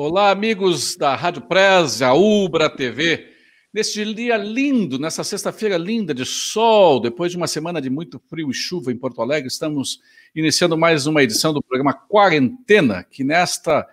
Olá, 0.00 0.30
amigos 0.30 0.94
da 0.94 1.16
Rádio 1.16 1.42
Press, 1.42 2.02
a 2.02 2.14
Ubra 2.14 2.70
TV. 2.70 3.32
Neste 3.74 4.14
dia 4.14 4.36
lindo, 4.36 4.96
nessa 4.96 5.24
sexta-feira 5.24 5.76
linda 5.76 6.14
de 6.14 6.24
sol, 6.24 7.00
depois 7.00 7.32
de 7.32 7.36
uma 7.36 7.48
semana 7.48 7.82
de 7.82 7.90
muito 7.90 8.22
frio 8.30 8.48
e 8.48 8.54
chuva 8.54 8.92
em 8.92 8.96
Porto 8.96 9.20
Alegre, 9.20 9.48
estamos 9.48 9.98
iniciando 10.36 10.78
mais 10.78 11.08
uma 11.08 11.20
edição 11.20 11.52
do 11.52 11.60
programa 11.60 11.92
Quarentena, 11.92 13.02
que 13.02 13.24
nesta 13.24 13.84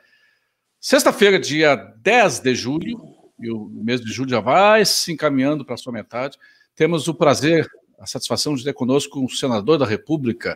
sexta-feira, 0.79 1.39
dia 1.39 1.76
10 1.76 2.40
de 2.40 2.54
julho, 2.54 3.02
e 3.40 3.50
o 3.50 3.68
mês 3.68 4.00
de 4.00 4.14
julho 4.14 4.30
já 4.30 4.40
vai 4.40 4.86
se 4.86 5.12
encaminhando 5.12 5.66
para 5.66 5.74
a 5.74 5.80
sua 5.80 5.92
metade, 5.92 6.38
temos 6.76 7.08
o 7.08 7.16
prazer, 7.16 7.68
a 7.98 8.06
satisfação 8.06 8.54
de 8.54 8.64
ter 8.64 8.74
conosco 8.74 9.20
um 9.20 9.28
senador 9.28 9.80
da 9.80 9.88
República, 9.88 10.56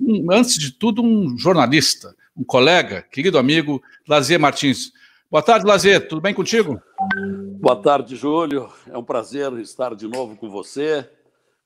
um, 0.00 0.32
antes 0.32 0.58
de 0.58 0.72
tudo, 0.72 1.04
um 1.04 1.38
jornalista, 1.38 2.16
um 2.38 2.44
colega, 2.44 3.02
querido 3.02 3.36
amigo, 3.36 3.82
Lazier 4.06 4.38
Martins. 4.38 4.92
Boa 5.28 5.42
tarde, 5.42 5.66
Lazier, 5.66 6.06
tudo 6.06 6.20
bem 6.20 6.32
contigo? 6.32 6.80
Boa 7.60 7.74
tarde, 7.74 8.14
Júlio. 8.14 8.72
É 8.86 8.96
um 8.96 9.02
prazer 9.02 9.52
estar 9.54 9.94
de 9.96 10.06
novo 10.06 10.36
com 10.36 10.48
você. 10.48 11.08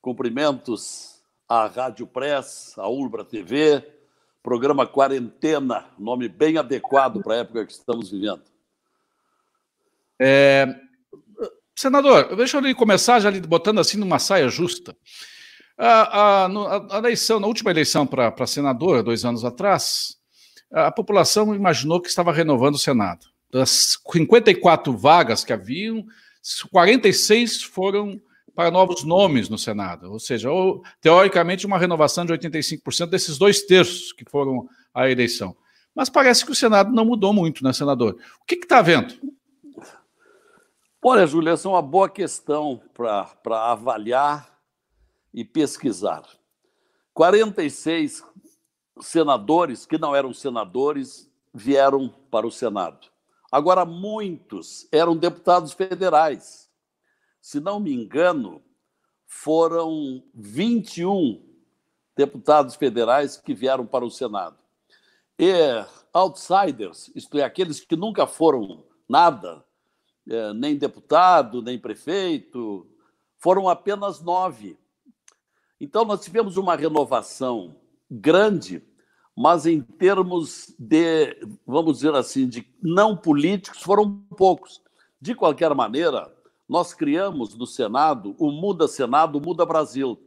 Cumprimentos 0.00 1.22
à 1.46 1.66
Rádio 1.66 2.06
Press, 2.06 2.72
à 2.78 2.88
Urbra 2.88 3.22
TV, 3.22 3.86
programa 4.42 4.86
Quarentena, 4.86 5.86
nome 5.98 6.26
bem 6.26 6.56
adequado 6.56 7.22
para 7.22 7.34
a 7.34 7.38
época 7.38 7.66
que 7.66 7.72
estamos 7.72 8.10
vivendo. 8.10 8.42
É... 10.18 10.66
Senador, 11.76 12.34
deixa 12.34 12.58
eu 12.58 12.76
começar 12.76 13.20
já 13.20 13.30
botando 13.46 13.78
assim 13.78 13.98
numa 13.98 14.18
saia 14.18 14.48
justa. 14.48 14.96
A, 15.76 16.46
a, 16.46 16.96
a, 16.96 16.98
eleição, 16.98 17.38
na 17.38 17.46
última 17.46 17.70
eleição 17.70 18.06
para 18.06 18.46
senador, 18.46 19.02
dois 19.02 19.24
anos 19.24 19.44
atrás, 19.44 20.21
a 20.72 20.90
população 20.90 21.54
imaginou 21.54 22.00
que 22.00 22.08
estava 22.08 22.32
renovando 22.32 22.74
o 22.74 22.78
Senado. 22.78 23.26
Das 23.50 23.98
54 24.10 24.96
vagas 24.96 25.44
que 25.44 25.52
haviam, 25.52 26.04
46 26.70 27.62
foram 27.62 28.20
para 28.54 28.70
novos 28.70 29.04
nomes 29.04 29.48
no 29.48 29.56
Senado, 29.56 30.10
ou 30.10 30.18
seja, 30.18 30.50
ou, 30.50 30.82
teoricamente 31.00 31.66
uma 31.66 31.78
renovação 31.78 32.24
de 32.24 32.32
85% 32.32 33.06
desses 33.06 33.38
dois 33.38 33.62
terços 33.62 34.12
que 34.12 34.24
foram 34.28 34.68
à 34.94 35.08
eleição. 35.10 35.56
Mas 35.94 36.08
parece 36.08 36.44
que 36.44 36.52
o 36.52 36.54
Senado 36.54 36.92
não 36.92 37.04
mudou 37.04 37.32
muito, 37.32 37.62
né, 37.64 37.72
senador? 37.72 38.16
O 38.40 38.44
que 38.44 38.54
está 38.54 38.78
havendo? 38.78 39.14
Olha, 41.02 41.26
Júlia, 41.26 41.52
essa 41.52 41.68
é 41.68 41.70
uma 41.70 41.82
boa 41.82 42.08
questão 42.08 42.80
para 42.94 43.70
avaliar 43.70 44.58
e 45.34 45.44
pesquisar. 45.44 46.22
46 47.12 48.24
senadores 49.00 49.86
que 49.86 49.98
não 49.98 50.14
eram 50.14 50.32
senadores 50.32 51.30
vieram 51.52 52.08
para 52.30 52.46
o 52.46 52.50
Senado. 52.50 53.08
Agora, 53.50 53.84
muitos 53.84 54.88
eram 54.90 55.16
deputados 55.16 55.72
federais. 55.72 56.70
Se 57.40 57.60
não 57.60 57.78
me 57.78 57.92
engano, 57.92 58.62
foram 59.26 60.22
21 60.34 61.42
deputados 62.16 62.76
federais 62.76 63.36
que 63.36 63.54
vieram 63.54 63.86
para 63.86 64.04
o 64.04 64.10
Senado. 64.10 64.56
E 65.38 65.52
outsiders, 66.12 67.10
isto 67.14 67.38
é, 67.38 67.42
aqueles 67.42 67.80
que 67.80 67.96
nunca 67.96 68.26
foram 68.26 68.84
nada, 69.08 69.64
é, 70.28 70.52
nem 70.54 70.76
deputado, 70.76 71.62
nem 71.62 71.78
prefeito, 71.78 72.86
foram 73.38 73.68
apenas 73.68 74.20
nove. 74.20 74.78
Então, 75.80 76.04
nós 76.04 76.24
tivemos 76.24 76.56
uma 76.56 76.76
renovação 76.76 77.76
grande, 78.12 78.82
mas 79.36 79.66
em 79.66 79.80
termos 79.80 80.74
de, 80.78 81.36
vamos 81.66 81.96
dizer 81.96 82.14
assim, 82.14 82.46
de 82.46 82.66
não 82.82 83.16
políticos, 83.16 83.80
foram 83.82 84.22
poucos. 84.36 84.82
De 85.20 85.34
qualquer 85.34 85.74
maneira, 85.74 86.30
nós 86.68 86.92
criamos 86.92 87.56
no 87.56 87.66
Senado 87.66 88.34
o 88.38 88.50
Muda 88.50 88.86
Senado, 88.86 89.40
Muda 89.40 89.64
Brasil, 89.64 90.20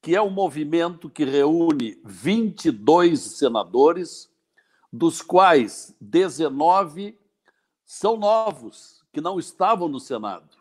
que 0.00 0.14
é 0.14 0.22
um 0.22 0.30
movimento 0.30 1.10
que 1.10 1.24
reúne 1.24 2.00
22 2.04 3.20
senadores, 3.20 4.30
dos 4.92 5.22
quais 5.22 5.94
19 6.00 7.18
são 7.84 8.16
novos, 8.16 9.04
que 9.12 9.20
não 9.20 9.38
estavam 9.38 9.88
no 9.88 10.00
Senado 10.00 10.60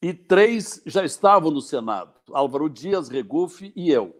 e 0.00 0.14
três 0.14 0.80
já 0.86 1.04
estavam 1.04 1.50
no 1.50 1.60
Senado: 1.60 2.12
Álvaro 2.32 2.68
Dias, 2.68 3.08
Regufe 3.08 3.72
e 3.74 3.90
eu. 3.90 4.14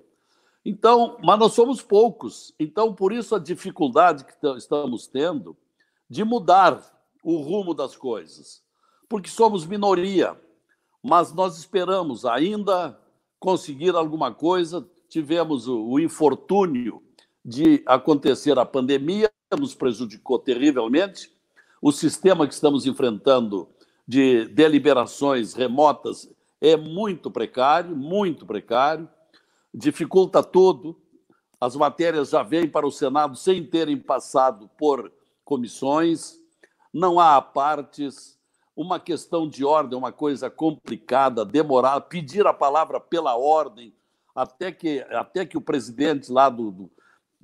Então, 0.64 1.16
mas 1.22 1.38
nós 1.38 1.52
somos 1.52 1.80
poucos. 1.82 2.54
Então, 2.58 2.94
por 2.94 3.12
isso 3.12 3.34
a 3.34 3.38
dificuldade 3.38 4.24
que 4.24 4.34
estamos 4.56 5.06
tendo 5.06 5.56
de 6.08 6.24
mudar 6.24 6.82
o 7.22 7.36
rumo 7.38 7.74
das 7.74 7.96
coisas, 7.96 8.62
porque 9.08 9.28
somos 9.28 9.66
minoria. 9.66 10.38
Mas 11.02 11.32
nós 11.32 11.58
esperamos 11.58 12.24
ainda 12.24 12.98
conseguir 13.38 13.94
alguma 13.94 14.32
coisa. 14.32 14.86
Tivemos 15.08 15.68
o, 15.68 15.98
infortúnio 15.98 17.02
de 17.44 17.82
acontecer 17.86 18.58
a 18.58 18.64
pandemia, 18.64 19.30
nos 19.58 19.74
prejudicou 19.74 20.38
terrivelmente. 20.38 21.32
O 21.80 21.92
sistema 21.92 22.46
que 22.46 22.52
estamos 22.52 22.84
enfrentando 22.84 23.68
de 24.06 24.46
deliberações 24.46 25.54
remotas 25.54 26.28
é 26.60 26.76
muito 26.76 27.30
precário, 27.30 27.94
muito 27.94 28.44
precário, 28.44 29.08
dificulta 29.72 30.42
tudo. 30.42 31.00
As 31.60 31.74
matérias 31.74 32.30
já 32.30 32.42
vêm 32.42 32.68
para 32.68 32.86
o 32.86 32.92
Senado 32.92 33.36
sem 33.36 33.64
terem 33.64 33.98
passado 33.98 34.68
por 34.78 35.12
comissões, 35.44 36.38
não 36.92 37.18
há 37.18 37.40
partes, 37.40 38.38
uma 38.76 39.00
questão 39.00 39.48
de 39.48 39.64
ordem, 39.64 39.98
uma 39.98 40.12
coisa 40.12 40.48
complicada, 40.48 41.44
demorar, 41.44 42.00
pedir 42.02 42.46
a 42.46 42.54
palavra 42.54 43.00
pela 43.00 43.36
ordem, 43.36 43.92
até 44.34 44.70
que, 44.70 45.00
até 45.10 45.44
que 45.44 45.56
o 45.58 45.60
presidente 45.60 46.30
lá 46.30 46.48
do, 46.48 46.70
do, 46.70 46.90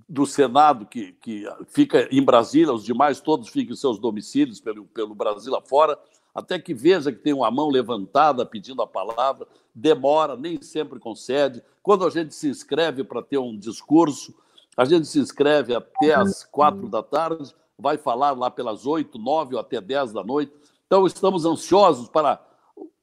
do 0.08 0.26
Senado, 0.26 0.86
que, 0.86 1.12
que 1.14 1.44
fica 1.66 2.08
em 2.12 2.22
Brasília, 2.22 2.72
os 2.72 2.84
demais 2.84 3.20
todos 3.20 3.48
ficam 3.48 3.72
em 3.72 3.76
seus 3.76 3.98
domicílios 3.98 4.60
pelo, 4.60 4.84
pelo 4.86 5.14
Brasil 5.14 5.56
afora, 5.56 5.98
até 6.34 6.58
que 6.58 6.74
veja 6.74 7.12
que 7.12 7.18
tem 7.18 7.32
uma 7.32 7.50
mão 7.50 7.68
levantada 7.68 8.44
pedindo 8.44 8.82
a 8.82 8.86
palavra, 8.86 9.46
demora, 9.74 10.36
nem 10.36 10.60
sempre 10.60 10.98
concede. 10.98 11.62
Quando 11.82 12.04
a 12.04 12.10
gente 12.10 12.34
se 12.34 12.48
inscreve 12.48 13.04
para 13.04 13.22
ter 13.22 13.38
um 13.38 13.56
discurso, 13.56 14.34
a 14.76 14.84
gente 14.84 15.06
se 15.06 15.20
inscreve 15.20 15.74
até 15.74 16.14
às 16.14 16.44
quatro 16.44 16.88
da 16.88 17.02
tarde, 17.02 17.54
vai 17.78 17.96
falar 17.96 18.32
lá 18.32 18.50
pelas 18.50 18.84
oito, 18.86 19.18
nove 19.18 19.54
ou 19.54 19.60
até 19.60 19.80
dez 19.80 20.12
da 20.12 20.24
noite. 20.24 20.52
Então, 20.86 21.06
estamos 21.06 21.44
ansiosos 21.44 22.08
para 22.08 22.44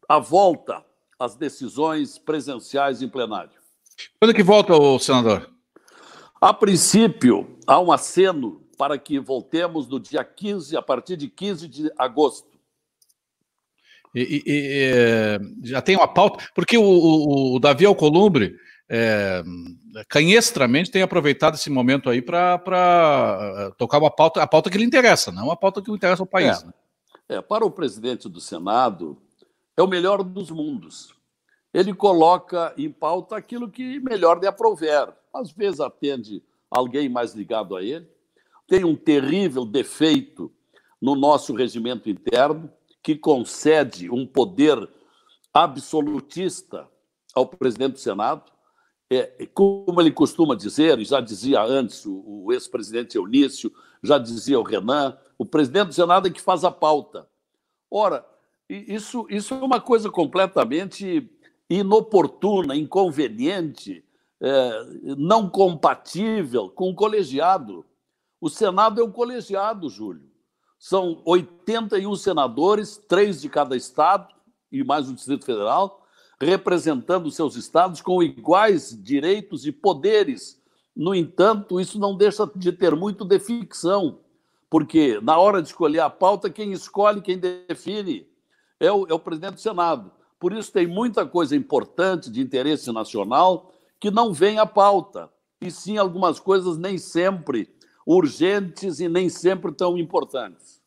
a 0.07 0.19
volta 0.19 0.83
às 1.17 1.35
decisões 1.35 2.17
presenciais 2.17 3.01
em 3.01 3.07
plenário. 3.07 3.51
Quando 4.19 4.33
que 4.33 4.43
volta, 4.43 4.73
o 4.75 4.99
senador? 4.99 5.49
A 6.39 6.53
princípio, 6.53 7.57
há 7.67 7.79
um 7.79 7.91
aceno 7.91 8.61
para 8.77 8.97
que 8.97 9.19
voltemos 9.19 9.87
no 9.87 9.99
dia 9.99 10.23
15, 10.23 10.75
a 10.75 10.81
partir 10.81 11.15
de 11.15 11.29
15 11.29 11.67
de 11.67 11.91
agosto. 11.97 12.50
E, 14.13 14.43
e, 14.45 14.91
é, 14.93 15.39
já 15.63 15.81
tem 15.81 15.95
uma 15.95 16.07
pauta, 16.07 16.43
porque 16.53 16.77
o, 16.77 16.83
o, 16.83 17.55
o 17.55 17.59
Davi 17.59 17.85
Alcolumbre 17.85 18.57
é, 18.89 19.41
canhestramente 20.09 20.91
tem 20.91 21.01
aproveitado 21.01 21.55
esse 21.55 21.69
momento 21.69 22.09
aí 22.09 22.21
para 22.21 22.61
é, 23.57 23.71
tocar 23.77 23.99
uma 23.99 24.11
pauta, 24.11 24.43
a 24.43 24.47
pauta 24.47 24.69
que 24.69 24.77
lhe 24.77 24.83
interessa, 24.83 25.31
não 25.31 25.49
a 25.49 25.55
pauta 25.55 25.81
que 25.81 25.89
interessa 25.89 26.23
ao 26.23 26.27
país. 26.27 26.61
É, 26.61 26.65
né? 26.65 26.73
é, 27.29 27.41
para 27.41 27.65
o 27.65 27.71
presidente 27.71 28.27
do 28.27 28.41
Senado, 28.41 29.17
é 29.77 29.81
o 29.81 29.87
melhor 29.87 30.21
dos 30.21 30.51
mundos. 30.51 31.15
Ele 31.73 31.93
coloca 31.93 32.73
em 32.77 32.91
pauta 32.91 33.37
aquilo 33.37 33.69
que 33.69 34.01
melhor 34.01 34.37
lhe 34.41 34.47
aprover. 34.47 35.07
Às 35.33 35.53
vezes 35.53 35.79
atende 35.79 36.43
alguém 36.69 37.07
mais 37.07 37.33
ligado 37.33 37.77
a 37.77 37.81
ele. 37.81 38.05
Tem 38.67 38.83
um 38.83 38.95
terrível 38.95 39.65
defeito 39.65 40.51
no 41.01 41.15
nosso 41.15 41.53
regimento 41.55 42.09
interno, 42.09 42.69
que 43.03 43.15
concede 43.15 44.09
um 44.09 44.25
poder 44.25 44.87
absolutista 45.53 46.87
ao 47.33 47.45
presidente 47.45 47.93
do 47.93 47.99
Senado. 47.99 48.51
É, 49.09 49.45
como 49.53 49.99
ele 49.99 50.11
costuma 50.11 50.55
dizer, 50.55 50.99
e 50.99 51.03
já 51.03 51.19
dizia 51.19 51.61
antes 51.61 52.05
o, 52.05 52.23
o 52.45 52.53
ex-presidente 52.53 53.17
Eunício, 53.17 53.71
já 54.01 54.17
dizia 54.17 54.59
o 54.59 54.63
Renan, 54.63 55.17
o 55.37 55.45
presidente 55.45 55.87
do 55.87 55.93
Senado 55.93 56.27
é 56.27 56.31
que 56.31 56.39
faz 56.39 56.63
a 56.63 56.71
pauta. 56.71 57.27
Ora, 57.89 58.25
isso, 58.69 59.27
isso 59.29 59.53
é 59.53 59.57
uma 59.57 59.81
coisa 59.81 60.09
completamente 60.09 61.29
inoportuna, 61.69 62.75
inconveniente, 62.75 64.03
é, 64.39 64.85
não 65.17 65.49
compatível 65.49 66.69
com 66.69 66.89
o 66.89 66.95
colegiado. 66.95 67.85
O 68.39 68.49
Senado 68.49 69.01
é 69.01 69.03
um 69.03 69.11
colegiado, 69.11 69.89
Júlio. 69.89 70.30
São 70.83 71.21
81 71.25 72.15
senadores, 72.15 72.97
três 73.07 73.39
de 73.39 73.47
cada 73.47 73.77
estado 73.77 74.33
e 74.71 74.83
mais 74.83 75.07
o 75.07 75.13
Distrito 75.13 75.45
Federal, 75.45 76.07
representando 76.39 77.29
seus 77.29 77.55
estados 77.55 78.01
com 78.01 78.23
iguais 78.23 78.99
direitos 78.99 79.67
e 79.67 79.71
poderes. 79.71 80.59
No 80.95 81.13
entanto, 81.13 81.79
isso 81.79 81.99
não 81.99 82.17
deixa 82.17 82.49
de 82.55 82.71
ter 82.71 82.95
muito 82.95 83.23
de 83.23 83.37
ficção, 83.37 84.21
porque 84.71 85.19
na 85.21 85.37
hora 85.37 85.61
de 85.61 85.67
escolher 85.67 85.99
a 85.99 86.09
pauta, 86.09 86.49
quem 86.49 86.71
escolhe, 86.71 87.21
quem 87.21 87.37
define 87.37 88.27
é 88.79 88.91
o, 88.91 89.05
é 89.05 89.13
o 89.13 89.19
presidente 89.19 89.53
do 89.53 89.61
Senado. 89.61 90.11
Por 90.39 90.51
isso, 90.51 90.71
tem 90.71 90.87
muita 90.87 91.27
coisa 91.27 91.55
importante 91.55 92.27
de 92.31 92.41
interesse 92.41 92.91
nacional 92.91 93.71
que 93.99 94.09
não 94.09 94.33
vem 94.33 94.57
à 94.57 94.65
pauta, 94.65 95.29
e 95.61 95.69
sim 95.69 95.99
algumas 95.99 96.39
coisas 96.39 96.75
nem 96.75 96.97
sempre 96.97 97.71
urgentes 98.05 98.99
e 98.99 99.07
nem 99.07 99.29
sempre 99.29 99.71
tão 99.71 99.97
importantes. 99.97 100.81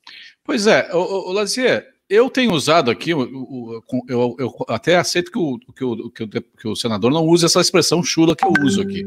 Pois 0.45 0.67
é, 0.67 0.91
o, 0.93 1.31
o 1.31 1.33
Lazier, 1.33 1.95
eu 2.09 2.29
tenho 2.29 2.53
usado 2.53 2.91
aqui, 2.91 3.11
eu, 3.11 3.83
eu, 4.09 4.37
eu 4.39 4.55
até 4.69 4.97
aceito 4.97 5.31
que 5.31 5.39
o, 5.39 5.59
que, 5.59 5.85
o, 5.85 6.11
que, 6.11 6.23
o, 6.23 6.29
que 6.29 6.69
o 6.69 6.77
senador 6.77 7.11
não 7.11 7.27
use 7.27 7.47
essa 7.47 7.61
expressão 7.61 8.03
chula 8.03 8.37
que 8.37 8.45
eu 8.45 8.53
uso 8.63 8.83
aqui. 8.83 9.05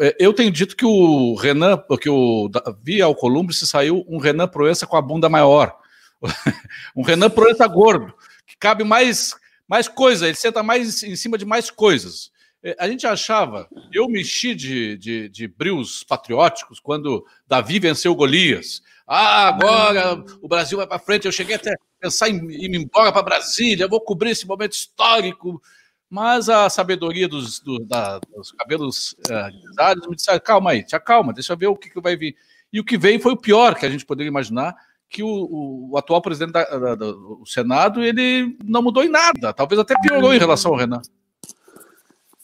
É, 0.00 0.16
eu 0.18 0.32
tenho 0.32 0.50
dito 0.50 0.74
que 0.74 0.86
o 0.86 1.34
Renan, 1.34 1.78
que 2.00 2.08
o 2.08 2.48
Davi 2.48 3.02
Alcolumbre 3.02 3.54
se 3.54 3.66
saiu 3.66 4.04
um 4.08 4.18
Renan 4.18 4.48
Proença 4.48 4.86
com 4.86 4.96
a 4.96 5.02
bunda 5.02 5.28
maior. 5.28 5.76
um 6.96 7.02
Renan 7.02 7.28
Proença 7.28 7.66
gordo, 7.66 8.14
que 8.46 8.56
cabe 8.56 8.82
mais, 8.82 9.34
mais 9.68 9.86
coisa, 9.86 10.26
ele 10.26 10.36
senta 10.36 10.62
mais 10.62 11.02
em 11.02 11.16
cima 11.16 11.36
de 11.36 11.44
mais 11.44 11.70
coisas. 11.70 12.30
É, 12.66 12.74
a 12.80 12.88
gente 12.88 13.06
achava, 13.06 13.68
eu 13.92 14.08
mexi 14.08 14.52
de, 14.52 14.98
de, 14.98 15.28
de 15.28 15.46
brios 15.46 16.02
patrióticos 16.02 16.80
quando 16.80 17.24
Davi 17.46 17.78
venceu 17.78 18.12
Golias. 18.12 18.82
Ah, 19.06 19.46
agora 19.46 20.24
o 20.42 20.48
Brasil 20.48 20.76
vai 20.76 20.84
para 20.84 20.98
frente. 20.98 21.26
Eu 21.26 21.32
cheguei 21.32 21.54
até 21.54 21.74
a 21.74 21.76
pensar 22.00 22.28
em 22.28 22.44
ir 22.50 22.74
embora 22.74 23.12
para 23.12 23.22
Brasília, 23.22 23.86
vou 23.86 24.00
cobrir 24.00 24.30
esse 24.30 24.48
momento 24.48 24.72
histórico. 24.72 25.62
Mas 26.10 26.48
a 26.48 26.68
sabedoria 26.68 27.28
dos, 27.28 27.60
do, 27.60 27.78
da, 27.84 28.18
dos 28.18 28.50
cabelos 28.50 29.12
uh, 29.30 30.10
me 30.10 30.16
disse: 30.16 30.40
calma 30.40 30.72
aí, 30.72 30.84
te 30.84 30.96
acalma, 30.96 31.32
deixa 31.32 31.52
eu 31.52 31.56
ver 31.56 31.68
o 31.68 31.76
que, 31.76 31.88
que 31.88 32.00
vai 32.00 32.16
vir. 32.16 32.34
E 32.72 32.80
o 32.80 32.84
que 32.84 32.98
veio 32.98 33.20
foi 33.20 33.32
o 33.32 33.40
pior 33.40 33.76
que 33.76 33.86
a 33.86 33.90
gente 33.90 34.04
poderia 34.04 34.28
imaginar, 34.28 34.74
que 35.08 35.22
o, 35.22 35.28
o, 35.28 35.90
o 35.92 35.96
atual 35.96 36.20
presidente 36.20 36.52
do 36.98 37.44
Senado 37.46 38.02
ele 38.02 38.56
não 38.64 38.82
mudou 38.82 39.04
em 39.04 39.08
nada, 39.08 39.52
talvez 39.52 39.78
até 39.78 39.94
piorou 40.00 40.34
em 40.34 40.38
relação 40.38 40.72
ao 40.72 40.78
Renan. 40.78 41.00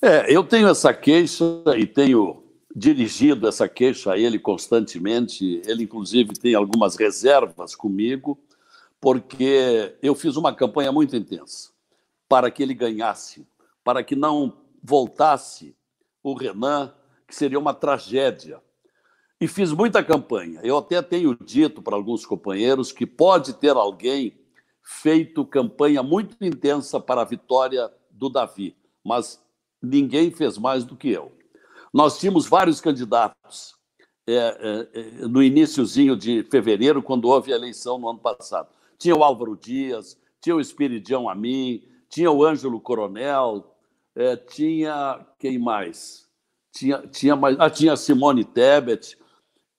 É, 0.05 0.35
eu 0.35 0.43
tenho 0.43 0.67
essa 0.67 0.93
queixa 0.93 1.45
e 1.77 1.87
tenho 1.87 2.43
dirigido 2.75 3.47
essa 3.47 3.69
queixa 3.69 4.13
a 4.13 4.19
ele 4.19 4.37
constantemente. 4.37 5.63
Ele, 5.65 5.85
inclusive, 5.85 6.33
tem 6.33 6.57
algumas 6.57 6.97
reservas 6.97 7.77
comigo, 7.77 8.37
porque 9.01 9.95
eu 10.03 10.17
fiz 10.17 10.35
uma 10.35 10.53
campanha 10.53 10.91
muito 10.91 11.15
intensa 11.15 11.71
para 12.29 12.51
que 12.51 12.65
ele 12.65 12.75
ganhasse, 12.75 13.47
para 13.85 14.03
que 14.03 14.17
não 14.17 14.57
voltasse 14.83 15.77
o 16.21 16.35
Renan, 16.35 16.93
que 17.29 17.37
seria 17.37 17.59
uma 17.59 17.73
tragédia. 17.73 18.61
E 19.41 19.47
fiz 19.47 19.71
muita 19.71 20.03
campanha. 20.03 20.59
Eu 20.65 20.79
até 20.79 21.01
tenho 21.01 21.37
dito 21.37 21.81
para 21.81 21.95
alguns 21.95 22.27
companheiros 22.27 22.91
que 22.91 23.07
pode 23.07 23.53
ter 23.55 23.77
alguém 23.77 24.37
feito 24.83 25.47
campanha 25.47 26.03
muito 26.03 26.37
intensa 26.45 26.99
para 26.99 27.21
a 27.21 27.25
vitória 27.25 27.89
do 28.11 28.29
Davi, 28.29 28.77
mas 29.05 29.41
ninguém 29.83 30.31
fez 30.31 30.57
mais 30.57 30.85
do 30.85 30.97
que 30.97 31.11
eu. 31.11 31.33
Nós 31.93 32.19
tínhamos 32.19 32.47
vários 32.47 32.81
candidatos 32.81 33.75
é, 34.27 34.35
é, 34.35 35.01
é, 35.01 35.27
no 35.27 35.43
iníciozinho 35.43 36.17
de 36.17 36.43
fevereiro, 36.45 37.03
quando 37.03 37.29
houve 37.29 37.53
a 37.53 37.57
eleição 37.57 37.99
no 37.99 38.09
ano 38.09 38.21
passado. 38.21 38.69
Tinha 38.97 39.17
o 39.17 39.25
Álvaro 39.25 39.57
Dias, 39.57 40.17
tinha 40.41 40.55
o 40.55 40.61
Espiridião 40.61 41.29
Amin, 41.29 41.83
tinha 42.09 42.31
o 42.31 42.45
Ângelo 42.45 42.81
Coronel, 42.81 43.75
é, 44.15 44.37
tinha 44.37 45.27
quem 45.39 45.59
mais? 45.59 46.29
Tinha, 46.73 46.99
tinha, 47.09 47.35
mais, 47.35 47.57
ah, 47.59 47.69
tinha 47.69 47.97
Simone 47.97 48.45
Tebet, 48.45 49.19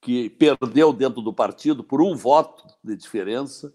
que 0.01 0.29
perdeu 0.29 0.91
dentro 0.91 1.21
do 1.21 1.33
partido 1.33 1.83
por 1.83 2.01
um 2.01 2.15
voto 2.15 2.67
de 2.83 2.95
diferença. 2.95 3.73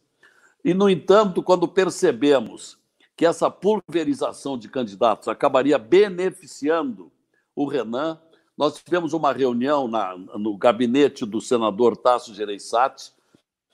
E, 0.65 0.75
no 0.75 0.91
entanto, 0.91 1.43
quando 1.43 1.67
percebemos 1.67 2.79
que 3.19 3.27
essa 3.27 3.51
pulverização 3.51 4.57
de 4.57 4.69
candidatos 4.69 5.27
acabaria 5.27 5.77
beneficiando 5.77 7.11
o 7.53 7.67
Renan. 7.67 8.17
Nós 8.57 8.81
tivemos 8.81 9.13
uma 9.13 9.33
reunião 9.33 9.89
na, 9.89 10.17
no 10.17 10.57
gabinete 10.57 11.27
do 11.27 11.41
senador 11.41 11.97
Tasso 11.97 12.33
Gereissati 12.33 13.13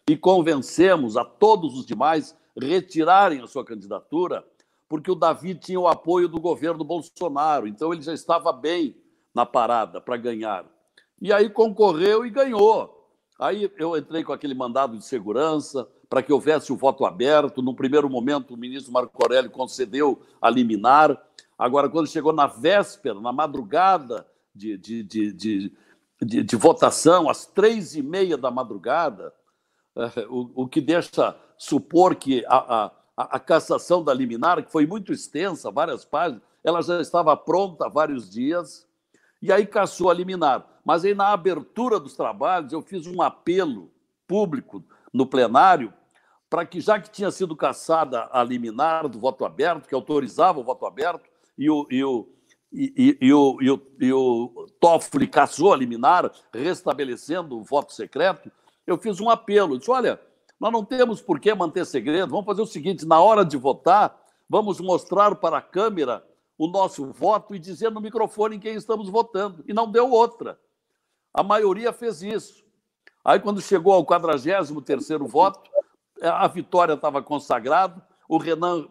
e 0.08 0.16
convencemos 0.16 1.18
a 1.18 1.26
todos 1.26 1.76
os 1.76 1.84
demais 1.84 2.34
retirarem 2.58 3.42
a 3.42 3.46
sua 3.46 3.62
candidatura, 3.62 4.42
porque 4.88 5.10
o 5.10 5.14
Davi 5.14 5.54
tinha 5.54 5.78
o 5.78 5.88
apoio 5.88 6.26
do 6.26 6.40
governo 6.40 6.82
Bolsonaro, 6.82 7.68
então 7.68 7.92
ele 7.92 8.00
já 8.00 8.14
estava 8.14 8.50
bem 8.50 8.96
na 9.34 9.44
parada 9.44 10.00
para 10.00 10.16
ganhar. 10.16 10.64
E 11.20 11.30
aí 11.30 11.50
concorreu 11.50 12.24
e 12.24 12.30
ganhou. 12.30 13.10
Aí 13.38 13.70
eu 13.76 13.94
entrei 13.94 14.24
com 14.24 14.32
aquele 14.32 14.54
mandado 14.54 14.96
de 14.96 15.04
segurança, 15.04 15.86
para 16.08 16.22
que 16.22 16.32
houvesse 16.32 16.72
o 16.72 16.76
voto 16.76 17.04
aberto. 17.04 17.62
No 17.62 17.74
primeiro 17.74 18.08
momento, 18.08 18.54
o 18.54 18.56
ministro 18.56 18.92
Marco 18.92 19.22
Aurélio 19.22 19.50
concedeu 19.50 20.22
a 20.40 20.50
liminar. 20.50 21.20
Agora, 21.58 21.88
quando 21.88 22.08
chegou 22.08 22.32
na 22.32 22.46
véspera, 22.46 23.20
na 23.20 23.32
madrugada 23.32 24.26
de, 24.54 24.76
de, 24.76 25.02
de, 25.02 25.32
de, 25.32 25.72
de, 26.42 26.56
votação, 26.56 27.28
às 27.28 27.46
três 27.46 27.94
e 27.94 28.02
meia 28.02 28.36
da 28.36 28.50
madrugada, 28.50 29.32
eh, 29.96 30.26
o, 30.28 30.62
o 30.62 30.68
que 30.68 30.80
deixa 30.80 31.36
supor 31.56 32.14
que 32.14 32.44
a, 32.46 32.86
a, 33.16 33.36
a 33.36 33.40
cassação 33.40 34.02
da 34.02 34.12
liminar, 34.12 34.62
que 34.64 34.70
foi 34.70 34.86
muito 34.86 35.12
extensa, 35.12 35.70
várias 35.70 36.04
páginas, 36.04 36.42
ela 36.62 36.82
já 36.82 37.00
estava 37.00 37.36
pronta 37.36 37.86
há 37.86 37.88
vários 37.88 38.30
dias, 38.30 38.86
e 39.40 39.52
aí 39.52 39.66
cassou 39.66 40.10
a 40.10 40.14
liminar. 40.14 40.66
Mas 40.84 41.04
aí, 41.04 41.14
na 41.14 41.28
abertura 41.28 42.00
dos 42.00 42.16
trabalhos, 42.16 42.72
eu 42.72 42.82
fiz 42.82 43.06
um 43.06 43.22
apelo 43.22 43.90
público 44.26 44.82
no 45.14 45.24
plenário 45.24 45.94
para 46.50 46.66
que, 46.66 46.80
já 46.80 47.00
que 47.00 47.10
tinha 47.10 47.30
sido 47.30 47.56
caçada 47.56 48.28
a 48.30 48.42
liminar 48.44 49.08
do 49.08 49.18
voto 49.18 49.44
aberto, 49.44 49.88
que 49.88 49.94
autorizava 49.94 50.60
o 50.60 50.64
voto 50.64 50.84
aberto, 50.86 51.28
e 51.56 51.70
o, 51.70 51.86
e 51.90 52.04
o, 52.04 52.28
e, 52.72 53.18
e, 53.20 53.32
o, 53.32 53.58
e, 53.60 53.70
o, 53.70 53.82
e 54.00 54.12
o 54.12 54.66
Toffoli 54.80 55.26
caçou 55.26 55.72
a 55.72 55.76
liminar, 55.76 56.30
restabelecendo 56.52 57.58
o 57.58 57.62
voto 57.62 57.92
secreto, 57.92 58.50
eu 58.86 58.98
fiz 58.98 59.20
um 59.20 59.30
apelo. 59.30 59.74
Eu 59.74 59.78
disse: 59.78 59.90
olha, 59.90 60.20
nós 60.60 60.72
não 60.72 60.84
temos 60.84 61.22
por 61.22 61.40
que 61.40 61.54
manter 61.54 61.86
segredo, 61.86 62.30
vamos 62.30 62.46
fazer 62.46 62.62
o 62.62 62.66
seguinte: 62.66 63.06
na 63.06 63.20
hora 63.20 63.44
de 63.44 63.56
votar, 63.56 64.16
vamos 64.48 64.80
mostrar 64.80 65.34
para 65.36 65.58
a 65.58 65.62
Câmara 65.62 66.24
o 66.58 66.68
nosso 66.68 67.12
voto 67.12 67.54
e 67.54 67.58
dizer 67.58 67.90
no 67.90 68.00
microfone 68.00 68.56
em 68.56 68.60
quem 68.60 68.74
estamos 68.74 69.08
votando. 69.08 69.64
E 69.66 69.72
não 69.72 69.90
deu 69.90 70.10
outra. 70.10 70.58
A 71.32 71.42
maioria 71.42 71.92
fez 71.92 72.22
isso. 72.22 72.63
Aí, 73.24 73.40
quando 73.40 73.60
chegou 73.62 73.94
ao 73.94 74.04
43 74.04 74.68
voto, 75.26 75.70
a 76.20 76.46
vitória 76.46 76.92
estava 76.92 77.22
consagrada. 77.22 78.02
O 78.28 78.36
Renan, 78.36 78.86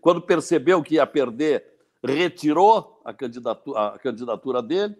quando 0.00 0.20
percebeu 0.20 0.82
que 0.82 0.96
ia 0.96 1.06
perder, 1.06 1.64
retirou 2.02 3.00
a 3.04 3.12
candidatura, 3.14 3.86
a 3.88 3.98
candidatura 3.98 4.62
dele. 4.62 4.94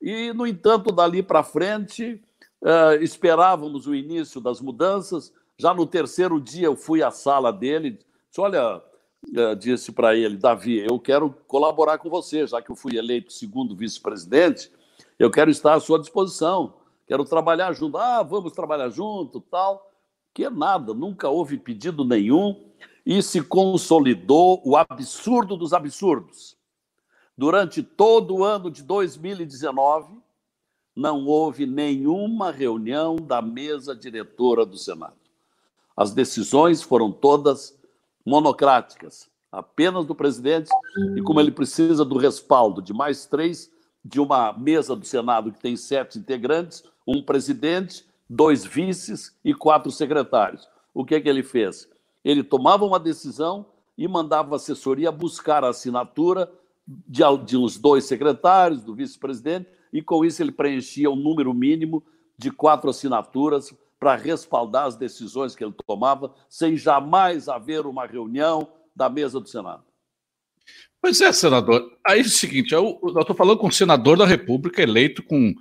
E, 0.00 0.32
no 0.32 0.46
entanto, 0.46 0.92
dali 0.92 1.22
para 1.22 1.42
frente, 1.42 2.22
eh, 2.64 2.98
esperávamos 3.00 3.86
o 3.88 3.94
início 3.94 4.40
das 4.40 4.60
mudanças. 4.60 5.32
Já 5.56 5.74
no 5.74 5.84
terceiro 5.84 6.40
dia, 6.40 6.66
eu 6.66 6.76
fui 6.76 7.02
à 7.02 7.10
sala 7.10 7.52
dele. 7.52 7.98
Disse, 8.28 8.40
Olha, 8.40 8.80
eh, 9.34 9.54
disse 9.56 9.90
para 9.90 10.14
ele, 10.14 10.36
Davi, 10.36 10.78
eu 10.78 11.00
quero 11.00 11.34
colaborar 11.48 11.98
com 11.98 12.08
você, 12.08 12.46
já 12.46 12.62
que 12.62 12.70
eu 12.70 12.76
fui 12.76 12.96
eleito 12.96 13.32
segundo 13.32 13.74
vice-presidente, 13.74 14.70
eu 15.18 15.30
quero 15.30 15.50
estar 15.50 15.74
à 15.74 15.80
sua 15.80 15.98
disposição 15.98 16.74
quero 17.08 17.24
trabalhar 17.24 17.72
junto. 17.72 17.96
Ah, 17.96 18.22
vamos 18.22 18.52
trabalhar 18.52 18.90
junto, 18.90 19.40
tal. 19.40 19.90
Que 20.32 20.44
é 20.44 20.50
nada, 20.50 20.94
nunca 20.94 21.28
houve 21.28 21.58
pedido 21.58 22.04
nenhum 22.04 22.68
e 23.04 23.22
se 23.22 23.42
consolidou 23.42 24.62
o 24.64 24.76
absurdo 24.76 25.56
dos 25.56 25.72
absurdos. 25.72 26.56
Durante 27.36 27.82
todo 27.82 28.36
o 28.36 28.44
ano 28.44 28.70
de 28.70 28.82
2019, 28.82 30.18
não 30.94 31.26
houve 31.26 31.64
nenhuma 31.64 32.50
reunião 32.50 33.16
da 33.16 33.40
mesa 33.40 33.96
diretora 33.96 34.66
do 34.66 34.76
Senado. 34.76 35.16
As 35.96 36.12
decisões 36.12 36.82
foram 36.82 37.10
todas 37.10 37.78
monocráticas, 38.26 39.30
apenas 39.50 40.04
do 40.04 40.14
presidente, 40.14 40.70
e 41.16 41.22
como 41.22 41.40
ele 41.40 41.50
precisa 41.50 42.04
do 42.04 42.18
respaldo 42.18 42.82
de 42.82 42.92
mais 42.92 43.24
três, 43.26 43.70
de 44.04 44.20
uma 44.20 44.52
mesa 44.52 44.94
do 44.94 45.06
Senado 45.06 45.52
que 45.52 45.60
tem 45.60 45.76
sete 45.76 46.18
integrantes, 46.18 46.82
um 47.08 47.22
presidente, 47.22 48.04
dois 48.28 48.66
vices 48.66 49.34
e 49.42 49.54
quatro 49.54 49.90
secretários. 49.90 50.68
O 50.92 51.06
que, 51.06 51.14
é 51.14 51.20
que 51.20 51.28
ele 51.28 51.42
fez? 51.42 51.88
Ele 52.22 52.44
tomava 52.44 52.84
uma 52.84 53.00
decisão 53.00 53.64
e 53.96 54.06
mandava 54.06 54.54
a 54.54 54.56
assessoria 54.56 55.10
buscar 55.10 55.64
a 55.64 55.70
assinatura 55.70 56.52
de, 56.86 57.22
de 57.46 57.56
uns 57.56 57.78
dois 57.78 58.04
secretários, 58.04 58.84
do 58.84 58.94
vice-presidente, 58.94 59.70
e 59.90 60.02
com 60.02 60.22
isso 60.22 60.42
ele 60.42 60.52
preenchia 60.52 61.10
um 61.10 61.16
número 61.16 61.54
mínimo 61.54 62.04
de 62.36 62.50
quatro 62.50 62.90
assinaturas 62.90 63.74
para 63.98 64.14
respaldar 64.14 64.84
as 64.84 64.96
decisões 64.96 65.56
que 65.56 65.64
ele 65.64 65.74
tomava, 65.86 66.34
sem 66.46 66.76
jamais 66.76 67.48
haver 67.48 67.86
uma 67.86 68.06
reunião 68.06 68.68
da 68.94 69.08
mesa 69.08 69.40
do 69.40 69.48
Senado. 69.48 69.82
Pois 71.00 71.20
é, 71.22 71.32
senador. 71.32 71.90
Aí 72.06 72.18
é 72.20 72.22
o 72.22 72.28
seguinte, 72.28 72.74
eu 72.74 73.00
estou 73.18 73.34
falando 73.34 73.58
com 73.58 73.68
um 73.68 73.72
senador 73.72 74.18
da 74.18 74.26
República 74.26 74.82
eleito 74.82 75.22
com 75.22 75.54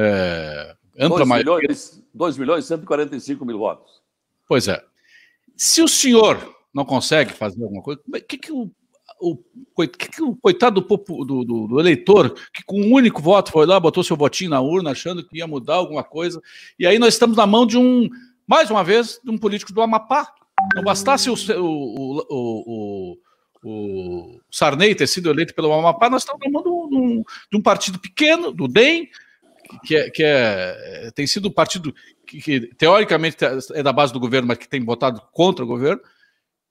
é, 0.00 0.76
Ampla 0.98 1.18
2 1.18 1.28
maioria. 1.28 1.60
Milhões, 1.60 2.02
2 2.12 2.38
milhões 2.38 2.64
e 2.64 2.68
145 2.68 3.44
mil 3.44 3.58
votos. 3.58 4.02
Pois 4.46 4.66
é. 4.68 4.82
Se 5.56 5.82
o 5.82 5.88
senhor 5.88 6.54
não 6.74 6.84
consegue 6.84 7.32
fazer 7.32 7.62
alguma 7.62 7.82
coisa, 7.82 8.00
o 8.06 8.20
que, 8.20 8.38
que 8.38 8.52
o 8.52 8.70
o, 9.20 9.36
coitado 10.40 10.80
do, 10.80 10.96
do, 11.24 11.44
do, 11.44 11.66
do, 11.66 11.80
eleitor, 11.80 12.34
que 12.52 12.62
com 12.64 12.80
um 12.80 12.92
único 12.92 13.20
voto 13.20 13.50
foi 13.50 13.66
lá, 13.66 13.78
botou 13.78 14.04
seu 14.04 14.16
votinho 14.16 14.50
na 14.50 14.60
urna, 14.60 14.92
achando 14.92 15.26
que 15.26 15.38
ia 15.38 15.46
mudar 15.46 15.74
alguma 15.74 16.04
coisa, 16.04 16.40
e 16.78 16.86
aí 16.86 16.98
nós 16.98 17.14
estamos 17.14 17.36
na 17.36 17.46
mão 17.46 17.66
de 17.66 17.76
um, 17.76 18.08
mais 18.46 18.70
uma 18.70 18.84
vez, 18.84 19.20
de 19.22 19.30
um 19.30 19.38
político 19.38 19.72
do 19.72 19.82
Amapá. 19.82 20.32
Não 20.74 20.82
bastasse 20.82 21.30
o, 21.30 21.34
o, 21.34 22.26
o, 22.28 23.18
o 23.64 24.40
Sarney 24.50 24.94
ter 24.94 25.06
sido 25.06 25.30
eleito 25.30 25.54
pelo 25.54 25.72
Amapá, 25.72 26.10
nós 26.10 26.22
estamos 26.22 26.40
na 26.44 26.50
mão 26.50 26.62
de 26.62 26.68
um, 26.68 27.22
de 27.50 27.58
um 27.58 27.62
partido 27.62 27.98
pequeno, 27.98 28.52
do 28.52 28.68
DEM, 28.68 29.08
que, 29.84 29.96
é, 29.96 30.10
que 30.10 30.22
é, 30.24 31.10
tem 31.14 31.26
sido 31.26 31.48
um 31.48 31.52
partido 31.52 31.94
que, 32.26 32.40
que, 32.40 32.60
teoricamente 32.74 33.36
é 33.72 33.82
da 33.82 33.92
base 33.92 34.12
do 34.12 34.20
governo, 34.20 34.48
mas 34.48 34.58
que 34.58 34.68
tem 34.68 34.84
votado 34.84 35.22
contra 35.32 35.64
o 35.64 35.68
governo, 35.68 36.00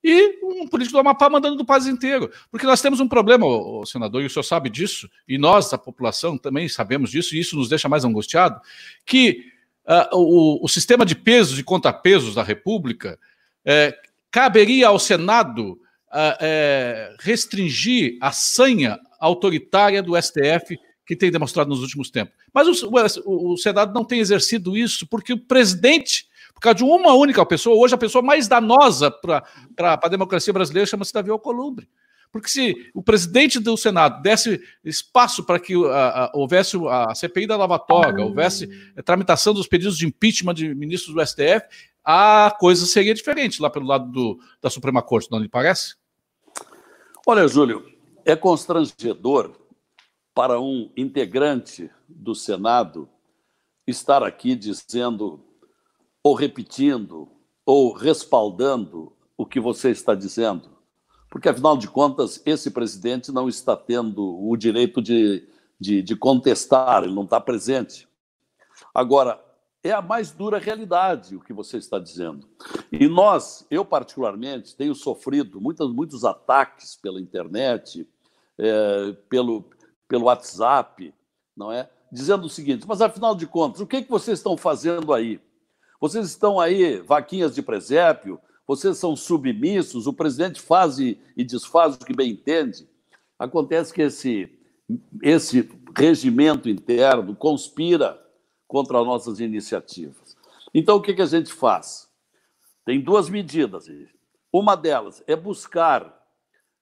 e 0.03 0.39
um 0.43 0.67
político 0.67 0.93
do 0.93 0.99
Amapá 0.99 1.29
mandando 1.29 1.57
do 1.57 1.65
país 1.65 1.85
inteiro. 1.85 2.31
Porque 2.49 2.65
nós 2.65 2.81
temos 2.81 2.99
um 2.99 3.07
problema, 3.07 3.45
o 3.45 3.85
senador, 3.85 4.21
e 4.21 4.25
o 4.25 4.29
senhor 4.29 4.43
sabe 4.43 4.69
disso, 4.69 5.09
e 5.27 5.37
nós, 5.37 5.73
a 5.73 5.77
população, 5.77 6.37
também 6.37 6.69
sabemos 6.69 7.11
disso, 7.11 7.35
e 7.35 7.39
isso 7.39 7.55
nos 7.55 7.67
deixa 7.67 7.89
mais 7.89 8.05
angustiado, 8.05 8.61
que 9.05 9.51
uh, 9.85 10.15
o, 10.17 10.63
o, 10.63 10.67
sistema 10.67 11.05
de 11.05 11.15
pesos 11.15 11.59
e 11.59 11.63
contrapesos 11.63 12.35
da 12.35 12.43
República 12.43 13.19
é, 13.65 13.97
caberia 14.31 14.87
ao 14.87 14.99
Senado 14.99 15.73
uh, 15.73 16.37
é, 16.39 17.15
restringir 17.19 18.17
a 18.21 18.31
sanha 18.31 18.99
autoritária 19.19 20.01
do 20.01 20.15
STF 20.21 20.79
que 21.07 21.15
tem 21.15 21.31
demonstrado 21.31 21.69
nos 21.69 21.81
últimos 21.81 22.11
tempos. 22.11 22.35
Mas 22.53 22.83
o, 22.83 22.91
o, 23.25 23.53
o 23.53 23.57
Senado 23.57 23.93
não 23.93 24.03
tem 24.03 24.19
exercido 24.19 24.77
isso 24.77 25.07
porque 25.07 25.33
o 25.33 25.39
presidente 25.39 26.27
por 26.53 26.61
causa 26.61 26.77
de 26.77 26.83
uma 26.83 27.13
única 27.13 27.45
pessoa, 27.45 27.77
hoje 27.77 27.93
a 27.93 27.99
pessoa 27.99 28.23
mais 28.23 28.47
danosa 28.47 29.11
para 29.11 29.43
a 29.77 30.07
democracia 30.07 30.51
brasileira 30.51 30.87
chama-se 30.87 31.13
Davi 31.13 31.29
Alcolumbre. 31.29 31.87
Porque 32.31 32.49
se 32.49 32.89
o 32.95 33.03
presidente 33.03 33.59
do 33.59 33.77
Senado 33.77 34.23
desse 34.23 34.59
espaço 34.83 35.43
para 35.43 35.59
que 35.59 35.75
houvesse 36.33 36.75
a 36.89 37.13
CPI 37.13 37.45
da 37.45 37.55
Lava 37.55 37.77
Toga, 37.77 38.23
houvesse 38.23 38.67
a 38.97 39.03
tramitação 39.03 39.53
dos 39.53 39.67
pedidos 39.67 39.99
de 39.99 40.07
impeachment 40.07 40.55
de 40.55 40.73
ministros 40.73 41.13
do 41.13 41.25
STF, 41.25 41.67
a 42.03 42.55
coisa 42.59 42.87
seria 42.87 43.13
diferente 43.13 43.61
lá 43.61 43.69
pelo 43.69 43.85
lado 43.85 44.11
do, 44.11 44.39
da 44.59 44.69
Suprema 44.69 45.03
Corte, 45.03 45.29
não 45.29 45.39
lhe 45.39 45.47
parece? 45.47 45.95
Olha, 47.25 47.47
Júlio, 47.47 47.85
é 48.25 48.35
constrangedor 48.35 49.66
para 50.37 50.61
um 50.61 50.91
integrante 50.95 51.89
do 52.07 52.35
Senado 52.35 53.09
estar 53.87 54.21
aqui 54.21 54.53
dizendo 54.53 55.43
ou 56.21 56.35
repetindo, 56.35 57.27
ou 57.65 57.91
respaldando 57.91 59.11
o 59.35 59.47
que 59.47 59.59
você 59.59 59.89
está 59.89 60.13
dizendo. 60.13 60.77
Porque, 61.27 61.49
afinal 61.49 61.75
de 61.75 61.87
contas, 61.87 62.39
esse 62.45 62.69
presidente 62.69 63.31
não 63.31 63.49
está 63.49 63.75
tendo 63.75 64.39
o 64.47 64.55
direito 64.55 65.01
de, 65.01 65.49
de, 65.79 66.03
de 66.03 66.15
contestar, 66.15 67.03
ele 67.03 67.15
não 67.15 67.23
está 67.23 67.41
presente. 67.41 68.07
Agora, 68.93 69.43
é 69.83 69.91
a 69.91 70.03
mais 70.03 70.31
dura 70.31 70.59
realidade 70.59 71.35
o 71.35 71.41
que 71.41 71.51
você 71.51 71.77
está 71.77 71.97
dizendo. 71.97 72.47
E 72.91 73.07
nós, 73.07 73.65
eu 73.71 73.83
particularmente, 73.83 74.75
tenho 74.75 74.93
sofrido 74.93 75.59
muitos, 75.59 75.91
muitos 75.91 76.23
ataques 76.23 76.95
pela 76.95 77.19
internet, 77.19 78.07
é, 78.55 79.13
pelo, 79.27 79.67
pelo 80.07 80.25
WhatsApp, 80.25 81.13
não 81.55 81.71
é? 81.71 81.89
Dizendo 82.11 82.45
o 82.45 82.49
seguinte: 82.49 82.85
mas 82.87 83.01
afinal 83.01 83.35
de 83.35 83.45
contas, 83.45 83.81
o 83.81 83.87
que, 83.87 83.97
é 83.97 84.01
que 84.01 84.09
vocês 84.09 84.39
estão 84.39 84.55
fazendo 84.55 85.13
aí? 85.13 85.39
Vocês 85.99 86.27
estão 86.27 86.59
aí, 86.59 87.01
vaquinhas 87.01 87.55
de 87.55 87.61
presépio, 87.61 88.39
vocês 88.67 88.97
são 88.97 89.15
submissos, 89.15 90.07
o 90.07 90.13
presidente 90.13 90.61
faz 90.61 90.99
e, 90.99 91.19
e 91.35 91.43
desfaz 91.43 91.95
o 91.95 91.99
que 91.99 92.15
bem 92.15 92.31
entende. 92.31 92.87
Acontece 93.39 93.93
que 93.93 94.01
esse, 94.01 94.49
esse 95.21 95.69
regimento 95.95 96.69
interno 96.69 97.35
conspira 97.35 98.21
contra 98.67 98.99
as 98.99 99.05
nossas 99.05 99.39
iniciativas. 99.39 100.35
Então, 100.73 100.97
o 100.97 101.01
que, 101.01 101.13
que 101.13 101.21
a 101.21 101.27
gente 101.27 101.51
faz? 101.51 102.07
Tem 102.85 103.01
duas 103.01 103.29
medidas. 103.29 103.89
Uma 104.51 104.75
delas 104.75 105.23
é 105.27 105.35
buscar 105.35 106.15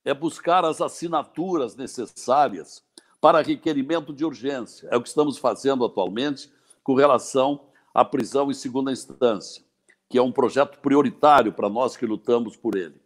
é 0.05 0.13
buscar 0.13 0.63
as 0.63 0.82
assinaturas 0.82 1.75
necessárias 1.75 2.84
para 3.25 3.41
requerimento 3.41 4.13
de 4.13 4.24
urgência. 4.24 4.88
É 4.91 4.96
o 4.96 5.01
que 5.01 5.08
estamos 5.08 5.39
fazendo 5.39 5.84
atualmente 5.84 6.48
com 6.84 6.94
relação 6.94 7.60
a 7.91 8.05
prisão 8.05 8.51
em 8.51 8.53
segunda 8.53 8.91
instância, 8.91 9.63
que 10.08 10.20
é 10.20 10.22
um 10.22 10.32
projeto 10.32 10.77
prioritário 10.77 11.51
para 11.51 11.67
nós 11.67 11.98
que 11.98 12.05
lutamos 12.05 12.55
por 12.55 12.77
ele. 12.77 13.01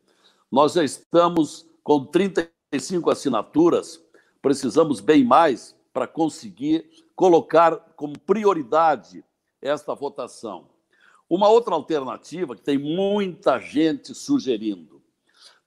Nós 0.51 0.73
já 0.73 0.83
estamos 0.83 1.65
com 1.81 2.03
35 2.03 3.09
assinaturas, 3.09 4.03
precisamos 4.41 4.99
bem 4.99 5.23
mais 5.23 5.73
para 5.93 6.05
conseguir 6.05 6.89
colocar 7.15 7.77
como 7.95 8.19
prioridade 8.19 9.23
esta 9.61 9.95
votação. 9.95 10.67
Uma 11.29 11.47
outra 11.47 11.75
alternativa 11.75 12.57
que 12.57 12.61
tem 12.61 12.77
muita 12.77 13.57
gente 13.57 14.13
sugerindo. 14.13 15.01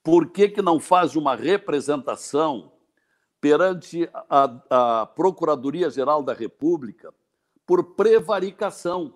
Por 0.04 0.26
que, 0.26 0.46
que 0.46 0.60
não 0.60 0.78
faz 0.78 1.16
uma 1.16 1.34
representação 1.34 2.70
perante 3.42 4.08
a, 4.30 5.00
a 5.02 5.06
Procuradoria-Geral 5.06 6.22
da 6.22 6.32
República 6.32 7.12
por 7.66 7.96
prevaricação. 7.96 9.14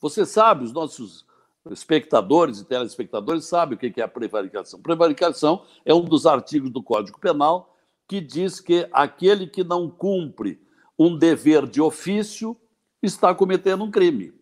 Você 0.00 0.24
sabe, 0.24 0.62
os 0.62 0.72
nossos 0.72 1.26
espectadores 1.68 2.60
e 2.60 2.64
telespectadores 2.64 3.44
sabem 3.44 3.74
o 3.74 3.78
que 3.78 4.00
é 4.00 4.04
a 4.04 4.08
prevaricação. 4.08 4.80
Prevaricação 4.80 5.66
é 5.84 5.92
um 5.92 6.04
dos 6.04 6.26
artigos 6.26 6.70
do 6.70 6.80
Código 6.80 7.18
Penal 7.18 7.76
que 8.06 8.20
diz 8.20 8.60
que 8.60 8.88
aquele 8.92 9.48
que 9.48 9.64
não 9.64 9.90
cumpre 9.90 10.64
um 10.96 11.18
dever 11.18 11.66
de 11.66 11.80
ofício 11.80 12.56
está 13.02 13.34
cometendo 13.34 13.82
um 13.82 13.90
crime. 13.90 14.32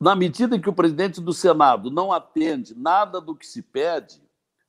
Na 0.00 0.14
medida 0.14 0.54
em 0.54 0.60
que 0.60 0.70
o 0.70 0.74
presidente 0.74 1.20
do 1.20 1.32
Senado 1.32 1.90
não 1.90 2.12
atende 2.12 2.72
nada 2.78 3.20
do 3.20 3.34
que 3.34 3.46
se 3.46 3.62
pede, 3.62 4.22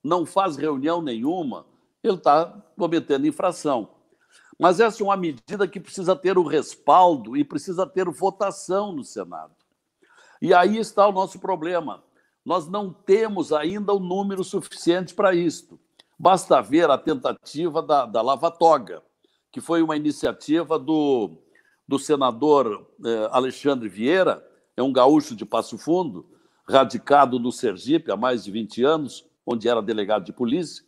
não 0.03 0.25
faz 0.25 0.57
reunião 0.57 1.03
nenhuma, 1.03 1.67
ele 2.03 2.17
está 2.17 2.45
cometendo 2.77 3.25
infração. 3.25 3.89
Mas 4.59 4.79
essa 4.79 5.01
é 5.01 5.05
uma 5.05 5.17
medida 5.17 5.67
que 5.67 5.79
precisa 5.79 6.15
ter 6.15 6.37
o 6.37 6.43
respaldo 6.43 7.35
e 7.35 7.43
precisa 7.43 7.87
ter 7.87 8.09
votação 8.09 8.91
no 8.91 9.03
Senado. 9.03 9.53
E 10.41 10.53
aí 10.53 10.77
está 10.77 11.07
o 11.07 11.11
nosso 11.11 11.39
problema. 11.39 12.03
Nós 12.45 12.67
não 12.67 12.91
temos 12.91 13.53
ainda 13.53 13.93
o 13.93 13.99
número 13.99 14.43
suficiente 14.43 15.13
para 15.13 15.33
isto. 15.33 15.79
Basta 16.19 16.61
ver 16.61 16.89
a 16.89 16.97
tentativa 16.97 17.81
da, 17.81 18.05
da 18.05 18.21
Lava 18.21 18.51
Toga, 18.51 19.01
que 19.51 19.61
foi 19.61 19.81
uma 19.81 19.95
iniciativa 19.95 20.77
do, 20.77 21.37
do 21.87 21.97
senador 21.97 22.87
eh, 23.03 23.29
Alexandre 23.31 23.87
Vieira, 23.87 24.45
é 24.75 24.83
um 24.83 24.91
gaúcho 24.91 25.35
de 25.35 25.45
Passo 25.45 25.77
Fundo, 25.77 26.25
radicado 26.67 27.39
no 27.39 27.51
Sergipe 27.51 28.11
há 28.11 28.17
mais 28.17 28.43
de 28.43 28.51
20 28.51 28.83
anos, 28.83 29.25
onde 29.45 29.67
era 29.67 29.81
delegado 29.81 30.25
de 30.25 30.33
polícia, 30.33 30.83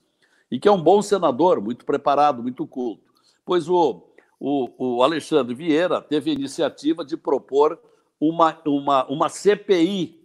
e 0.55 0.59
que 0.59 0.67
é 0.67 0.71
um 0.71 0.81
bom 0.81 1.01
senador, 1.01 1.59
muito 1.59 1.83
preparado, 1.85 2.41
muito 2.41 2.65
culto 2.65 3.05
pois 3.45 3.69
o, 3.69 4.01
o, 4.39 4.97
o 4.97 5.03
Alexandre 5.03 5.53
Vieira 5.53 6.01
teve 6.01 6.31
a 6.31 6.33
iniciativa 6.33 7.05
de 7.05 7.15
propor 7.15 7.79
uma, 8.19 8.59
uma, 8.65 9.05
uma 9.05 9.29
CPI 9.29 10.19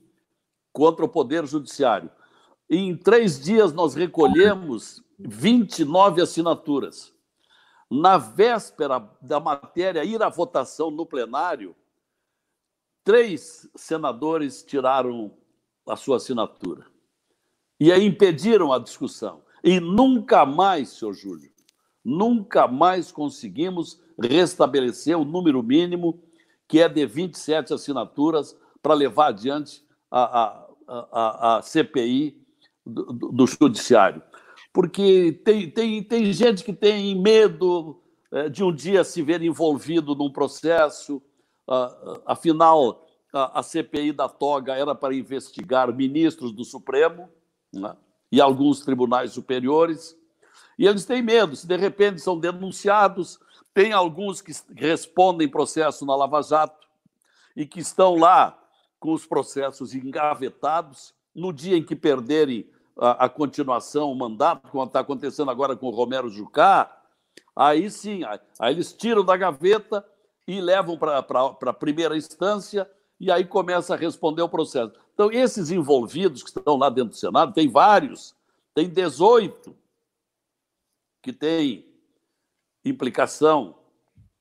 contra 0.72 1.04
o 1.04 1.08
Poder 1.08 1.46
Judiciário. 1.46 2.10
E 2.68 2.76
em 2.76 2.96
três 2.96 3.38
dias 3.38 3.72
nós 3.72 3.94
recolhemos 3.94 5.02
29 5.18 6.22
assinaturas. 6.22 7.12
Na 7.90 8.16
véspera 8.16 9.06
da 9.20 9.40
matéria 9.40 10.04
ir 10.04 10.22
à 10.22 10.28
votação 10.28 10.90
no 10.90 11.04
plenário, 11.04 11.74
três 13.04 13.68
senadores 13.74 14.62
tiraram 14.62 15.32
a 15.86 15.96
sua 15.96 16.16
assinatura. 16.16 16.86
E 17.80 17.90
aí 17.90 18.06
impediram 18.06 18.72
a 18.72 18.78
discussão. 18.78 19.42
E 19.62 19.80
nunca 19.80 20.46
mais, 20.46 20.90
senhor 20.90 21.12
Júlio, 21.14 21.50
nunca 22.04 22.66
mais 22.66 23.12
conseguimos 23.12 24.00
restabelecer 24.18 25.18
o 25.18 25.24
número 25.24 25.62
mínimo, 25.62 26.22
que 26.66 26.80
é 26.80 26.88
de 26.88 27.04
27 27.06 27.74
assinaturas, 27.74 28.56
para 28.82 28.94
levar 28.94 29.28
adiante 29.28 29.84
a, 30.10 30.42
a, 30.42 30.66
a, 30.88 31.56
a 31.58 31.62
CPI 31.62 32.40
do, 32.86 33.12
do, 33.12 33.46
Judiciário. 33.46 34.22
Porque 34.72 35.40
tem, 35.44 35.70
tem, 35.70 36.02
tem 36.02 36.32
gente 36.32 36.64
que 36.64 36.72
tem 36.72 37.20
medo 37.20 38.00
é, 38.32 38.48
de 38.48 38.64
um 38.64 38.72
dia 38.74 39.04
se 39.04 39.22
ver 39.22 39.42
envolvido 39.42 40.14
num 40.14 40.32
processo, 40.32 41.22
afinal, 42.26 43.06
a, 43.32 43.62
CPI 43.62 44.12
da 44.12 44.28
toga 44.28 44.74
era 44.74 44.94
para 44.94 45.14
investigar 45.14 45.94
ministros 45.94 46.52
do 46.52 46.64
Supremo 46.64 47.28
né, 47.72 47.94
e 48.30 48.40
alguns 48.40 48.80
tribunais 48.80 49.32
superiores. 49.32 50.16
E 50.78 50.86
eles 50.86 51.04
têm 51.04 51.22
medo, 51.22 51.56
se 51.56 51.66
de 51.66 51.76
repente 51.76 52.20
são 52.20 52.38
denunciados, 52.38 53.38
Tem 53.72 53.92
alguns 53.92 54.42
que 54.42 54.52
respondem 54.74 55.48
processo 55.48 56.04
na 56.04 56.16
Lava 56.16 56.42
Jato 56.42 56.88
e 57.54 57.64
que 57.64 57.78
estão 57.78 58.16
lá 58.16 58.58
com 58.98 59.12
os 59.12 59.24
processos 59.24 59.94
engavetados. 59.94 61.14
No 61.32 61.52
dia 61.52 61.76
em 61.76 61.84
que 61.84 61.94
perderem 61.94 62.68
a, 62.98 63.26
a 63.26 63.28
continuação, 63.28 64.10
o 64.10 64.14
mandato, 64.16 64.68
como 64.70 64.84
está 64.84 65.00
acontecendo 65.00 65.50
agora 65.50 65.76
com 65.76 65.86
o 65.86 65.94
Romero 65.94 66.28
Jucá, 66.28 66.90
aí 67.54 67.88
sim, 67.90 68.22
aí 68.58 68.74
eles 68.74 68.92
tiram 68.92 69.24
da 69.24 69.36
gaveta 69.36 70.04
e 70.48 70.60
levam 70.60 70.98
para 70.98 71.18
a 71.66 71.72
primeira 71.72 72.16
instância 72.16 72.90
e 73.20 73.30
aí 73.30 73.44
começa 73.44 73.94
a 73.94 73.96
responder 73.96 74.42
o 74.42 74.48
processo. 74.48 74.92
Então, 75.20 75.30
esses 75.30 75.70
envolvidos 75.70 76.42
que 76.42 76.48
estão 76.48 76.78
lá 76.78 76.88
dentro 76.88 77.10
do 77.10 77.16
Senado, 77.16 77.52
tem 77.52 77.68
vários, 77.68 78.34
tem 78.74 78.88
18 78.88 79.76
que 81.22 81.30
têm 81.30 81.84
implicação 82.82 83.74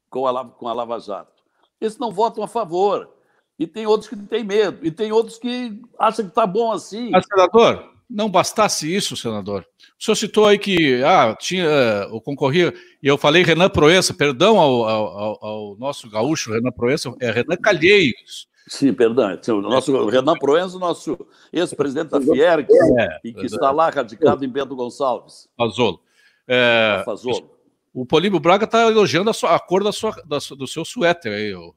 com 0.09 0.25
a, 0.25 0.45
com 0.45 0.69
a 0.69 0.73
Lava 0.73 0.97
Jato. 0.97 1.43
Esses 1.81 1.99
não 1.99 2.13
votam 2.13 2.45
a 2.45 2.47
favor. 2.47 3.13
E 3.59 3.67
tem 3.67 3.85
outros 3.85 4.09
que 4.09 4.15
têm 4.15 4.41
medo. 4.41 4.87
E 4.87 4.89
tem 4.89 5.11
outros 5.11 5.37
que 5.37 5.81
acham 5.99 6.23
que 6.23 6.31
está 6.31 6.47
bom 6.47 6.71
assim. 6.71 7.09
Mas, 7.09 7.25
senador, 7.25 7.93
não 8.09 8.29
bastasse 8.29 8.89
isso, 8.95 9.17
senador. 9.17 9.67
O 9.99 10.01
senhor 10.05 10.15
citou 10.15 10.45
aí 10.45 10.57
que 10.57 11.03
ah, 11.03 11.35
tinha, 11.37 11.67
o 12.09 12.19
eh, 12.19 12.21
concorria, 12.23 12.73
e 13.03 13.07
eu 13.09 13.17
falei 13.17 13.43
Renan 13.43 13.69
Proença, 13.69 14.13
perdão 14.13 14.57
ao, 14.57 14.85
ao, 14.85 15.45
ao 15.45 15.77
nosso 15.77 16.09
gaúcho 16.09 16.53
Renan 16.53 16.71
Proença, 16.71 17.13
é 17.19 17.31
Renan 17.31 17.57
Calheiros. 17.57 18.47
Sim, 18.69 18.93
perdão. 18.93 19.35
O 19.47 19.61
nosso 19.61 19.95
é, 19.95 20.11
Renan 20.11 20.35
Proença, 20.35 20.77
nosso 20.77 21.17
ex-presidente 21.51 22.11
da 22.11 22.21
Fierg, 22.21 22.67
é, 22.99 23.19
e 23.23 23.33
que 23.33 23.41
é, 23.41 23.45
está 23.45 23.71
lá 23.71 23.89
radicado 23.89 24.45
em 24.45 24.47
Bento 24.47 24.75
Gonçalves. 24.75 25.49
Fazolo. 25.57 25.99
É, 26.47 27.01
Fazolo. 27.03 27.49
O 27.91 28.05
Políbio 28.05 28.39
Braga 28.39 28.65
está 28.65 28.87
elogiando 28.87 29.31
a, 29.31 29.33
sua, 29.33 29.55
a 29.55 29.59
cor 29.59 29.83
da 29.83 29.91
sua, 29.91 30.11
da, 30.23 30.37
do 30.55 30.67
seu 30.67 30.85
suéter 30.85 31.33
aí. 31.33 31.55
O... 31.55 31.73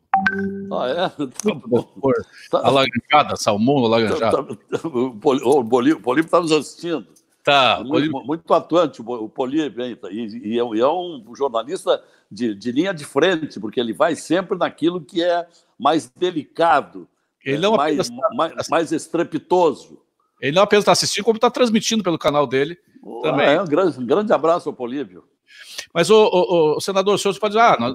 Ah, 0.71 0.89
é? 0.89 1.09
Tá 2.51 2.61
tá. 2.61 2.69
Alaranjada, 2.69 3.37
salmão 3.37 3.87
alaranjada. 3.87 4.45
Tá, 4.45 4.79
tá, 4.79 4.89
o 4.89 5.65
Políbio 5.65 6.21
está 6.21 6.41
nos 6.41 6.53
assistindo. 6.53 7.07
Tá, 7.45 7.79
muito, 7.79 7.91
Políbio... 7.91 8.25
muito 8.25 8.55
atuante 8.55 9.03
o 9.03 9.29
Políbio, 9.29 9.85
e, 9.85 9.99
e, 10.11 10.61
é, 10.61 10.63
e 10.63 10.81
é 10.81 10.89
um 10.89 11.25
jornalista 11.37 12.03
de, 12.31 12.55
de 12.55 12.71
linha 12.71 12.95
de 12.95 13.05
frente, 13.05 13.59
porque 13.59 13.81
ele 13.81 13.93
vai 13.93 14.15
sempre 14.15 14.57
naquilo 14.57 15.01
que 15.01 15.23
é 15.23 15.47
mais 15.77 16.09
delicado, 16.09 17.09
ele 17.45 17.59
não 17.59 17.77
mais, 17.77 17.99
apenas, 17.99 18.09
tá 18.09 18.35
mais, 18.35 18.69
mais 18.69 18.93
estrepitoso. 18.93 20.01
Ele 20.41 20.55
não 20.55 20.63
apenas 20.63 20.83
está 20.83 20.93
assistindo, 20.93 21.25
como 21.25 21.37
está 21.37 21.51
transmitindo 21.51 22.03
pelo 22.03 22.19
canal 22.19 22.47
dele. 22.47 22.79
Oh, 23.03 23.21
também. 23.23 23.47
É, 23.47 23.61
um, 23.61 23.65
grande, 23.65 23.99
um 23.99 24.07
grande 24.07 24.33
abraço 24.33 24.69
ao 24.69 24.75
Polívio. 24.75 25.25
Mas, 25.93 26.11
o, 26.11 26.17
o, 26.17 26.77
o, 26.77 26.81
senador, 26.81 27.15
o 27.15 27.19
senhor 27.19 27.39
pode 27.39 27.55
dizer, 27.55 27.65
ah, 27.65 27.77
nós, 27.79 27.95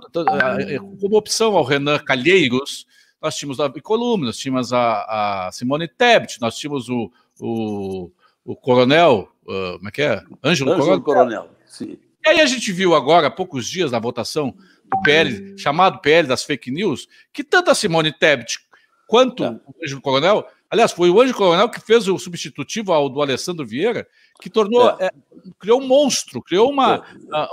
como 0.99 1.17
opção 1.17 1.55
ao 1.55 1.63
Renan 1.63 1.99
Calheiros, 1.99 2.85
nós 3.21 3.35
tínhamos 3.35 3.59
a 3.59 3.69
Columna, 3.81 4.27
nós 4.27 4.37
tínhamos 4.37 4.71
a, 4.71 5.47
a 5.47 5.51
Simone 5.51 5.87
Tebet, 5.87 6.39
nós 6.39 6.57
tínhamos 6.57 6.87
o, 6.89 7.11
o, 7.39 8.11
o 8.45 8.55
Coronel, 8.55 9.29
uh, 9.47 9.77
como 9.77 9.89
é 9.89 9.91
que 9.91 10.01
é? 10.01 10.23
Ângelo, 10.43 10.71
Ângelo 10.73 11.01
Coronel. 11.01 11.41
Coronel. 11.43 11.49
Sim. 11.65 11.97
E 12.25 12.29
aí 12.29 12.41
a 12.41 12.45
gente 12.45 12.71
viu 12.71 12.93
agora, 12.93 13.27
há 13.27 13.31
poucos 13.31 13.67
dias, 13.67 13.91
na 13.91 13.99
votação 13.99 14.53
do 14.85 15.01
PL, 15.01 15.57
chamado 15.57 15.99
PL 15.99 16.27
das 16.27 16.43
fake 16.43 16.71
news, 16.71 17.07
que 17.31 17.43
tanto 17.43 17.71
a 17.71 17.75
Simone 17.75 18.11
Tebet 18.11 18.59
quanto 19.07 19.43
é. 19.43 19.49
o 19.49 19.75
Ângelo 19.83 20.01
Coronel, 20.01 20.45
aliás, 20.69 20.91
foi 20.91 21.09
o 21.09 21.21
Ângelo 21.21 21.37
Coronel 21.37 21.69
que 21.69 21.79
fez 21.79 22.07
o 22.07 22.17
substitutivo 22.17 22.91
ao 22.91 23.09
do 23.09 23.21
Alessandro 23.21 23.65
Vieira, 23.65 24.05
que 24.41 24.49
tornou, 24.49 24.89
é. 24.99 25.05
É, 25.05 25.11
criou 25.57 25.81
um 25.81 25.87
monstro, 25.87 26.41
criou 26.41 26.69
uma... 26.69 27.03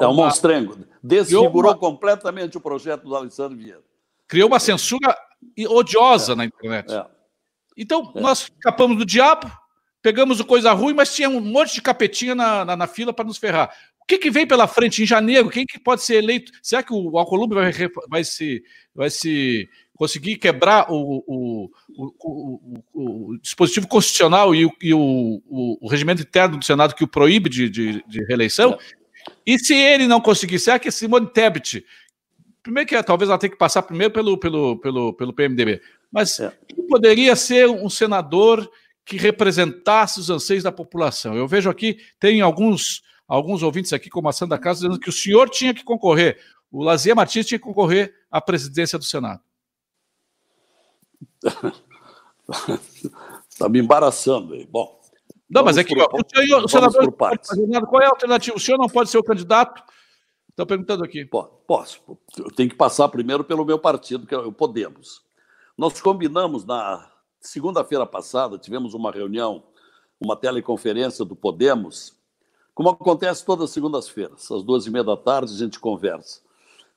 É, 0.00 0.06
um 0.06 0.10
uma, 0.10 0.24
monstrengo, 0.24 0.76
desfigurou 1.02 1.72
uma, 1.72 1.78
completamente 1.78 2.56
o 2.56 2.60
projeto 2.60 3.04
do 3.04 3.14
Alessandro 3.14 3.56
Vieira. 3.56 3.82
Criou 4.26 4.48
uma 4.48 4.58
censura 4.58 5.16
odiosa 5.68 6.32
é. 6.32 6.36
na 6.36 6.44
internet. 6.44 6.92
É. 6.92 7.06
Então, 7.76 8.12
nós 8.14 8.50
escapamos 8.52 8.96
do 8.96 9.06
diabo, 9.06 9.50
pegamos 10.04 10.38
o 10.38 10.44
coisa 10.44 10.70
ruim, 10.72 10.92
mas 10.92 11.14
tinha 11.14 11.30
um 11.30 11.40
monte 11.40 11.72
de 11.72 11.80
capetinha 11.80 12.34
na, 12.34 12.62
na, 12.62 12.76
na 12.76 12.86
fila 12.86 13.10
para 13.10 13.24
nos 13.24 13.38
ferrar. 13.38 13.74
O 14.02 14.04
que, 14.06 14.18
que, 14.18 14.30
vem 14.30 14.46
pela 14.46 14.68
frente 14.68 15.02
em 15.02 15.06
janeiro? 15.06 15.48
Quem 15.48 15.64
que 15.64 15.78
pode 15.78 16.02
ser 16.02 16.16
eleito? 16.16 16.52
Será 16.62 16.82
que 16.82 16.92
o 16.92 17.16
Alcolumbre 17.16 17.58
vai, 17.58 17.72
vai, 18.06 18.22
se, 18.22 18.62
vai 18.94 19.08
se 19.08 19.66
conseguir 19.96 20.36
quebrar 20.36 20.92
o, 20.92 21.24
o, 21.26 21.70
o, 21.88 22.82
o 22.92 23.38
dispositivo 23.38 23.88
constitucional 23.88 24.54
e, 24.54 24.70
e 24.82 24.92
o, 24.92 25.88
regimento 25.90 26.20
interno 26.20 26.58
do 26.58 26.64
Senado 26.66 26.94
que 26.94 27.04
o 27.04 27.08
proíbe 27.08 27.48
de, 27.48 27.70
de, 27.70 28.04
de 28.06 28.24
reeleição? 28.26 28.78
E 29.46 29.58
se 29.58 29.72
ele 29.72 30.06
não 30.06 30.20
conseguir, 30.20 30.58
será 30.58 30.78
que 30.78 30.90
Simone 30.90 31.32
Tebet, 31.32 31.82
primeiro 32.62 32.86
que 32.86 33.02
talvez 33.02 33.30
ela 33.30 33.38
tenha 33.38 33.50
que 33.50 33.56
passar 33.56 33.80
primeiro 33.80 34.12
pelo, 34.12 34.36
pelo, 34.36 34.78
pelo, 34.80 35.14
pelo 35.14 35.32
PMDB, 35.32 35.80
mas 36.12 36.38
é. 36.40 36.52
poderia 36.90 37.34
ser 37.34 37.70
um 37.70 37.88
senador 37.88 38.70
que 39.04 39.16
representasse 39.16 40.20
os 40.20 40.30
anseios 40.30 40.62
da 40.62 40.72
população? 40.72 41.34
Eu 41.34 41.46
vejo 41.46 41.68
aqui, 41.68 41.98
tem 42.18 42.40
alguns 42.40 43.02
alguns 43.26 43.62
ouvintes 43.62 43.92
aqui, 43.92 44.10
como 44.10 44.28
a 44.28 44.32
Sandra 44.32 44.58
Casa, 44.58 44.80
dizendo 44.80 45.00
que 45.00 45.08
o 45.08 45.12
senhor 45.12 45.48
tinha 45.48 45.72
que 45.74 45.82
concorrer, 45.82 46.38
o 46.70 46.82
Lazier 46.82 47.16
Martins 47.16 47.46
tinha 47.46 47.58
que 47.58 47.64
concorrer 47.64 48.14
à 48.30 48.40
presidência 48.40 48.98
do 48.98 49.04
Senado. 49.04 49.40
Está 53.48 53.68
me 53.70 53.78
embaraçando 53.78 54.54
aí. 54.54 54.66
Bom. 54.66 55.00
Não, 55.48 55.62
mas 55.62 55.76
é 55.76 55.84
que 55.84 55.94
por, 55.94 56.20
o, 56.20 56.24
senhor, 56.34 56.64
o 56.64 56.68
senador 56.68 57.12
pode 57.12 57.46
fazer 57.46 57.66
nada. 57.66 57.86
Qual 57.86 58.02
é 58.02 58.06
a 58.06 58.10
alternativa? 58.10 58.56
O 58.56 58.60
senhor 58.60 58.78
não 58.78 58.88
pode 58.88 59.10
ser 59.10 59.18
o 59.18 59.22
candidato? 59.22 59.82
Estou 60.50 60.66
perguntando 60.66 61.04
aqui. 61.04 61.24
Posso. 61.24 62.00
Eu 62.36 62.50
tenho 62.50 62.70
que 62.70 62.76
passar 62.76 63.08
primeiro 63.08 63.44
pelo 63.44 63.64
meu 63.64 63.78
partido, 63.78 64.26
que 64.26 64.34
é 64.34 64.38
o 64.38 64.52
Podemos. 64.52 65.22
Nós 65.76 66.00
combinamos 66.00 66.64
na 66.64 67.08
segunda-feira 67.48 68.06
passada, 68.06 68.58
tivemos 68.58 68.94
uma 68.94 69.10
reunião, 69.10 69.64
uma 70.20 70.36
teleconferência 70.36 71.24
do 71.24 71.36
Podemos, 71.36 72.16
como 72.74 72.88
acontece 72.88 73.44
todas 73.44 73.66
as 73.66 73.70
segundas-feiras, 73.70 74.50
às 74.50 74.62
duas 74.62 74.86
e 74.86 74.90
meia 74.90 75.04
da 75.04 75.16
tarde, 75.16 75.52
a 75.52 75.56
gente 75.56 75.78
conversa. 75.78 76.40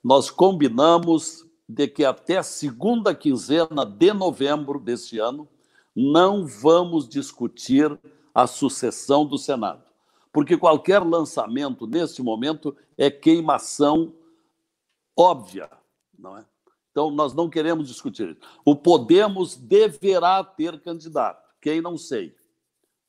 Nós 0.04 0.32
combinamos 0.32 1.46
de 1.70 1.88
que 1.88 2.04
até 2.06 2.38
a 2.38 2.44
segunda 2.44 3.14
quinzena 3.14 3.86
de 3.86 4.14
novembro 4.14 4.80
deste 4.80 5.20
ano 5.20 5.48
não 5.96 6.48
vamos 6.48 7.08
discutir 7.08 8.00
a 8.34 8.48
sucessão 8.48 9.26
do 9.26 9.38
Senado, 9.38 9.84
porque 10.32 10.58
qualquer 10.58 11.04
lançamento 11.04 11.86
neste 11.86 12.22
momento 12.22 12.76
é 12.98 13.12
queimação 13.12 14.14
óbvia, 15.16 15.70
não 16.18 16.38
é? 16.38 16.46
Então 16.98 17.12
nós 17.12 17.32
não 17.32 17.48
queremos 17.48 17.90
discutir. 17.90 18.36
O 18.66 18.76
Podemos 18.76 19.56
deverá 19.56 20.44
ter 20.44 20.82
candidato, 20.82 21.48
quem 21.62 21.80
não 21.80 21.96
sei. 21.96 22.34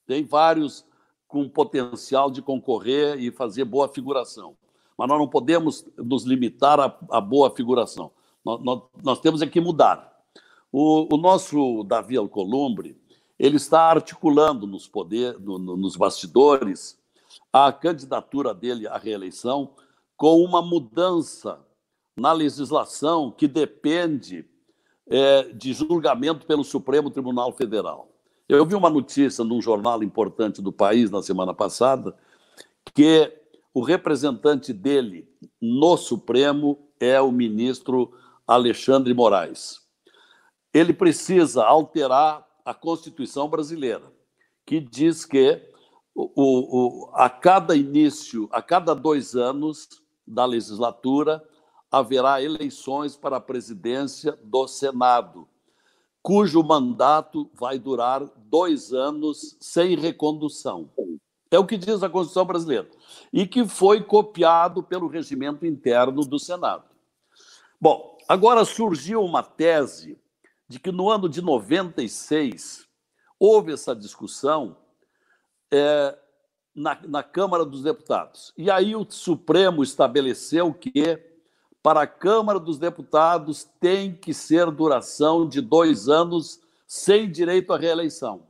Tem 0.07 0.23
vários 0.23 0.85
com 1.27 1.49
potencial 1.49 2.31
de 2.31 2.43
concorrer 2.43 3.19
e 3.19 3.31
fazer 3.31 3.65
boa 3.65 3.89
figuração. 3.89 4.55
Mas 4.95 5.09
nós 5.09 5.19
não 5.19 5.27
podemos 5.27 5.87
nos 5.97 6.25
limitar 6.25 6.79
à, 7.11 7.19
boa 7.19 7.49
figuração. 7.49 8.11
Nós, 8.45 8.63
nós, 8.63 8.83
nós, 9.03 9.21
temos 9.21 9.41
é 9.41 9.47
que 9.47 9.59
mudar. 9.59 10.23
O, 10.71 11.15
o, 11.15 11.17
nosso 11.17 11.83
Davi 11.85 12.19
Alcolumbre 12.19 12.95
ele 13.39 13.57
está 13.57 13.85
articulando 13.85 14.67
nos, 14.67 14.87
poder, 14.87 15.41
no, 15.41 15.59
no, 15.59 15.79
nos 15.79 15.97
bastidores 15.97 16.99
a 17.51 17.73
candidatura 17.73 18.53
dele 18.53 18.87
à 18.87 18.99
reeleição 18.99 19.71
com 20.15 20.45
uma 20.45 20.61
mudança 20.61 21.59
na 22.19 22.33
legislação 22.33 23.31
que 23.31 23.47
depende 23.47 24.45
é, 25.07 25.45
de 25.53 25.73
julgamento 25.73 26.45
pelo 26.45 26.65
Supremo 26.65 27.11
Tribunal 27.11 27.53
Federal. 27.53 28.09
Eu 28.49 28.67
vi 28.67 28.75
uma 28.75 28.91
notícia 28.91 29.45
num 29.45 29.63
jornal 29.63 30.03
importante 30.03 30.61
do 30.61 30.73
país 30.73 31.11
na 31.11 31.23
semana 31.23 31.55
passada 31.55 32.17
que 32.95 33.33
o 33.73 33.83
representante 33.83 34.73
dele 34.73 35.29
no 35.61 35.97
Supremo 35.97 36.79
é 36.99 37.21
o 37.21 37.31
ministro 37.31 38.13
Alexandre 38.47 39.15
Moraes. 39.15 39.81
Ele 40.73 40.93
precisa 40.93 41.65
alterar 41.65 42.47
a 42.65 42.75
Constituição 42.75 43.49
brasileira, 43.49 44.13
que 44.67 44.81
diz 44.81 45.25
que 45.25 45.63
o, 46.15 46.27
o, 46.35 47.11
a 47.15 47.31
cada 47.31 47.77
início, 47.77 48.49
a 48.51 48.61
cada 48.61 48.95
dois 48.95 49.37
anos 49.37 49.89
da 50.27 50.45
legislatura, 50.45 51.43
haverá 51.91 52.43
eleições 52.43 53.17
para 53.17 53.37
a 53.37 53.41
presidência 53.41 54.39
do 54.43 54.67
Senado 54.67 55.49
cujo 56.29 56.63
mandato 56.63 57.51
vai 57.55 57.79
durar 57.79 58.23
dois 58.37 58.93
anos 58.93 59.57
sem 59.61 59.97
recondução. 59.97 60.91
É 61.51 61.59
o 61.59 61.67
que 61.67 61.79
diz 61.79 62.03
a 62.03 62.11
Constituição 62.11 62.45
brasileira. 62.45 62.87
E 63.33 63.47
que 63.47 63.67
foi 63.67 64.03
copiado 64.03 64.83
pelo 64.83 65.09
regimento 65.09 65.65
interno 65.65 66.23
do 66.27 66.39
Senado. 66.39 66.85
Bom, 67.81 68.19
agora 68.29 68.65
surgiu 68.67 69.25
uma 69.25 69.43
tese 69.43 70.19
de 70.69 70.79
que 70.79 70.93
no 70.93 71.09
ano 71.09 71.31
de 71.31 71.41
96 71.41 72.87
houve 73.41 73.73
essa 73.73 73.97
discussão 73.97 74.77
é, 75.71 76.19
na, 76.75 77.01
na 77.09 77.23
Câmara 77.23 77.65
dos 77.65 77.83
Deputados. 77.83 78.53
E 78.55 78.71
aí 78.71 78.95
o 78.95 79.07
Supremo 79.09 79.83
estabeleceu 79.83 80.75
que 80.75 81.28
para 81.89 82.03
a 82.03 82.07
Câmara 82.07 82.61
dos 82.61 82.79
Deputados 82.79 83.67
tem 83.81 84.15
que 84.15 84.35
ser 84.35 84.71
duração 84.71 85.49
de 85.49 85.63
dois 85.63 86.07
anos 86.07 86.61
sem 86.87 87.33
direito 87.33 87.73
à 87.73 87.79
reeleição. 87.79 88.43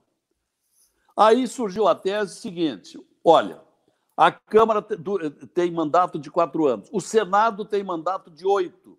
Aí 1.16 1.46
surgiu 1.46 1.86
a 1.86 1.94
tese 1.94 2.34
seguinte: 2.34 3.00
olha, 3.22 3.60
a 4.16 4.32
Câmara 4.32 4.82
tem 5.54 5.70
mandato 5.70 6.18
de 6.18 6.32
quatro 6.32 6.66
anos, 6.66 6.88
o 6.92 7.00
Senado 7.00 7.64
tem 7.64 7.84
mandato 7.84 8.28
de 8.28 8.44
oito. 8.44 8.98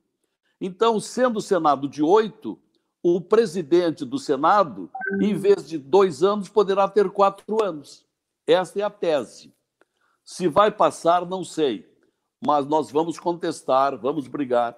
Então, 0.61 1.01
sendo 1.01 1.39
o 1.39 1.41
Senado 1.41 1.85
de 1.85 2.01
oito, 2.01 2.57
o 3.03 3.19
presidente 3.19 4.05
do 4.05 4.17
Senado, 4.17 4.89
em 5.19 5.33
vez 5.33 5.67
de 5.67 5.77
dois 5.77 6.23
anos, 6.23 6.47
poderá 6.47 6.87
ter 6.87 7.09
quatro 7.09 7.61
anos. 7.61 8.05
Esta 8.47 8.79
é 8.79 8.83
a 8.83 8.89
tese. 8.89 9.53
Se 10.23 10.47
vai 10.47 10.71
passar, 10.71 11.25
não 11.25 11.43
sei, 11.43 11.88
mas 12.45 12.65
nós 12.65 12.91
vamos 12.91 13.19
contestar, 13.19 13.97
vamos 13.97 14.27
brigar. 14.27 14.77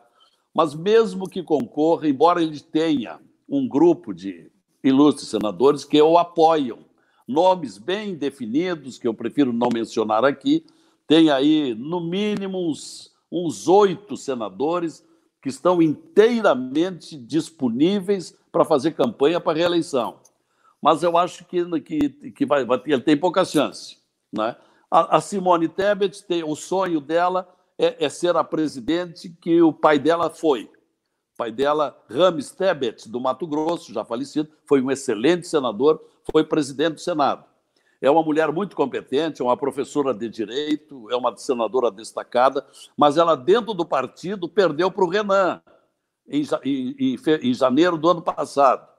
Mas 0.54 0.74
mesmo 0.74 1.30
que 1.30 1.43
concorra, 1.43 2.08
embora 2.08 2.41
ele 2.41 2.60
tenha 2.60 3.19
um 3.47 3.67
grupo 3.67 4.13
de 4.13 4.52
ilustres 4.84 5.30
senadores 5.30 5.86
que 5.86 6.02
o 6.02 6.17
apoiam, 6.17 6.80
nomes 7.28 7.78
bem 7.78 8.15
definidos, 8.15 8.97
que 8.97 9.08
eu 9.08 9.13
prefiro 9.13 9.54
não 9.54 9.69
mencionar 9.74 10.26
aqui, 10.26 10.65
tem 11.08 11.30
aí, 11.30 11.76
no 11.76 12.00
mínimo, 12.00 12.71
uns 13.32 13.67
oito 13.67 14.17
senadores 14.17 15.06
que 15.41 15.50
estão 15.50 15.82
inteiramente 15.82 17.17
disponíveis 17.17 18.38
para 18.52 18.65
fazer 18.65 18.91
campanha 18.91 19.39
para 19.39 19.58
reeleição. 19.58 20.19
Mas 20.82 21.04
eu 21.04 21.17
acho 21.17 21.45
que, 21.45 21.63
que, 21.82 22.32
que 22.32 22.45
vai, 22.45 22.65
vai, 22.65 22.82
ele 22.86 23.02
tem 23.02 23.17
pouca 23.17 23.45
chance. 23.45 23.97
Né? 24.32 24.56
A, 24.91 25.21
Simone 25.21 25.69
Tebet, 25.69 26.21
tem, 26.25 26.43
o 26.43 26.54
sonho 26.54 26.99
dela 26.99 27.47
é, 27.80 28.06
é, 28.06 28.10
ser 28.10 28.36
a 28.36 28.43
presidente 28.43 29.30
que 29.30 29.62
o 29.62 29.71
pai 29.71 29.97
dela 29.97 30.30
foi. 30.30 30.65
O 30.65 31.38
pai 31.38 31.49
dela, 31.49 31.97
Rames 32.10 32.51
Tebet, 32.51 33.08
do 33.08 33.21
Mato 33.21 33.47
Grosso, 33.47 33.93
já 33.93 34.04
falecido, 34.04 34.49
foi 34.67 34.82
um 34.82 34.91
excelente 34.91 35.47
senador, 35.47 36.04
foi 36.30 36.43
presidente 36.43 36.95
do 36.95 36.99
Senado. 36.99 37.45
É 38.01 38.12
uma 38.12 38.21
mulher 38.21 38.51
muito 38.51 38.75
competente, 38.75 39.41
é 39.41 39.45
uma 39.45 39.56
professora 39.56 40.13
de 40.13 40.27
direito, 40.27 41.10
é 41.10 41.15
uma 41.15 41.38
senadora 41.38 41.89
destacada, 41.89 42.65
mas 42.97 43.15
ela, 43.15 43.36
dentro 43.36 43.73
do 43.73 43.86
partido, 43.86 44.49
perdeu 44.49 44.91
para 44.91 45.06
o 45.06 45.10
Renan, 45.10 45.62
em, 46.27 46.43
em, 46.65 47.17
em, 47.43 47.54
janeiro 47.54 47.97
do 47.97 48.10
ano 48.10 48.21
passado. 48.21 48.90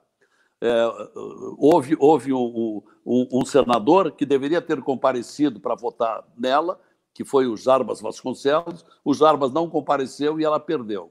É, 0.65 1.13
houve 1.59 1.97
houve 1.99 2.33
um, 2.33 2.81
um, 3.05 3.29
um, 3.33 3.45
senador 3.45 4.13
que 4.13 4.25
deveria 4.25 4.63
ter 4.63 4.81
comparecido 4.81 5.59
para 5.59 5.75
votar 5.75 6.23
nela, 6.39 6.81
que 7.13 7.25
foi 7.25 7.49
o 7.49 7.57
Jarbas 7.57 8.01
Vasconcelos. 8.01 8.85
O 9.05 9.13
Jarbas 9.13 9.51
não 9.51 9.69
compareceu 9.69 10.39
e 10.39 10.45
ela 10.45 10.61
perdeu. 10.61 11.11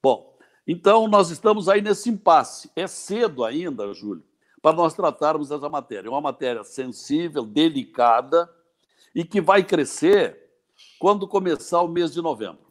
Bom, 0.00 0.32
então 0.64 1.08
nós 1.08 1.30
estamos 1.30 1.68
aí 1.68 1.82
nesse 1.82 2.10
impasse. 2.10 2.70
É 2.76 2.86
cedo 2.86 3.44
ainda, 3.44 3.92
Júlio, 3.92 4.22
para 4.62 4.76
nós 4.76 4.94
tratarmos 4.94 5.50
essa 5.50 5.68
matéria. 5.68 6.06
É 6.06 6.10
uma 6.10 6.20
matéria 6.20 6.62
sensível, 6.62 7.44
delicada 7.44 8.48
e 9.12 9.24
que 9.24 9.40
vai 9.40 9.64
crescer 9.64 10.48
quando 11.00 11.26
começar 11.26 11.82
o 11.82 11.88
mês 11.88 12.12
de 12.12 12.22
novembro. 12.22 12.65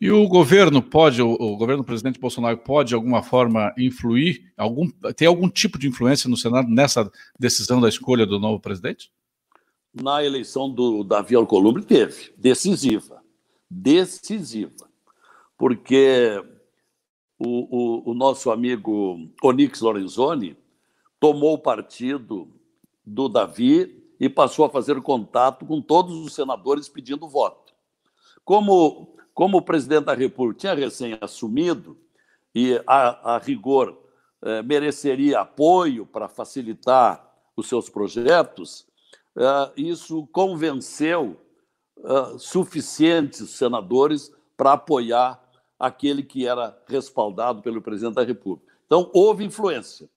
E 0.00 0.10
o 0.10 0.26
governo 0.26 0.82
pode, 0.82 1.20
o, 1.20 1.56
governo 1.56 1.82
do 1.82 1.86
presidente 1.86 2.18
Bolsonaro 2.18 2.58
pode 2.58 2.90
de 2.90 2.94
alguma 2.94 3.22
forma 3.22 3.74
influir, 3.76 4.52
algum, 4.56 4.88
tem 5.14 5.28
algum 5.28 5.48
tipo 5.48 5.78
de 5.78 5.86
influência 5.86 6.30
no 6.30 6.36
Senado 6.36 6.68
nessa 6.68 7.10
decisão 7.38 7.80
da 7.80 7.88
escolha 7.88 8.26
do 8.26 8.38
novo 8.38 8.60
presidente? 8.60 9.10
Na 9.92 10.24
eleição 10.24 10.70
do 10.70 11.04
Davi 11.04 11.34
Alcolumbre 11.34 11.84
teve, 11.84 12.32
decisiva, 12.36 13.22
decisiva, 13.70 14.88
porque 15.58 16.42
o, 17.38 18.08
o, 18.08 18.10
o 18.10 18.14
nosso 18.14 18.50
amigo 18.50 19.30
Onix 19.42 19.80
Lorenzoni 19.80 20.56
tomou 21.20 21.54
o 21.54 21.58
partido 21.58 22.48
do 23.04 23.28
Davi 23.28 24.04
e 24.18 24.28
passou 24.28 24.64
a 24.64 24.70
fazer 24.70 25.00
contato 25.02 25.66
com 25.66 25.80
todos 25.80 26.16
os 26.16 26.34
senadores 26.34 26.88
pedindo 26.88 27.28
voto. 27.28 27.74
Como, 28.44 29.15
como 29.36 29.58
o 29.58 29.62
presidente 29.62 30.06
da 30.06 30.14
República 30.14 30.60
tinha 30.60 30.74
recém 30.74 31.18
assumido 31.20 31.94
e, 32.54 32.82
a, 32.86 33.34
a 33.34 33.38
rigor, 33.38 33.94
eh, 34.42 34.62
mereceria 34.62 35.40
apoio 35.40 36.06
para 36.06 36.26
facilitar 36.26 37.22
os 37.54 37.68
seus 37.68 37.90
projetos, 37.90 38.86
eh, 39.36 39.72
isso 39.76 40.26
convenceu 40.28 41.36
eh, 41.98 42.36
suficientes 42.38 43.50
senadores 43.50 44.32
para 44.56 44.72
apoiar 44.72 45.38
aquele 45.78 46.22
que 46.22 46.46
era 46.46 46.74
respaldado 46.88 47.60
pelo 47.60 47.82
presidente 47.82 48.14
da 48.14 48.24
República. 48.24 48.72
Então, 48.86 49.10
houve 49.12 49.44
influência. 49.44 50.08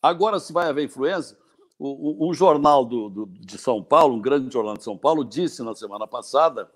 Agora, 0.00 0.40
se 0.40 0.54
vai 0.54 0.70
haver 0.70 0.86
influência, 0.86 1.36
um 1.78 2.32
jornal 2.32 2.82
do, 2.82 3.10
do, 3.10 3.26
de 3.26 3.58
São 3.58 3.82
Paulo, 3.82 4.14
um 4.14 4.22
grande 4.22 4.50
jornal 4.50 4.74
de 4.74 4.84
São 4.84 4.96
Paulo, 4.96 5.22
disse 5.22 5.62
na 5.62 5.74
semana 5.74 6.06
passada 6.06 6.70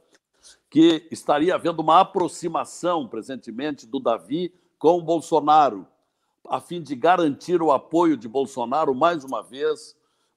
que 0.70 1.06
estaria 1.10 1.54
havendo 1.54 1.80
uma 1.80 2.00
aproximação 2.00 3.06
presentemente 3.06 3.86
do 3.86 3.98
Davi 3.98 4.52
com 4.78 4.98
o 4.98 5.02
Bolsonaro, 5.02 5.86
a 6.48 6.60
fim 6.60 6.82
de 6.82 6.94
garantir 6.94 7.60
o 7.62 7.72
apoio 7.72 8.16
de 8.16 8.28
Bolsonaro 8.28 8.94
mais 8.94 9.24
uma 9.24 9.42
vez 9.42 9.96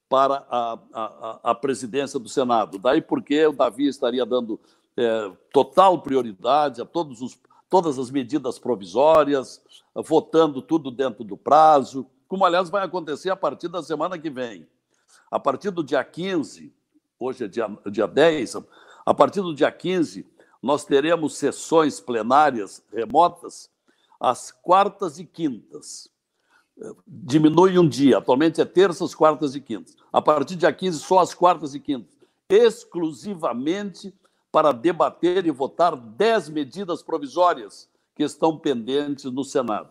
para 0.10 0.46
a, 0.50 0.80
a, 0.94 1.40
a 1.52 1.56
presidência 1.56 2.20
do 2.20 2.28
Senado. 2.28 2.78
Daí 2.78 3.02
porque 3.02 3.46
o 3.46 3.54
Davi 3.54 3.88
estaria 3.88 4.26
dando 4.26 4.60
é, 4.98 5.32
total 5.54 6.02
prioridade 6.02 6.82
a 6.82 6.86
todos 6.86 7.22
os, 7.22 7.40
todas 7.70 7.98
as 7.98 8.10
medidas 8.10 8.60
provisórias, 8.60 9.62
votando 9.96 10.62
tudo 10.62 10.92
dentro 10.92 11.24
do 11.24 11.38
prazo 11.38 12.06
como 12.32 12.46
aliás 12.46 12.70
vai 12.70 12.82
acontecer 12.82 13.30
a 13.30 13.36
partir 13.36 13.68
da 13.68 13.84
semana 13.84 14.18
que 14.18 14.30
vem. 14.30 14.66
A 15.30 15.38
partir 15.38 15.70
do 15.70 15.84
dia 15.84 16.02
15, 16.02 16.74
hoje 17.20 17.44
é 17.44 17.48
dia, 17.50 17.68
dia 17.88 18.08
10, 18.08 18.56
a 19.06 19.14
partir 19.14 19.42
do 19.42 19.54
dia 19.54 19.72
15, 19.72 20.26
nós 20.62 20.86
teremos 20.86 21.36
sessões 21.36 22.00
plenárias 22.00 22.84
remotas 22.94 23.70
às 24.20 24.52
quartas 24.52 25.18
e 25.18 25.26
quintas. 25.26 26.10
Diminui 27.08 27.78
um 27.78 27.88
dia, 27.88 28.20
atualmente 28.20 28.62
é 28.62 28.66
terças, 28.66 29.16
quartas 29.16 29.56
e 29.56 29.62
quintas. 29.62 29.96
A 30.12 30.22
partir 30.22 30.56
do 30.56 30.60
dia 30.60 30.74
15, 30.74 31.00
só 31.00 31.20
às 31.20 31.34
quartas 31.34 31.74
e 31.74 31.80
quintas, 31.80 32.16
exclusivamente 32.50 34.14
para 34.52 34.72
debater 34.72 35.46
e 35.46 35.52
votar 35.52 35.96
10 35.96 36.50
medidas 36.50 37.02
provisórias 37.02 37.90
que 38.16 38.24
estão 38.24 38.58
pendentes 38.58 39.26
no 39.26 39.44
Senado. 39.44 39.90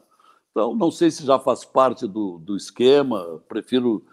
Então, 0.50 0.74
não 0.74 0.90
sei 0.90 1.10
se 1.10 1.24
já 1.24 1.38
faz 1.38 1.64
parte 1.64 2.06
do, 2.06 2.38
do 2.38 2.56
esquema, 2.56 3.40
prefiro 3.48 4.04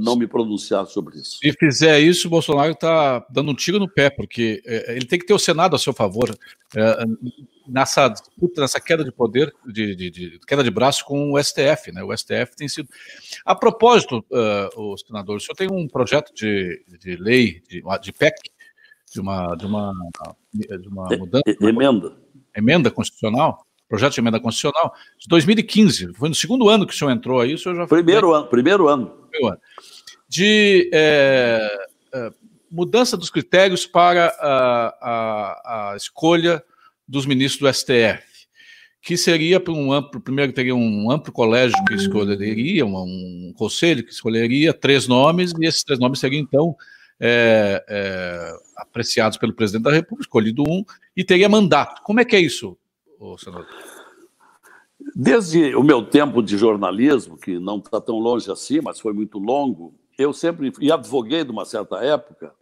não 0.00 0.16
me 0.16 0.26
pronunciar 0.26 0.86
sobre 0.86 1.18
isso. 1.18 1.38
Se 1.38 1.52
fizer 1.52 2.00
isso, 2.00 2.26
o 2.26 2.30
Bolsonaro 2.30 2.72
está 2.72 3.24
dando 3.30 3.50
um 3.50 3.54
tiro 3.54 3.78
no 3.78 3.88
pé, 3.88 4.10
porque 4.10 4.62
uh, 4.66 4.92
ele 4.92 5.06
tem 5.06 5.18
que 5.18 5.26
ter 5.26 5.34
o 5.34 5.38
Senado 5.38 5.76
a 5.76 5.78
seu 5.78 5.92
favor 5.92 6.30
uh, 6.30 7.30
nessa 7.66 8.08
disputa, 8.08 8.60
nessa 8.60 8.80
queda 8.80 9.04
de 9.04 9.12
poder, 9.12 9.52
de, 9.66 9.94
de, 9.94 10.10
de, 10.10 10.38
queda 10.46 10.64
de 10.64 10.70
braço 10.70 11.04
com 11.04 11.32
o 11.32 11.42
STF. 11.42 11.92
Né? 11.92 12.02
O 12.02 12.16
STF 12.16 12.56
tem 12.56 12.68
sido. 12.68 12.88
A 13.44 13.54
propósito, 13.54 14.24
o 14.76 14.96
senador, 14.96 15.36
o 15.36 15.40
senhor 15.40 15.56
tem 15.56 15.70
um 15.70 15.88
projeto 15.88 16.32
de, 16.34 16.84
de 17.00 17.16
lei, 17.16 17.62
de, 17.68 17.82
de 18.00 18.12
PEC, 18.12 18.36
de 19.12 19.20
uma, 19.20 19.54
de 19.54 19.66
uma, 19.66 19.92
de 20.52 20.88
uma 20.88 21.08
mudança. 21.16 21.44
Emenda. 21.60 22.16
Emenda 22.56 22.90
constitucional 22.90 23.64
projeto 23.88 24.14
de 24.14 24.20
emenda 24.20 24.40
constitucional, 24.40 24.92
de 25.18 25.28
2015. 25.28 26.14
Foi 26.14 26.28
no 26.28 26.34
segundo 26.34 26.68
ano 26.68 26.86
que 26.86 26.92
o 26.92 26.96
senhor 26.96 27.10
entrou 27.10 27.40
aí, 27.40 27.54
o 27.54 27.58
senhor 27.58 27.76
já 27.76 27.86
Primeiro 27.86 28.28
foi... 28.28 28.38
ano, 28.38 28.46
primeiro 28.48 28.88
ano. 28.88 29.23
De 30.28 30.90
é, 30.92 31.90
mudança 32.74 33.16
dos 33.16 33.30
critérios 33.30 33.86
para 33.86 34.26
a, 34.40 34.94
a, 35.00 35.92
a, 35.92 35.96
escolha 35.96 36.62
dos 37.06 37.24
ministros 37.24 37.60
do 37.60 37.72
STF, 37.72 38.24
que 39.00 39.16
seria 39.16 39.60
para 39.60 39.72
um 39.72 39.92
amplo, 39.92 40.20
primeiro 40.20 40.52
teria 40.52 40.74
um 40.74 41.10
amplo 41.10 41.32
colégio 41.32 41.76
que 41.86 41.94
escolheria, 41.94 42.84
um, 42.84 42.96
um 42.96 43.54
conselho 43.56 44.04
que 44.04 44.10
escolheria 44.10 44.72
três 44.72 45.06
nomes, 45.06 45.52
e 45.60 45.66
esses 45.66 45.84
três 45.84 46.00
nomes 46.00 46.18
seriam, 46.18 46.40
então, 46.40 46.74
é, 47.20 47.84
é, 47.88 48.52
apreciados 48.76 49.38
pelo 49.38 49.54
presidente 49.54 49.84
da 49.84 49.92
República, 49.92 50.22
escolhido 50.22 50.64
um, 50.68 50.84
e 51.16 51.22
teria 51.22 51.48
mandato. 51.48 52.02
Como 52.02 52.18
é 52.18 52.24
que 52.24 52.34
é 52.34 52.40
isso, 52.40 52.76
senador? 53.38 53.68
Desde 55.14 55.74
o 55.74 55.82
meu 55.82 56.04
tempo 56.08 56.42
de 56.42 56.56
jornalismo, 56.56 57.36
que 57.36 57.58
não 57.58 57.78
está 57.78 58.00
tão 58.00 58.18
longe 58.18 58.50
assim, 58.50 58.80
mas 58.80 59.00
foi 59.00 59.12
muito 59.12 59.38
longo, 59.38 59.94
eu 60.18 60.32
sempre, 60.32 60.72
e 60.80 60.90
advoguei 60.90 61.44
de 61.44 61.50
uma 61.50 61.64
certa 61.64 61.96
época, 62.04 62.54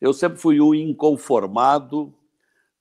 eu 0.00 0.12
sempre 0.12 0.38
fui 0.38 0.60
um 0.60 0.74
inconformado 0.74 2.14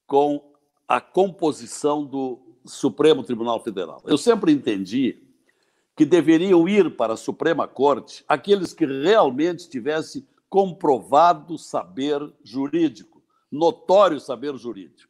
com 0.06 0.54
a 0.88 1.02
composição 1.02 2.06
do 2.06 2.40
Supremo 2.66 3.24
Tribunal 3.24 3.64
Federal. 3.64 4.02
Eu 4.06 4.18
sempre 4.18 4.52
entendi 4.52 5.24
que 5.96 6.06
deveriam 6.06 6.68
ir 6.68 6.96
para 6.96 7.14
a 7.14 7.18
Suprema 7.18 7.68
Corte 7.68 8.24
aqueles 8.28 8.74
que 8.74 8.86
realmente 8.86 9.70
tivessem 9.70 10.28
comprovado 10.50 11.58
saber 11.58 12.22
jurídico, 12.44 13.22
notório 13.52 14.20
saber 14.20 14.56
jurídico 14.58 15.08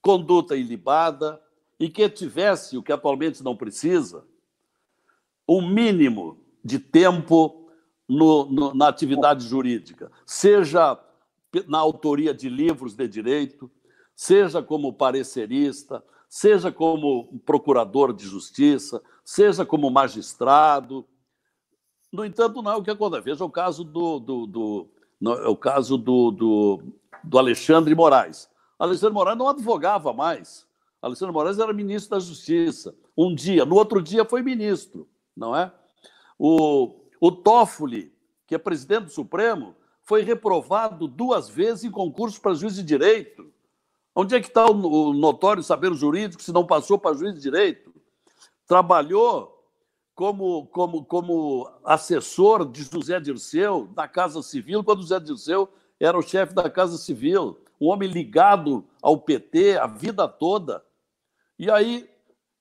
conduta 0.00 0.56
ilibada 0.56 1.40
e 1.78 1.88
que 1.88 2.08
tivesse, 2.08 2.76
o 2.76 2.82
que 2.82 2.92
atualmente 2.92 3.42
não 3.42 3.56
precisa, 3.56 4.24
um 5.48 5.66
mínimo 5.66 6.38
de 6.64 6.78
tempo 6.78 7.70
no, 8.08 8.46
no, 8.46 8.74
na 8.74 8.88
atividade 8.88 9.46
jurídica, 9.46 10.10
seja 10.26 10.98
na 11.66 11.78
autoria 11.78 12.34
de 12.34 12.48
livros 12.48 12.94
de 12.94 13.08
direito, 13.08 13.70
seja 14.14 14.62
como 14.62 14.92
parecerista, 14.92 16.04
seja 16.28 16.70
como 16.70 17.40
procurador 17.46 18.12
de 18.12 18.26
justiça, 18.26 19.02
seja 19.24 19.64
como 19.64 19.90
magistrado. 19.90 21.06
No 22.12 22.24
entanto, 22.24 22.60
não 22.60 22.72
é 22.72 22.76
o 22.76 22.82
que 22.82 22.90
acontece. 22.90 23.22
Veja 23.24 23.44
o 23.44 23.50
caso 23.50 23.84
do, 23.84 24.18
do, 24.18 24.46
do 24.46 24.90
é 25.22 25.48
o 25.48 25.56
caso 25.56 25.96
do, 25.96 26.30
do, 26.30 26.82
do 27.24 27.38
Alexandre 27.38 27.94
Moraes. 27.94 28.48
Alexandre 28.78 29.14
Moraes 29.14 29.38
não 29.38 29.48
advogava 29.48 30.12
mais. 30.12 30.67
Alexandre 31.00 31.32
Moraes 31.32 31.58
era 31.58 31.72
ministro 31.72 32.10
da 32.10 32.24
Justiça. 32.24 32.94
Um 33.16 33.34
dia, 33.34 33.64
no 33.64 33.76
outro 33.76 34.02
dia 34.02 34.24
foi 34.24 34.42
ministro, 34.42 35.08
não 35.36 35.54
é? 35.54 35.72
O, 36.38 36.94
o 37.20 37.32
Toffoli, 37.32 38.12
que 38.46 38.54
é 38.54 38.58
presidente 38.58 39.04
do 39.04 39.12
Supremo, 39.12 39.74
foi 40.02 40.22
reprovado 40.22 41.06
duas 41.06 41.48
vezes 41.48 41.84
em 41.84 41.90
concurso 41.90 42.40
para 42.40 42.54
juiz 42.54 42.74
de 42.74 42.82
direito. 42.82 43.52
Onde 44.14 44.34
é 44.34 44.40
que 44.40 44.48
está 44.48 44.66
o 44.66 45.12
notório 45.12 45.62
saber 45.62 45.92
jurídico 45.94 46.42
se 46.42 46.52
não 46.52 46.66
passou 46.66 46.98
para 46.98 47.16
juiz 47.16 47.34
de 47.34 47.40
direito? 47.40 47.94
Trabalhou 48.66 49.58
como, 50.14 50.66
como, 50.66 51.04
como 51.04 51.70
assessor 51.84 52.64
de 52.64 52.82
José 52.82 53.20
Dirceu 53.20 53.88
na 53.94 54.08
Casa 54.08 54.42
Civil, 54.42 54.82
quando 54.82 55.02
José 55.02 55.20
Dirceu 55.20 55.68
era 56.00 56.18
o 56.18 56.22
chefe 56.22 56.54
da 56.54 56.68
Casa 56.68 56.98
Civil, 56.98 57.56
um 57.80 57.86
homem 57.86 58.08
ligado 58.08 58.84
ao 59.00 59.18
PT 59.18 59.78
a 59.78 59.86
vida 59.86 60.26
toda. 60.26 60.82
E 61.58 61.70
aí 61.70 62.08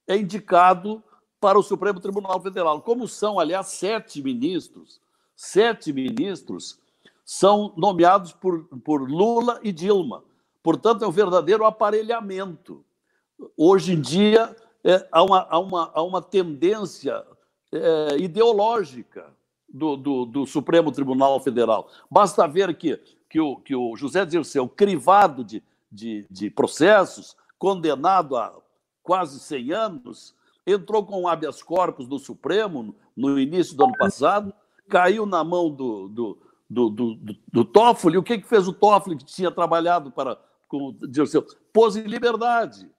é 0.07 0.17
indicado 0.17 1.03
para 1.39 1.59
o 1.59 1.63
Supremo 1.63 1.99
Tribunal 1.99 2.41
Federal. 2.41 2.81
Como 2.81 3.07
são, 3.07 3.39
aliás, 3.39 3.67
sete 3.67 4.21
ministros, 4.23 4.99
sete 5.35 5.93
ministros 5.93 6.79
são 7.23 7.73
nomeados 7.77 8.31
por, 8.31 8.65
por 8.83 9.09
Lula 9.09 9.59
e 9.61 9.71
Dilma. 9.71 10.23
Portanto, 10.63 11.03
é 11.03 11.07
um 11.07 11.11
verdadeiro 11.11 11.65
aparelhamento. 11.65 12.83
Hoje 13.55 13.93
em 13.93 14.01
dia, 14.01 14.55
é, 14.83 15.07
há, 15.11 15.21
uma, 15.21 15.47
há, 15.49 15.59
uma, 15.59 15.91
há 15.93 16.01
uma 16.01 16.21
tendência 16.21 17.23
é, 17.71 18.17
ideológica 18.17 19.31
do, 19.67 19.95
do, 19.95 20.25
do, 20.25 20.45
Supremo 20.47 20.91
Tribunal 20.91 21.39
Federal. 21.39 21.89
Basta 22.09 22.47
ver 22.47 22.75
que, 22.77 22.99
que, 23.29 23.39
o, 23.39 23.57
que 23.57 23.75
o 23.75 23.95
José 23.95 24.25
Dirceu, 24.25 24.67
crivado 24.67 25.43
de, 25.43 25.61
de, 25.91 26.25
de 26.31 26.49
processos, 26.49 27.35
condenado 27.59 28.37
a 28.37 28.55
quase 29.07 29.39
100 29.39 29.71
anos, 29.71 30.35
entrou 30.65 31.05
com 31.05 31.29
habeas 31.29 31.63
corpus 31.63 32.09
do 32.09 32.19
Supremo 32.19 32.93
no 33.15 33.39
início 33.39 33.73
do 33.73 33.85
ano 33.85 33.97
passado, 33.97 34.53
caiu 34.89 35.25
na 35.25 35.45
mão 35.45 35.71
do, 35.71 36.09
do, 36.09 36.37
do, 36.69 36.89
do, 36.89 37.15
do, 37.15 37.35
do 37.53 37.63
Toffoli. 37.63 38.17
O 38.17 38.23
que, 38.23 38.37
que 38.37 38.47
fez 38.47 38.67
o 38.67 38.73
Toffoli, 38.73 39.15
que 39.15 39.23
tinha 39.23 39.49
trabalhado 39.49 40.11
para 40.11 40.37
com 40.67 40.91
Dirceu, 41.09 41.45
pôs 41.71 41.95
em 41.95 42.01
liberdade. 42.01 42.91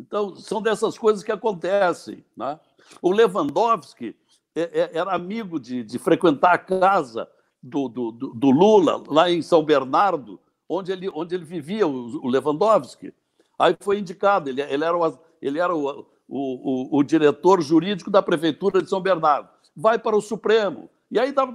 Então, 0.00 0.34
são 0.36 0.62
dessas 0.62 0.96
coisas 0.96 1.22
que 1.22 1.30
acontecem. 1.30 2.24
Né? 2.34 2.58
O 3.02 3.12
Lewandowski 3.12 4.16
é, 4.56 4.62
é, 4.62 4.90
era 4.94 5.14
amigo 5.14 5.60
de, 5.60 5.84
de 5.84 5.98
frequentar 5.98 6.54
a 6.54 6.58
casa 6.58 7.28
do, 7.62 7.90
do, 7.90 8.10
do, 8.10 8.50
Lula, 8.50 9.04
lá 9.06 9.30
em 9.30 9.42
São 9.42 9.62
Bernardo, 9.62 10.40
onde 10.66 10.90
ele, 10.90 11.10
onde 11.10 11.34
ele 11.34 11.44
vivia, 11.44 11.86
o, 11.86 12.26
Lewandowski. 12.26 13.12
Aí 13.58 13.76
foi 13.78 13.98
indicado, 13.98 14.48
ele, 14.48 14.62
ele 14.62 14.82
era, 14.82 14.96
o, 14.96 15.18
ele 15.42 15.58
era 15.58 15.74
o, 15.74 16.06
o, 16.28 16.98
o, 16.98 17.02
diretor 17.02 17.60
jurídico 17.60 18.10
da 18.10 18.22
Prefeitura 18.22 18.80
de 18.80 18.88
São 18.88 19.00
Bernardo. 19.00 19.48
Vai 19.76 19.98
para 19.98 20.16
o 20.16 20.20
Supremo. 20.20 20.88
E 21.10 21.18
aí 21.18 21.32
dava 21.32 21.52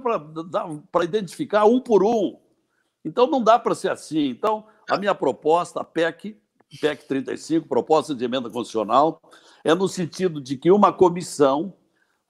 para 0.92 1.04
identificar 1.04 1.64
um 1.64 1.80
por 1.80 2.04
um. 2.04 2.38
Então 3.04 3.26
não 3.26 3.42
dá 3.42 3.58
para 3.58 3.74
ser 3.74 3.90
assim. 3.90 4.28
Então, 4.28 4.66
a 4.88 4.96
minha 4.96 5.14
proposta, 5.14 5.80
a 5.80 5.84
PEC, 5.84 6.36
PEC 6.80 7.08
35, 7.08 7.66
proposta 7.66 8.14
de 8.14 8.24
emenda 8.24 8.50
constitucional, 8.50 9.20
é 9.64 9.74
no 9.74 9.88
sentido 9.88 10.40
de 10.40 10.56
que 10.56 10.70
uma 10.70 10.92
comissão 10.92 11.74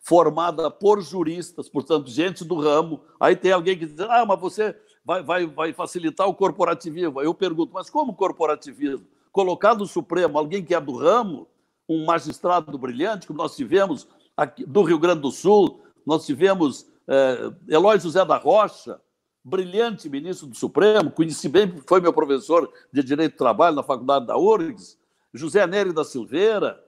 formada 0.00 0.70
por 0.70 1.02
juristas, 1.02 1.68
portanto, 1.68 2.08
gente 2.08 2.44
do 2.44 2.58
ramo, 2.58 3.02
aí 3.20 3.36
tem 3.36 3.52
alguém 3.52 3.76
que 3.76 3.84
diz, 3.84 4.00
ah, 4.00 4.24
mas 4.24 4.40
você 4.40 4.74
vai, 5.04 5.22
vai, 5.22 5.46
vai 5.46 5.72
facilitar 5.72 6.26
o 6.26 6.34
corporativismo. 6.34 7.18
Aí 7.18 7.26
eu 7.26 7.34
pergunto, 7.34 7.74
mas 7.74 7.90
como 7.90 8.14
corporativismo? 8.14 9.06
Colocar 9.38 9.76
no 9.76 9.86
Supremo 9.86 10.36
alguém 10.36 10.64
que 10.64 10.74
é 10.74 10.80
do 10.80 10.96
ramo, 10.96 11.46
um 11.88 12.04
magistrado 12.04 12.76
brilhante, 12.76 13.24
como 13.24 13.38
nós 13.38 13.54
tivemos 13.54 14.08
aqui, 14.36 14.66
do 14.66 14.82
Rio 14.82 14.98
Grande 14.98 15.20
do 15.20 15.30
Sul, 15.30 15.80
nós 16.04 16.26
tivemos 16.26 16.90
é, 17.06 17.52
Eloy 17.68 18.00
José 18.00 18.24
da 18.24 18.36
Rocha, 18.36 19.00
brilhante 19.44 20.08
ministro 20.08 20.48
do 20.48 20.56
Supremo, 20.56 21.12
conheci 21.12 21.48
bem, 21.48 21.72
foi 21.86 22.00
meu 22.00 22.12
professor 22.12 22.68
de 22.92 23.00
Direito 23.00 23.34
do 23.34 23.38
Trabalho 23.38 23.76
na 23.76 23.84
Faculdade 23.84 24.26
da 24.26 24.36
URGS, 24.36 24.98
José 25.32 25.64
Nery 25.68 25.92
da 25.92 26.02
Silveira, 26.02 26.84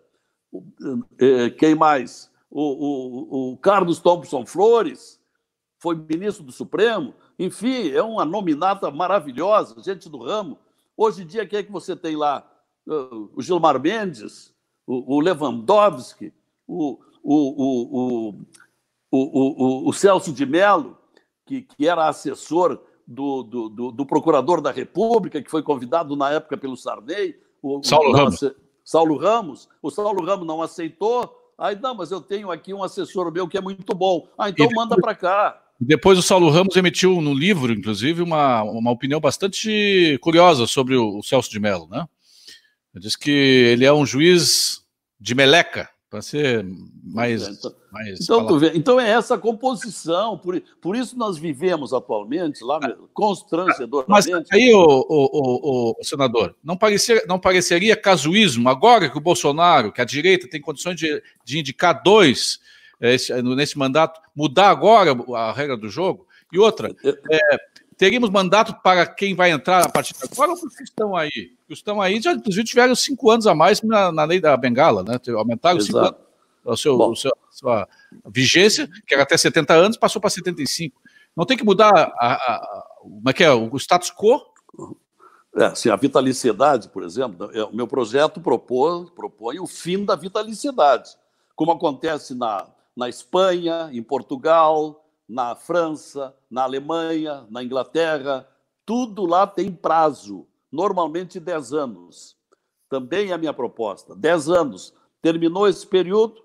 eh, 1.20 1.50
quem 1.50 1.76
mais? 1.76 2.28
O, 2.50 2.62
o, 2.62 3.52
o 3.52 3.56
Carlos 3.58 4.00
Thompson 4.00 4.44
Flores, 4.44 5.20
foi 5.78 5.94
ministro 5.94 6.42
do 6.42 6.50
Supremo, 6.50 7.14
enfim, 7.38 7.92
é 7.92 8.02
uma 8.02 8.24
nominata 8.24 8.90
maravilhosa, 8.90 9.80
gente 9.84 10.08
do 10.08 10.18
ramo. 10.18 10.58
Hoje 11.00 11.22
em 11.22 11.26
dia, 11.26 11.46
quem 11.46 11.60
é 11.60 11.62
que 11.62 11.72
você 11.72 11.96
tem 11.96 12.14
lá? 12.14 12.46
O 12.86 13.40
Gilmar 13.40 13.80
Mendes, 13.80 14.52
o 14.86 15.18
Lewandowski, 15.18 16.30
o, 16.68 16.98
o, 17.22 18.28
o, 18.30 18.44
o, 19.10 19.88
o 19.88 19.92
Celso 19.94 20.30
de 20.30 20.44
Mello, 20.44 20.98
que, 21.46 21.62
que 21.62 21.88
era 21.88 22.06
assessor 22.06 22.78
do, 23.06 23.42
do, 23.42 23.68
do, 23.70 23.90
do, 23.92 24.04
procurador 24.04 24.60
da 24.60 24.70
República, 24.70 25.40
que 25.40 25.50
foi 25.50 25.62
convidado 25.62 26.14
na 26.14 26.32
época 26.32 26.58
pelo 26.58 26.76
Sarney. 26.76 27.34
O, 27.62 27.82
Saulo 27.82 28.12
Ramos. 28.12 28.44
Saulo 28.84 29.16
Ramos. 29.16 29.68
O 29.80 29.90
Saulo 29.90 30.22
Ramos 30.22 30.46
não 30.46 30.60
aceitou. 30.60 31.34
Aí, 31.56 31.80
não, 31.80 31.94
mas 31.94 32.10
eu 32.10 32.20
tenho 32.20 32.50
aqui 32.50 32.74
um 32.74 32.84
assessor 32.84 33.32
meu 33.32 33.48
que 33.48 33.56
é 33.56 33.62
muito 33.62 33.94
bom. 33.94 34.28
Ah, 34.36 34.50
então 34.50 34.68
depois, 34.68 34.86
manda 34.86 35.00
para 35.00 35.14
cá. 35.14 35.59
Depois 35.80 36.18
o 36.18 36.22
Saulo 36.22 36.50
Ramos 36.50 36.76
emitiu 36.76 37.20
no 37.22 37.32
livro, 37.32 37.72
inclusive, 37.72 38.20
uma, 38.20 38.62
uma 38.62 38.90
opinião 38.90 39.18
bastante 39.18 40.18
curiosa 40.20 40.66
sobre 40.66 40.94
o, 40.94 41.18
o 41.18 41.22
Celso 41.22 41.50
de 41.50 41.58
Mello, 41.58 41.88
né? 41.90 42.06
Ele 42.94 43.02
diz 43.02 43.16
que 43.16 43.30
ele 43.30 43.84
é 43.84 43.92
um 43.92 44.04
juiz 44.04 44.84
de 45.18 45.34
meleca, 45.34 45.88
para 46.10 46.20
ser 46.20 46.66
mais. 47.04 47.46
Então, 47.46 47.72
mais 47.92 48.20
então, 48.20 48.46
tu 48.46 48.58
vê, 48.58 48.72
então 48.74 48.98
é 48.98 49.10
essa 49.10 49.38
composição, 49.38 50.36
por, 50.36 50.60
por 50.82 50.96
isso 50.96 51.16
nós 51.16 51.38
vivemos 51.38 51.92
atualmente 51.92 52.64
lá 52.64 52.80
ah, 52.82 52.96
constrangedoramente. 53.14 54.10
Mas 54.10 54.26
aí, 54.50 54.74
o, 54.74 54.80
o, 54.82 55.06
o, 55.08 55.96
o, 55.98 56.04
senador, 56.04 56.56
não, 56.64 56.76
parecia, 56.76 57.22
não 57.28 57.38
pareceria 57.38 57.96
casuísmo 57.96 58.68
agora 58.68 59.08
que 59.08 59.16
o 59.16 59.20
Bolsonaro, 59.20 59.92
que 59.92 60.00
a 60.00 60.04
direita 60.04 60.50
tem 60.50 60.60
condições 60.60 60.96
de, 60.96 61.22
de 61.44 61.60
indicar 61.60 62.02
dois 62.02 62.58
esse, 63.00 63.42
nesse 63.42 63.78
mandato, 63.78 64.20
mudar 64.34 64.70
agora 64.70 65.12
a 65.34 65.52
regra 65.52 65.76
do 65.76 65.88
jogo? 65.88 66.26
E 66.52 66.58
outra, 66.58 66.94
é, 67.04 67.40
teríamos 67.96 68.30
mandato 68.30 68.74
para 68.82 69.06
quem 69.06 69.34
vai 69.34 69.50
entrar 69.50 69.84
a 69.84 69.88
partir 69.88 70.14
de 70.14 70.20
agora 70.24 70.52
ou 70.52 70.58
para 70.58 70.68
os 70.68 70.76
que 70.76 70.82
estão 70.82 71.16
aí? 71.16 71.52
Os 71.62 71.66
que 71.66 71.72
estão 71.74 72.00
aí 72.00 72.20
já, 72.20 72.32
inclusive, 72.32 72.64
tiveram 72.64 72.94
cinco 72.94 73.30
anos 73.30 73.46
a 73.46 73.54
mais 73.54 73.82
na, 73.82 74.10
na 74.10 74.24
lei 74.24 74.40
da 74.40 74.56
Bengala, 74.56 75.02
né? 75.02 75.20
Aumentaram 75.36 75.78
Exato. 75.78 75.86
cinco 75.86 75.98
anos. 75.98 76.30
O 76.62 76.76
seu, 76.76 77.16
seu, 77.16 77.30
a 77.30 77.52
sua 77.52 77.88
vigência, 78.26 78.88
que 79.06 79.14
era 79.14 79.22
até 79.22 79.36
70 79.36 79.72
anos, 79.72 79.96
passou 79.96 80.20
para 80.20 80.28
75. 80.28 81.00
Não 81.36 81.46
tem 81.46 81.56
que 81.56 81.64
mudar 81.64 81.90
a, 81.90 82.32
a, 82.34 82.86
como 83.00 83.30
é 83.30 83.32
que 83.32 83.44
é, 83.44 83.52
o 83.52 83.76
status 83.76 84.10
quo? 84.10 84.42
É, 85.56 85.66
assim, 85.66 85.88
a 85.88 85.96
vitaliciedade, 85.96 86.88
por 86.88 87.02
exemplo, 87.02 87.50
é, 87.52 87.64
o 87.64 87.74
meu 87.74 87.86
projeto 87.86 88.40
propõe, 88.40 89.06
propõe 89.06 89.58
o 89.58 89.66
fim 89.66 90.04
da 90.04 90.14
vitaliciedade, 90.14 91.10
como 91.56 91.72
acontece 91.72 92.34
na, 92.34 92.66
na 93.00 93.08
Espanha, 93.08 93.88
em 93.94 94.02
Portugal, 94.02 95.06
na 95.26 95.56
França, 95.56 96.36
na 96.50 96.64
Alemanha, 96.64 97.46
na 97.48 97.64
Inglaterra, 97.64 98.46
tudo 98.84 99.24
lá 99.24 99.46
tem 99.46 99.72
prazo, 99.72 100.46
normalmente 100.70 101.40
10 101.40 101.72
anos. 101.72 102.36
Também 102.90 103.30
é 103.30 103.32
a 103.32 103.38
minha 103.38 103.54
proposta, 103.54 104.14
10 104.14 104.50
anos. 104.50 104.92
Terminou 105.22 105.66
esse 105.66 105.86
período, 105.86 106.42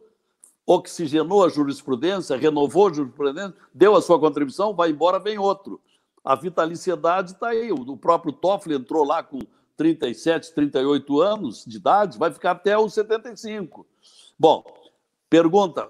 oxigenou 0.66 1.44
a 1.44 1.50
jurisprudência, 1.50 2.38
renovou 2.38 2.88
a 2.88 2.94
jurisprudência, 2.94 3.54
deu 3.74 3.94
a 3.94 4.02
sua 4.02 4.18
contribuição, 4.18 4.74
vai 4.74 4.92
embora, 4.92 5.20
vem 5.20 5.38
outro. 5.38 5.82
A 6.24 6.36
vitaliciedade 6.36 7.32
está 7.34 7.50
aí. 7.50 7.70
O 7.70 7.98
próprio 7.98 8.32
Toffoli 8.32 8.76
entrou 8.76 9.04
lá 9.04 9.22
com 9.22 9.40
37, 9.76 10.54
38 10.54 11.20
anos 11.20 11.66
de 11.66 11.76
idade, 11.76 12.18
vai 12.18 12.32
ficar 12.32 12.52
até 12.52 12.78
os 12.78 12.94
75. 12.94 13.86
Bom, 14.40 14.64
pergunta: 15.30 15.90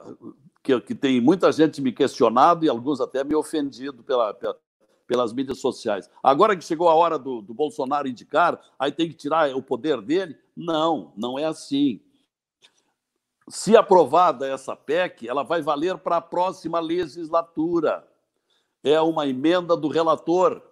que, 0.66 0.82
que 0.82 0.96
tem 0.96 1.22
muita 1.22 1.52
gente 1.52 1.80
me 1.80 1.92
questionado 1.92 2.66
e 2.66 2.70
alguns 2.70 3.00
até 3.00 3.24
me 3.24 3.36
ofendido 3.36 4.04
pela, 4.04 4.34
pela, 4.34 4.58
pelas 5.06 5.32
mídias 5.32 5.60
sociais. 5.60 6.10
Agora 6.24 6.56
que 6.58 6.64
chegou 6.64 6.90
a 6.90 6.96
hora 6.96 7.20
do, 7.20 7.40
do 7.40 7.54
Bolsonaro 7.54 8.08
indicar, 8.08 8.60
aí 8.80 8.92
tem 8.92 9.08
que 9.08 9.14
tirar 9.14 9.56
o 9.56 9.62
poder 9.62 10.02
dele? 10.02 10.36
Não, 10.58 11.14
não 11.16 11.38
é 11.38 11.46
assim. 11.46 12.02
Se 13.48 13.78
aprovada 13.78 14.48
essa 14.48 14.76
PEC, 14.76 15.30
ela 15.30 15.44
vai 15.44 15.62
valer 15.62 16.00
para 16.00 16.18
a 16.18 16.22
próxima 16.22 16.80
legislatura. 16.80 18.04
É 18.84 19.00
uma 19.00 19.28
emenda 19.28 19.78
do 19.78 19.88
relator, 19.88 20.64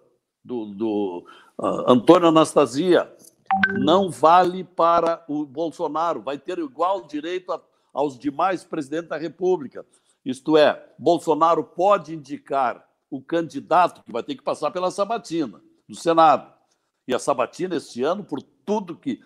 do, 0.44 0.66
do 0.66 1.26
uh, 1.56 1.92
Antônio 1.92 2.28
Anastasia. 2.28 3.14
Não 3.78 4.10
vale 4.10 4.64
para 4.64 5.24
o 5.28 5.46
Bolsonaro, 5.46 6.20
vai 6.20 6.36
ter 6.36 6.58
igual 6.58 7.02
direito 7.02 7.52
a, 7.52 7.62
aos 7.94 8.18
demais 8.18 8.64
presidentes 8.64 9.08
da 9.08 9.16
República. 9.16 9.86
Isto 10.24 10.56
é, 10.56 10.84
Bolsonaro 10.98 11.62
pode 11.62 12.14
indicar 12.14 12.84
o 13.10 13.22
candidato 13.22 14.02
que 14.02 14.10
vai 14.10 14.22
ter 14.22 14.34
que 14.34 14.42
passar 14.42 14.72
pela 14.72 14.90
sabatina 14.90 15.60
do 15.88 15.94
Senado. 15.94 16.52
E 17.06 17.14
a 17.14 17.18
sabatina 17.18 17.76
este 17.76 18.02
ano, 18.02 18.24
por 18.24 18.42
tudo 18.42 18.96
que 18.96 19.20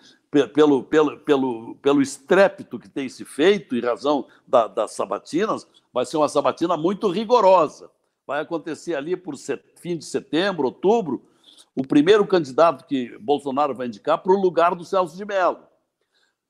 pelo, 0.52 0.82
pelo, 0.82 1.18
pelo, 1.20 1.74
pelo 1.76 2.02
estrépito 2.02 2.78
que 2.78 2.88
tem 2.88 3.08
se 3.08 3.24
feito 3.24 3.74
em 3.74 3.80
razão 3.80 4.26
da, 4.46 4.66
das 4.66 4.90
sabatinas, 4.90 5.66
vai 5.92 6.04
ser 6.04 6.18
uma 6.18 6.28
sabatina 6.28 6.76
muito 6.76 7.08
rigorosa. 7.08 7.90
Vai 8.26 8.42
acontecer 8.42 8.94
ali 8.94 9.16
por 9.16 9.38
set, 9.38 9.62
fim 9.76 9.96
de 9.96 10.04
setembro, 10.04 10.66
outubro, 10.66 11.24
o 11.74 11.86
primeiro 11.86 12.26
candidato 12.26 12.84
que 12.86 13.16
Bolsonaro 13.18 13.74
vai 13.74 13.86
indicar 13.86 14.18
para 14.18 14.32
o 14.32 14.40
lugar 14.40 14.74
do 14.74 14.84
Celso 14.84 15.16
de 15.16 15.24
Mello, 15.24 15.60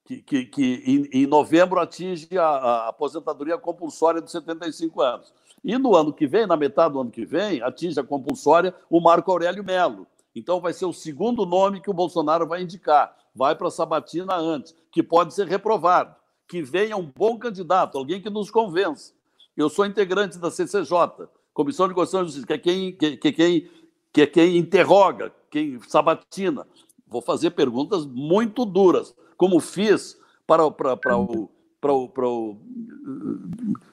que, 0.09 0.23
que, 0.23 0.45
que 0.47 0.83
em, 0.87 1.23
em, 1.23 1.27
novembro 1.27 1.79
atinge 1.79 2.27
a, 2.39 2.47
a 2.47 2.89
aposentadoria 2.89 3.59
compulsória 3.59 4.23
de 4.23 4.31
75 4.31 5.03
anos. 5.03 5.35
E 5.63 5.77
no 5.77 5.95
ano 5.95 6.15
que 6.15 6.27
vem, 6.27 6.47
na 6.47 6.57
metade 6.57 6.95
do 6.95 7.01
ano 7.01 7.11
que 7.11 7.27
vem, 7.27 7.61
atinge 7.61 8.01
a 8.01 8.03
compulsória 8.03 8.75
o 8.89 9.03
Marco 9.03 9.31
Aurélio 9.31 9.63
Melo. 9.63 10.07
Então 10.35 10.63
vai 10.63 10.73
ser 10.73 10.87
o 10.87 10.95
segundo 10.95 11.45
nome 11.45 11.83
que 11.83 11.91
o 11.91 11.95
Bolsonaro 11.95 12.47
vai 12.47 12.63
indicar. 12.63 13.15
Vai 13.35 13.55
para 13.55 13.71
Sabatina 13.71 14.35
antes, 14.35 14.75
que 14.91 15.03
pode 15.03 15.35
ser 15.35 15.47
reprovado. 15.47 16.17
Que 16.49 16.63
venha 16.63 16.97
um 16.97 17.13
bom 17.15 17.39
candidato, 17.39 17.99
alguém 17.99 18.23
que 18.23 18.31
nos 18.31 18.51
convença. 18.51 19.13
Eu 19.55 19.69
sou 19.69 19.85
integrante 19.85 20.39
da 20.39 20.51
CCJ, 20.51 21.29
Comissão 21.53 21.87
de 21.87 21.93
Constituição 21.93 22.23
e 22.23 22.25
Justiça, 22.25 22.47
que 22.47 22.53
é 22.55 22.59
quem, 22.59 22.93
que, 22.93 23.17
que, 23.19 23.33
quem, 23.33 23.71
que 24.11 24.23
é 24.23 24.27
quem 24.27 24.57
interroga, 24.57 25.35
quem 25.51 25.79
sabatina. 25.83 26.67
Vou 27.07 27.21
fazer 27.21 27.51
perguntas 27.51 28.07
muito 28.07 28.65
duras, 28.65 29.15
como 29.39 29.59
fiz 29.61 30.21
para, 30.47 30.71
para, 30.71 30.95
para 30.95 31.17
o 31.17 31.49
para 31.81 31.93
o, 31.93 32.09
para 32.09 32.29
o 32.29 32.59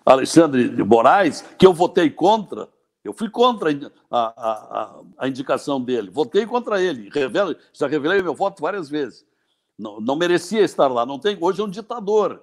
Alexandre 0.06 0.70
de 0.70 0.84
Moraes, 0.84 1.46
que 1.58 1.66
eu 1.66 1.74
votei 1.74 2.10
contra. 2.10 2.68
Eu 3.04 3.14
fui 3.14 3.30
contra 3.30 3.70
a, 4.10 4.18
a, 4.18 5.02
a 5.20 5.28
indicação 5.28 5.80
dele, 5.80 6.10
votei 6.10 6.46
contra 6.46 6.82
ele, 6.82 7.10
revelo, 7.14 7.56
já 7.72 7.88
revelei 7.88 8.22
meu 8.22 8.34
voto 8.34 8.62
várias 8.62 8.90
vezes. 8.90 9.24
Não, 9.78 10.00
não 10.02 10.16
merecia 10.16 10.62
estar 10.62 10.88
lá, 10.88 11.06
não 11.06 11.20
tem. 11.20 11.38
Hoje 11.40 11.62
é 11.62 11.64
um 11.64 11.70
ditador. 11.70 12.42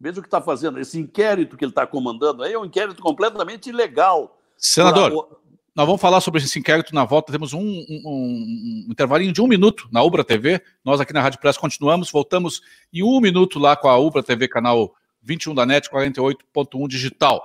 Veja 0.00 0.18
o 0.18 0.22
que 0.22 0.26
está 0.26 0.40
fazendo. 0.40 0.80
Esse 0.80 0.98
inquérito 0.98 1.56
que 1.56 1.64
ele 1.64 1.70
está 1.70 1.86
comandando 1.86 2.42
aí 2.42 2.54
é 2.54 2.58
um 2.58 2.64
inquérito 2.64 3.02
completamente 3.02 3.68
ilegal. 3.68 4.40
Senador, 4.56 5.40
nós 5.80 5.86
vamos 5.86 6.02
falar 6.02 6.20
sobre 6.20 6.42
esse 6.42 6.58
inquérito 6.58 6.94
na 6.94 7.06
volta. 7.06 7.32
Temos 7.32 7.54
um, 7.54 7.58
um, 7.58 8.02
um, 8.04 8.86
intervalinho 8.90 9.32
de 9.32 9.40
um 9.40 9.46
minuto 9.46 9.88
na 9.90 10.02
Ubra 10.02 10.22
TV. 10.22 10.60
Nós 10.84 11.00
aqui 11.00 11.10
na 11.14 11.22
Rádio 11.22 11.40
Press 11.40 11.56
continuamos. 11.56 12.10
Voltamos 12.10 12.60
em 12.92 13.02
um 13.02 13.18
minuto 13.18 13.58
lá 13.58 13.74
com 13.74 13.88
a 13.88 13.96
Ubra 13.96 14.22
TV, 14.22 14.46
canal 14.46 14.94
21 15.22 15.54
da 15.54 15.64
NET, 15.64 15.88
48.1 15.88 16.86
digital. 16.86 17.42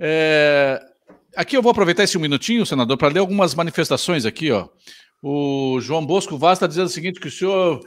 É... 0.00 0.82
Aqui 1.36 1.56
eu 1.56 1.62
vou 1.62 1.70
aproveitar 1.70 2.02
esse 2.02 2.18
um 2.18 2.20
minutinho, 2.20 2.66
senador, 2.66 2.96
para 2.96 3.06
ler 3.06 3.20
algumas 3.20 3.54
manifestações 3.54 4.26
aqui. 4.26 4.50
Ó. 4.50 4.68
O 5.22 5.78
João 5.80 6.04
Bosco 6.04 6.36
Vaz 6.36 6.56
está 6.56 6.66
dizendo 6.66 6.86
o 6.86 6.90
seguinte: 6.90 7.20
que 7.20 7.28
o 7.28 7.30
senhor, 7.30 7.84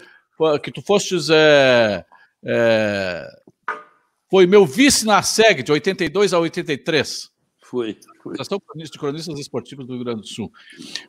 que 0.64 0.72
tu 0.72 0.82
fostes. 0.82 1.30
É, 1.30 2.06
é, 2.46 3.28
foi 4.30 4.48
meu 4.48 4.66
vice 4.66 5.06
na 5.06 5.22
SEG 5.22 5.62
de 5.62 5.74
82 5.74 6.34
a 6.34 6.40
83. 6.40 7.32
Foi. 7.72 7.98
foi. 8.22 8.34
Associação 8.34 8.60
de 8.76 9.00
Cronistas 9.00 9.40
Esportivos 9.40 9.88
do 9.88 9.94
Rio 9.94 10.04
Grande 10.04 10.22
do 10.22 10.28
Sul. 10.28 10.52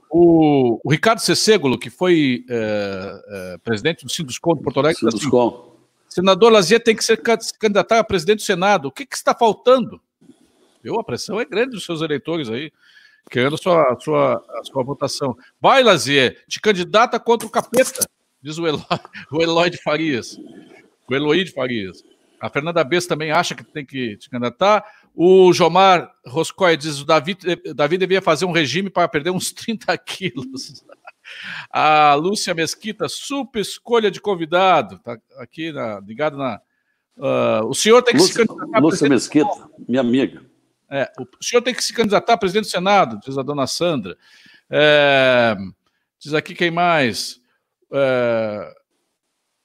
O, 0.09 0.81
o 0.85 0.93
Ricardo 0.93 1.19
Cecegolo, 1.19 1.77
que 1.77 1.91
foi 1.91 2.45
é, 2.49 3.23
é, 3.55 3.59
presidente 3.59 4.05
do 4.05 4.11
Sinduscom 4.13 4.55
de 4.55 4.63
Porto 4.63 4.79
Alegre, 4.79 5.01
Sinduscom. 5.01 5.49
Assim, 5.49 6.21
senador 6.21 6.53
Lazier 6.53 6.81
tem 6.81 6.95
que 6.95 7.05
ser 7.05 7.21
se 7.41 7.59
candidatar 7.59 7.99
a 7.99 8.05
presidente 8.05 8.39
do 8.39 8.45
Senado. 8.45 8.87
O 8.87 8.93
que, 8.93 9.05
que 9.05 9.17
está 9.17 9.35
faltando? 9.35 10.01
Eu, 10.85 11.01
a 11.01 11.05
pressão 11.05 11.41
é 11.41 11.45
grande 11.45 11.73
dos 11.73 11.85
seus 11.85 12.01
eleitores 12.01 12.49
aí, 12.49 12.71
querendo 13.29 13.57
a 13.57 13.59
sua, 13.59 13.93
a 13.93 13.99
sua, 13.99 14.45
a 14.61 14.65
sua 14.65 14.85
votação. 14.85 15.37
Vai, 15.61 15.83
Lazier, 15.83 16.45
te 16.47 16.61
candidata 16.61 17.19
contra 17.19 17.45
o 17.45 17.51
capeta, 17.51 18.09
diz 18.41 18.57
o 18.59 18.69
Eloy, 18.69 18.85
o 19.33 19.43
Eloy 19.43 19.69
de 19.69 19.79
Farias. 19.83 20.39
O 21.11 21.15
Eloy 21.15 21.43
de 21.43 21.51
Farias. 21.51 22.05
A 22.41 22.49
Fernanda 22.49 22.85
Bess 22.85 23.07
também 23.07 23.33
acha 23.33 23.55
que 23.55 23.65
tem 23.65 23.85
que 23.85 24.17
te 24.17 24.31
candidatar. 24.31 24.85
O 25.15 25.53
Jomar 25.53 26.11
Roscoe 26.27 26.77
diz: 26.77 27.01
o 27.01 27.05
Davi, 27.05 27.37
Davi 27.75 27.99
devia 27.99 28.23
fazer 28.23 28.45
um 28.45 28.53
regime 28.53 28.89
para 28.89 29.09
perder 29.09 29.31
uns 29.31 29.53
30 29.53 29.97
quilos. 29.99 30.85
A 31.71 32.15
Lúcia 32.15 32.55
Mesquita, 32.55 33.09
super 33.09 33.61
escolha 33.61 34.11
de 34.11 34.21
convidado. 34.21 34.97
Está 34.97 35.19
aqui 35.39 35.73
na, 35.73 36.01
ligado 36.01 36.37
na. 36.37 36.61
Uh, 37.17 37.67
o 37.67 37.75
senhor 37.75 38.03
tem 38.03 38.15
que 38.15 38.21
Lúcia, 38.21 38.43
se 38.43 38.47
candidatar. 38.47 38.81
Lúcia 38.81 39.09
Mesquita, 39.09 39.71
minha 39.87 40.01
amiga. 40.01 40.43
É, 40.91 41.11
o 41.19 41.43
senhor 41.43 41.63
tem 41.63 41.75
que 41.75 41.83
se 41.83 41.93
candidatar 41.93 42.35
a 42.35 42.37
presidente 42.37 42.65
do 42.65 42.71
Senado, 42.71 43.19
diz 43.25 43.39
a 43.39 43.43
dona 43.43 43.67
Sandra. 43.67 44.17
É, 44.69 45.57
diz 46.19 46.35
aqui 46.35 46.55
quem 46.55 46.71
mais. 46.71 47.41
É, 47.93 48.75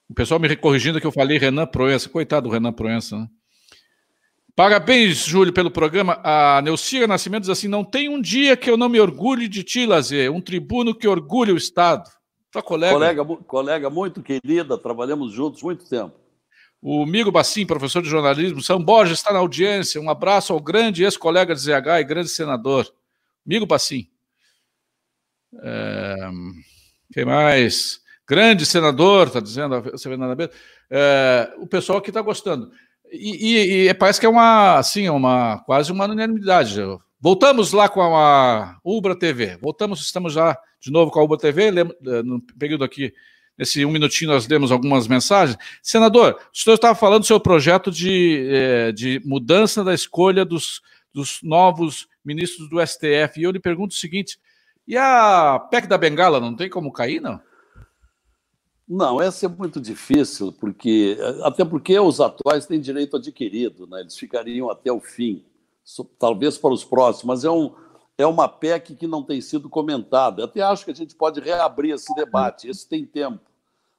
o 0.09 0.13
pessoal 0.13 0.39
me 0.39 0.55
corrigindo 0.55 1.01
que 1.01 1.07
eu 1.07 1.11
falei 1.11 1.37
Renan 1.37 1.65
Proença. 1.65 2.07
Coitado 2.07 2.47
do 2.47 2.53
Renan 2.53 2.71
Proença, 2.71 3.17
né? 3.17 3.27
Parabéns, 4.57 5.17
Júlio, 5.17 5.53
pelo 5.53 5.69
programa. 5.69 6.19
A 6.23 6.59
Neucira 6.63 7.05
Nascimento 7.05 7.41
diz 7.41 7.51
assim: 7.51 7.67
não 7.67 7.83
tem 7.83 8.09
um 8.09 8.19
dia 8.19 8.57
que 8.57 8.67
eu 8.67 8.75
não 8.75 8.89
me 8.89 8.99
orgulhe 8.99 9.47
de 9.47 9.63
ti, 9.63 9.85
Lazer, 9.85 10.31
um 10.31 10.41
tribuno 10.41 10.95
que 10.95 11.07
orgulha 11.07 11.53
o 11.53 11.57
Estado. 11.57 12.09
Sua 12.51 12.63
colega. 12.63 12.93
colega. 12.95 13.25
Colega 13.43 13.89
muito 13.91 14.23
querida, 14.23 14.75
trabalhamos 14.75 15.31
juntos 15.31 15.61
muito 15.61 15.87
tempo. 15.87 16.15
O 16.81 17.05
Migo 17.05 17.31
Bassim, 17.31 17.67
professor 17.67 18.01
de 18.01 18.09
jornalismo, 18.09 18.59
São 18.59 18.83
Borges 18.83 19.19
está 19.19 19.31
na 19.31 19.37
audiência. 19.37 20.01
Um 20.01 20.09
abraço 20.09 20.51
ao 20.51 20.59
grande 20.59 21.03
ex-colega 21.03 21.53
de 21.53 21.61
ZH 21.61 21.99
e 21.99 22.03
grande 22.03 22.29
senador. 22.29 22.91
Migo 23.45 23.67
Bassim. 23.67 24.07
É... 25.61 26.15
Quem 27.13 27.25
mais? 27.25 27.99
Grande 28.27 28.65
senador, 28.65 29.27
está 29.27 29.39
dizendo 29.39 29.75
a 29.75 29.97
Fernanda 29.99 30.49
é... 30.89 31.53
O 31.59 31.67
pessoal 31.67 31.99
aqui 31.99 32.09
está 32.09 32.21
gostando. 32.21 32.71
E, 33.11 33.85
e, 33.85 33.89
e, 33.89 33.93
parece 33.93 34.19
que 34.19 34.25
é 34.25 34.29
uma, 34.29 34.77
assim, 34.77 35.09
uma 35.09 35.59
quase 35.65 35.91
uma 35.91 36.05
unanimidade. 36.05 36.75
Voltamos 37.19 37.71
lá 37.71 37.89
com 37.89 38.01
a 38.01 38.77
Ubra 38.83 39.17
TV. 39.17 39.57
Voltamos, 39.61 40.01
estamos 40.01 40.33
já 40.33 40.57
de 40.79 40.91
novo 40.91 41.11
com 41.11 41.19
a 41.19 41.23
Ubra 41.23 41.37
TV. 41.37 41.69
Eh, 41.69 42.23
no 42.23 42.41
período 42.59 42.83
aqui, 42.83 43.13
nesse 43.57 43.83
um 43.85 43.91
minutinho, 43.91 44.31
nós 44.31 44.47
lemos 44.47 44.71
algumas 44.71 45.07
mensagens. 45.07 45.57
Senador, 45.81 46.39
o 46.53 46.57
senhor 46.57 46.75
estava 46.75 46.95
falando 46.95 47.21
do 47.21 47.27
seu 47.27 47.39
projeto 47.39 47.91
de, 47.91 48.47
eh, 48.51 48.91
de 48.91 49.21
mudança 49.25 49.83
da 49.83 49.93
escolha 49.93 50.45
dos, 50.45 50.81
dos 51.13 51.39
novos 51.41 52.07
ministros 52.23 52.69
do 52.69 52.85
STF. 52.85 53.39
E 53.39 53.43
eu 53.43 53.51
lhe 53.51 53.59
pergunto 53.59 53.93
o 53.93 53.97
seguinte: 53.97 54.37
e 54.87 54.95
a 54.95 55.59
PEC 55.71 55.87
da 55.87 55.97
Bengala 55.97 56.39
não 56.39 56.55
tem 56.55 56.69
como 56.69 56.91
cair, 56.91 57.19
não? 57.19 57.41
Não, 58.87 59.21
essa 59.21 59.45
é 59.45 59.49
muito 59.49 59.81
difícil, 59.81 60.53
porque 60.53 61.17
até 61.43 61.65
porque 61.65 61.99
os 61.99 62.21
atuais 62.21 62.65
têm 62.65 62.79
direito 62.79 63.17
adquirido, 63.17 63.85
né? 63.85 63.99
eles 63.99 64.17
ficariam 64.17 64.69
até 64.69 64.89
o 64.89 65.01
fim, 65.01 65.43
talvez 66.17 66.57
para 66.57 66.73
os 66.73 66.85
próximos, 66.85 67.25
mas 67.25 67.43
é, 67.43 67.51
um, 67.51 67.73
é 68.17 68.25
uma 68.25 68.47
PEC 68.47 68.95
que 68.95 69.05
não 69.05 69.21
tem 69.21 69.41
sido 69.41 69.67
comentada. 69.67 70.45
Até 70.45 70.61
acho 70.61 70.85
que 70.85 70.91
a 70.91 70.95
gente 70.95 71.15
pode 71.15 71.41
reabrir 71.41 71.93
esse 71.93 72.13
debate, 72.15 72.69
esse 72.69 72.87
tem 72.87 73.05
tempo, 73.05 73.41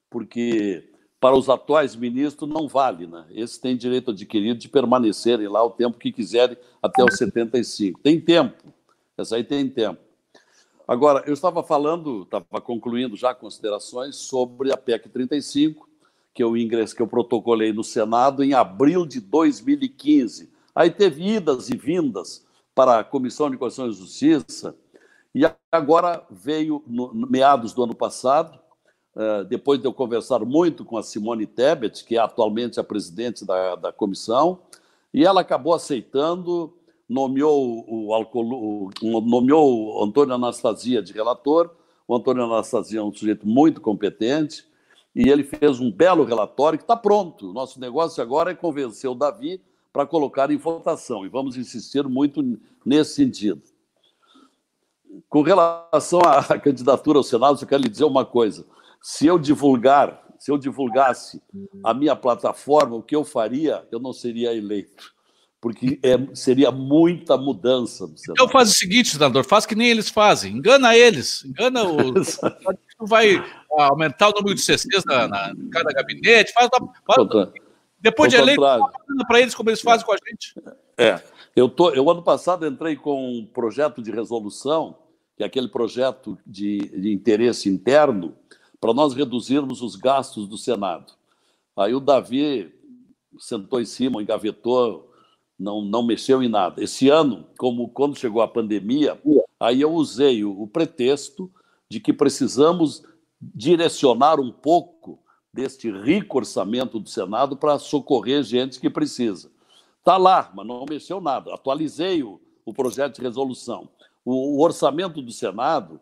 porque 0.08 0.88
para 1.20 1.36
os 1.36 1.50
atuais 1.50 1.94
ministros 1.94 2.48
não 2.48 2.66
vale, 2.66 3.06
né? 3.06 3.26
Esse 3.30 3.60
tem 3.60 3.76
direito 3.76 4.12
adquirido 4.12 4.58
de 4.58 4.70
permanecerem 4.70 5.48
lá 5.48 5.62
o 5.62 5.70
tempo 5.70 5.98
que 5.98 6.12
quiserem 6.12 6.56
até 6.82 7.04
os 7.04 7.18
75. 7.18 8.00
Tem 8.00 8.18
tempo, 8.18 8.72
essa 9.18 9.36
aí 9.36 9.44
tem 9.44 9.68
tempo. 9.68 10.07
Agora, 10.88 11.22
eu 11.26 11.34
estava 11.34 11.62
falando, 11.62 12.22
estava 12.22 12.62
concluindo 12.62 13.14
já 13.14 13.34
considerações 13.34 14.16
sobre 14.16 14.72
a 14.72 14.76
PEC 14.76 15.10
35, 15.10 15.86
que 16.32 16.42
eu 16.42 16.56
ingressei, 16.56 16.96
que 16.96 17.02
eu 17.02 17.06
protocolei 17.06 17.74
no 17.74 17.84
Senado 17.84 18.42
em 18.42 18.54
abril 18.54 19.04
de 19.04 19.20
2015. 19.20 20.50
Aí 20.74 20.90
teve 20.90 21.34
idas 21.34 21.68
e 21.68 21.76
vindas 21.76 22.46
para 22.74 23.00
a 23.00 23.04
Comissão 23.04 23.50
de 23.50 23.58
Constituição 23.58 23.90
e 23.90 24.00
Justiça, 24.00 24.74
e 25.34 25.42
agora 25.70 26.24
veio, 26.30 26.82
no, 26.86 27.12
meados 27.12 27.74
do 27.74 27.82
ano 27.82 27.94
passado, 27.94 28.58
uh, 29.14 29.44
depois 29.44 29.78
de 29.78 29.86
eu 29.86 29.92
conversar 29.92 30.42
muito 30.42 30.86
com 30.86 30.96
a 30.96 31.02
Simone 31.02 31.46
Tebet, 31.46 32.02
que 32.02 32.16
é 32.16 32.18
atualmente 32.18 32.80
a 32.80 32.84
presidente 32.84 33.44
da, 33.44 33.74
da 33.74 33.92
comissão, 33.92 34.60
e 35.12 35.22
ela 35.22 35.42
acabou 35.42 35.74
aceitando 35.74 36.77
nomeou 37.08 37.84
o, 37.88 39.20
nomeou 39.22 39.98
o 39.98 40.04
Antônio 40.04 40.34
Anastasia 40.34 41.02
de 41.02 41.12
relator. 41.12 41.70
O 42.06 42.14
Antônio 42.14 42.44
Anastasia 42.44 43.00
é 43.00 43.02
um 43.02 43.12
sujeito 43.12 43.46
muito 43.46 43.80
competente 43.80 44.66
e 45.14 45.28
ele 45.28 45.42
fez 45.42 45.80
um 45.80 45.90
belo 45.90 46.24
relatório 46.24 46.78
que 46.78 46.84
está 46.84 46.96
pronto. 46.96 47.52
Nosso 47.52 47.80
negócio 47.80 48.22
agora 48.22 48.50
é 48.50 48.54
convencer 48.54 49.08
o 49.08 49.14
Davi 49.14 49.60
para 49.92 50.06
colocar 50.06 50.50
em 50.50 50.56
votação 50.56 51.24
e 51.24 51.28
vamos 51.28 51.56
insistir 51.56 52.06
muito 52.06 52.42
nesse 52.84 53.14
sentido. 53.14 53.62
Com 55.28 55.42
relação 55.42 56.20
à 56.20 56.42
candidatura 56.60 57.18
ao 57.18 57.24
Senado, 57.24 57.58
eu 57.60 57.66
quero 57.66 57.82
lhe 57.82 57.88
dizer 57.88 58.04
uma 58.04 58.24
coisa. 58.24 58.66
Se 59.00 59.26
eu 59.26 59.38
divulgar, 59.38 60.22
se 60.38 60.50
eu 60.50 60.58
divulgasse 60.58 61.42
a 61.82 61.94
minha 61.94 62.14
plataforma, 62.14 62.96
o 62.96 63.02
que 63.02 63.16
eu 63.16 63.24
faria, 63.24 63.86
eu 63.90 63.98
não 63.98 64.12
seria 64.12 64.54
eleito 64.54 65.17
porque 65.60 65.98
é, 66.02 66.34
seria 66.34 66.70
muita 66.70 67.36
mudança. 67.36 68.08
Então 68.30 68.48
faz 68.48 68.70
o 68.70 68.74
seguinte, 68.74 69.10
senador, 69.10 69.44
faz 69.44 69.66
que 69.66 69.74
nem 69.74 69.88
eles 69.88 70.08
fazem, 70.08 70.56
engana 70.56 70.96
eles, 70.96 71.44
engana 71.44 71.84
o. 71.84 72.14
vai 73.06 73.44
aumentar 73.70 74.28
o 74.28 74.32
número 74.32 74.54
de 74.54 74.62
CCs 74.62 75.04
na, 75.04 75.28
na 75.28 75.52
cada 75.70 75.92
gabinete, 75.92 76.52
faz, 76.52 76.68
faz 77.06 77.52
depois 78.00 78.30
de 78.30 78.36
eleito, 78.36 78.62
para 79.26 79.40
eles 79.40 79.54
como 79.54 79.70
eles 79.70 79.80
fazem 79.80 80.06
com 80.06 80.12
a 80.12 80.16
gente. 80.28 80.54
É, 80.96 81.20
eu, 81.54 81.68
tô, 81.68 81.90
eu 81.90 82.08
ano 82.08 82.22
passado 82.22 82.66
entrei 82.66 82.96
com 82.96 83.38
um 83.38 83.46
projeto 83.46 84.00
de 84.00 84.10
resolução, 84.10 84.96
que 85.36 85.42
é 85.42 85.46
aquele 85.46 85.68
projeto 85.68 86.38
de, 86.46 86.78
de 86.78 87.12
interesse 87.12 87.68
interno, 87.68 88.36
para 88.80 88.94
nós 88.94 89.14
reduzirmos 89.14 89.82
os 89.82 89.96
gastos 89.96 90.46
do 90.46 90.56
Senado. 90.56 91.12
Aí 91.76 91.94
o 91.94 92.00
Davi 92.00 92.72
sentou 93.38 93.80
em 93.80 93.84
cima, 93.84 94.22
engavetou, 94.22 95.07
não, 95.58 95.82
não 95.82 96.02
mexeu 96.02 96.42
em 96.42 96.48
nada. 96.48 96.82
Esse 96.82 97.08
ano, 97.08 97.46
como 97.58 97.88
quando 97.88 98.18
chegou 98.18 98.40
a 98.40 98.48
pandemia, 98.48 99.20
aí 99.58 99.80
eu 99.80 99.92
usei 99.92 100.44
o, 100.44 100.62
o 100.62 100.66
pretexto 100.68 101.50
de 101.88 101.98
que 101.98 102.12
precisamos 102.12 103.02
direcionar 103.40 104.38
um 104.38 104.52
pouco 104.52 105.18
deste 105.52 105.90
rico 105.90 106.38
orçamento 106.38 107.00
do 107.00 107.08
Senado 107.08 107.56
para 107.56 107.78
socorrer 107.78 108.42
gente 108.42 108.78
que 108.78 108.88
precisa. 108.88 109.50
Está 109.98 110.16
lá, 110.16 110.52
mas 110.54 110.66
não 110.66 110.84
mexeu 110.88 111.20
nada. 111.20 111.52
Atualizei 111.52 112.22
o, 112.22 112.40
o 112.64 112.72
projeto 112.72 113.16
de 113.16 113.22
resolução. 113.22 113.88
O, 114.24 114.56
o, 114.56 114.62
orçamento 114.62 115.20
do 115.20 115.32
Senado, 115.32 116.00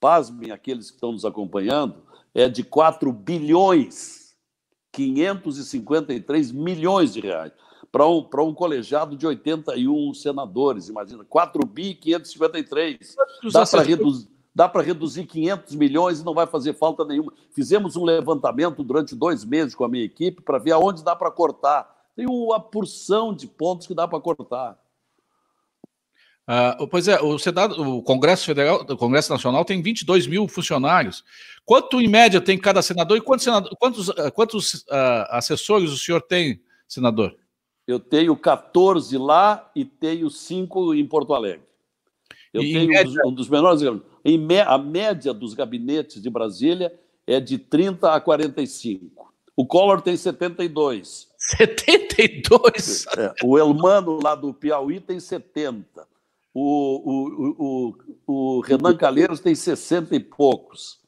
pasmem 0.00 0.50
aqueles 0.50 0.90
que 0.90 0.96
estão 0.96 1.12
nos 1.12 1.24
acompanhando, 1.24 2.02
é 2.34 2.48
de 2.48 2.64
4 2.64 3.12
bilhões 3.12 4.18
553 4.92 6.50
milhões 6.50 7.12
de 7.12 7.20
reais 7.20 7.52
para 7.90 8.06
um, 8.06 8.28
um 8.44 8.54
colegiado 8.54 9.16
de 9.16 9.26
81 9.26 10.14
senadores, 10.14 10.88
imagina, 10.88 11.24
4 11.24 11.66
bi 11.66 11.94
553. 11.94 13.16
Dá 13.52 13.66
para 13.66 13.82
reduzir 13.82 14.28
dá 14.58 14.68
para 14.68 14.82
reduzir 14.82 15.24
500 15.24 15.76
milhões 15.76 16.18
e 16.18 16.24
não 16.24 16.34
vai 16.34 16.44
fazer 16.44 16.74
falta 16.74 17.04
nenhuma. 17.04 17.32
Fizemos 17.52 17.94
um 17.94 18.04
levantamento 18.04 18.82
durante 18.82 19.14
dois 19.14 19.44
meses 19.44 19.72
com 19.72 19.84
a 19.84 19.88
minha 19.88 20.04
equipe 20.04 20.42
para 20.42 20.58
ver 20.58 20.72
aonde 20.72 21.04
dá 21.04 21.14
para 21.14 21.30
cortar. 21.30 21.88
Tem 22.16 22.26
uma 22.26 22.58
porção 22.58 23.32
de 23.32 23.46
pontos 23.46 23.86
que 23.86 23.94
dá 23.94 24.08
para 24.08 24.18
cortar. 24.18 24.76
Uh, 26.48 26.88
pois 26.88 27.06
é, 27.06 27.20
o 27.20 27.38
Senado, 27.38 27.80
o 27.80 28.02
Congresso 28.02 28.46
Federal, 28.46 28.80
o 28.80 28.96
Congresso 28.96 29.30
Nacional 29.30 29.64
tem 29.64 29.80
22 29.80 30.26
mil 30.26 30.48
funcionários. 30.48 31.22
Quanto 31.64 32.00
em 32.00 32.08
média 32.08 32.40
tem 32.40 32.58
cada 32.58 32.82
senador 32.82 33.16
e 33.16 33.20
quantos, 33.20 33.44
senador, 33.44 33.70
quantos, 33.78 34.08
uh, 34.08 34.32
quantos 34.32 34.74
uh, 34.74 35.28
assessores 35.28 35.92
o 35.92 35.96
senhor 35.96 36.20
tem, 36.20 36.60
senador? 36.88 37.36
Eu 37.88 37.98
tenho 37.98 38.36
14 38.36 39.16
lá 39.16 39.70
e 39.74 39.82
tenho 39.82 40.28
5 40.28 40.94
em 40.94 41.06
Porto 41.06 41.32
Alegre. 41.32 41.66
Eu 42.52 42.62
e 42.62 42.74
tenho 42.74 42.88
média... 42.88 43.22
um 43.24 43.32
dos 43.32 43.48
menores. 43.48 43.80
A 44.66 44.76
média 44.76 45.32
dos 45.32 45.54
gabinetes 45.54 46.20
de 46.20 46.28
Brasília 46.28 46.92
é 47.26 47.40
de 47.40 47.56
30 47.56 48.12
a 48.12 48.20
45. 48.20 49.32
O 49.56 49.64
Collor 49.64 50.02
tem 50.02 50.18
72. 50.18 51.28
72? 51.38 53.06
É, 53.16 53.32
o 53.42 53.58
Elmano, 53.58 54.20
lá 54.22 54.34
do 54.34 54.52
Piauí, 54.52 55.00
tem 55.00 55.18
70. 55.18 56.06
O, 56.52 56.64
o, 57.10 57.94
o, 58.26 58.56
o 58.56 58.60
Renan 58.60 58.94
Calheiros 58.98 59.40
tem 59.40 59.54
60 59.54 60.14
e 60.14 60.20
poucos. 60.20 60.98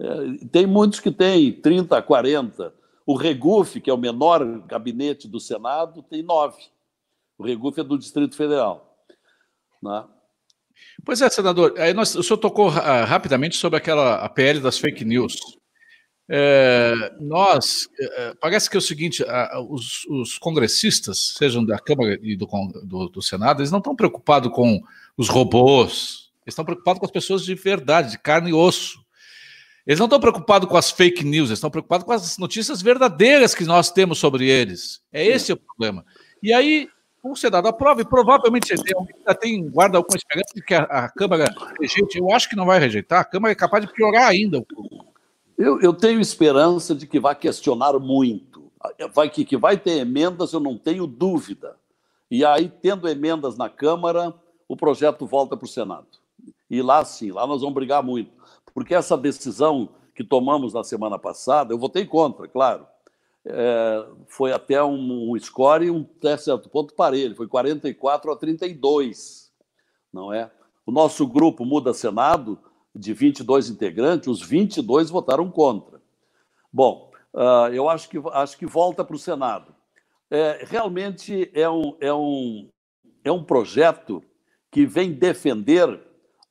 É, 0.00 0.46
tem 0.50 0.66
muitos 0.66 1.00
que 1.00 1.10
têm 1.10 1.52
30 1.52 1.98
a 1.98 2.02
40. 2.02 2.72
O 3.06 3.16
Regufe, 3.16 3.80
que 3.80 3.90
é 3.90 3.94
o 3.94 3.98
menor 3.98 4.44
gabinete 4.66 5.28
do 5.28 5.38
Senado, 5.38 6.02
tem 6.02 6.22
nove. 6.22 6.62
O 7.36 7.44
Regufe 7.44 7.80
é 7.80 7.84
do 7.84 7.98
Distrito 7.98 8.36
Federal. 8.36 8.98
Né? 9.82 10.04
Pois 11.04 11.20
é, 11.20 11.28
senador. 11.28 11.74
Aí 11.78 11.92
nós, 11.92 12.14
o 12.14 12.22
senhor 12.22 12.38
tocou 12.38 12.68
uh, 12.68 13.04
rapidamente 13.06 13.56
sobre 13.56 13.76
aquela 13.76 14.16
a 14.16 14.28
PL 14.28 14.60
das 14.60 14.78
fake 14.78 15.04
news. 15.04 15.36
É, 16.26 16.94
nós, 17.20 17.86
é, 18.00 18.34
parece 18.40 18.70
que 18.70 18.76
é 18.76 18.78
o 18.78 18.82
seguinte: 18.82 19.22
os, 19.68 20.06
os, 20.06 20.38
congressistas, 20.38 21.34
sejam 21.36 21.64
da 21.64 21.78
Câmara 21.78 22.18
e 22.22 22.34
do, 22.34 22.48
do, 22.84 23.08
do 23.10 23.22
Senado, 23.22 23.60
eles 23.60 23.70
não 23.70 23.78
estão 23.78 23.94
preocupados 23.94 24.50
com 24.50 24.82
os 25.18 25.28
robôs, 25.28 26.30
eles 26.46 26.52
estão 26.52 26.64
preocupados 26.64 26.98
com 26.98 27.04
as 27.04 27.12
pessoas 27.12 27.44
de 27.44 27.54
verdade, 27.54 28.12
de 28.12 28.18
carne 28.18 28.50
e 28.50 28.54
osso. 28.54 29.03
Eles 29.86 29.98
não 29.98 30.06
estão 30.06 30.20
preocupados 30.20 30.68
com 30.68 30.76
as 30.76 30.90
fake 30.90 31.24
news, 31.24 31.50
eles 31.50 31.58
estão 31.58 31.70
preocupados 31.70 32.06
com 32.06 32.12
as 32.12 32.38
notícias 32.38 32.80
verdadeiras 32.80 33.54
que 33.54 33.64
nós 33.64 33.90
temos 33.90 34.18
sobre 34.18 34.48
eles. 34.48 35.02
É 35.12 35.24
esse 35.24 35.52
o 35.52 35.56
problema. 35.56 36.04
E 36.42 36.52
aí, 36.54 36.88
o 37.22 37.36
Senado 37.36 37.68
aprova, 37.68 38.00
e 38.00 38.04
provavelmente 38.04 38.68
você 38.68 38.82
tem, 38.82 38.96
ainda 38.96 39.34
tem, 39.34 39.68
guarda 39.68 39.98
alguma 39.98 40.16
esperança 40.16 40.54
de 40.54 40.62
que 40.62 40.74
a, 40.74 40.82
a, 40.84 41.08
Câmara 41.10 41.44
rejeite. 41.78 42.18
Eu 42.18 42.32
acho 42.32 42.48
que 42.48 42.56
não 42.56 42.64
vai 42.64 42.78
rejeitar, 42.78 43.20
a 43.20 43.24
Câmara 43.24 43.52
é 43.52 43.54
capaz 43.54 43.84
de 43.84 43.92
piorar 43.92 44.26
ainda. 44.26 44.64
Eu, 45.56 45.80
eu 45.80 45.92
tenho 45.92 46.18
esperança 46.18 46.94
de 46.94 47.06
que 47.06 47.20
vai 47.20 47.34
questionar 47.34 47.98
muito. 47.98 48.72
Vai, 49.14 49.28
que, 49.28 49.44
que 49.44 49.56
vai 49.56 49.76
ter 49.76 49.98
emendas, 49.98 50.52
eu 50.52 50.60
não 50.60 50.78
tenho 50.78 51.06
dúvida. 51.06 51.76
E 52.30 52.44
aí, 52.44 52.72
tendo 52.82 53.08
emendas 53.08 53.56
na 53.56 53.68
Câmara, 53.68 54.34
o 54.66 54.76
projeto 54.76 55.26
volta 55.26 55.56
para 55.56 55.66
o 55.66 55.68
Senado. 55.68 56.06
E 56.70 56.80
lá 56.80 57.04
sim, 57.04 57.30
lá 57.30 57.46
nós 57.46 57.60
vamos 57.60 57.74
brigar 57.74 58.02
muito 58.02 58.43
porque 58.74 58.94
essa 58.94 59.16
decisão 59.16 59.88
que 60.14 60.24
tomamos 60.24 60.74
na 60.74 60.82
semana 60.84 61.18
passada, 61.18 61.72
eu 61.72 61.78
votei 61.78 62.04
contra, 62.04 62.48
claro, 62.48 62.86
é, 63.46 64.06
foi 64.26 64.52
até 64.52 64.82
um, 64.82 65.30
um 65.32 65.38
score, 65.38 65.90
um 65.90 66.06
até 66.18 66.36
certo 66.36 66.68
ponto 66.68 66.94
parelho, 66.94 67.36
foi 67.36 67.46
44 67.46 68.32
a 68.32 68.36
32, 68.36 69.52
não 70.12 70.32
é? 70.32 70.50
O 70.84 70.92
nosso 70.92 71.26
grupo 71.26 71.64
Muda 71.64 71.94
Senado, 71.94 72.58
de 72.94 73.12
22 73.12 73.70
integrantes, 73.70 74.28
os 74.28 74.42
22 74.42 75.10
votaram 75.10 75.50
contra. 75.50 76.00
Bom, 76.72 77.10
uh, 77.32 77.72
eu 77.72 77.88
acho 77.88 78.08
que, 78.08 78.20
acho 78.32 78.56
que 78.58 78.66
volta 78.66 79.04
para 79.04 79.16
o 79.16 79.18
Senado. 79.18 79.74
É, 80.30 80.64
realmente 80.66 81.50
é 81.54 81.68
um, 81.68 81.96
é, 82.00 82.12
um, 82.12 82.68
é 83.22 83.30
um 83.30 83.44
projeto 83.44 84.22
que 84.70 84.86
vem 84.86 85.12
defender 85.12 86.00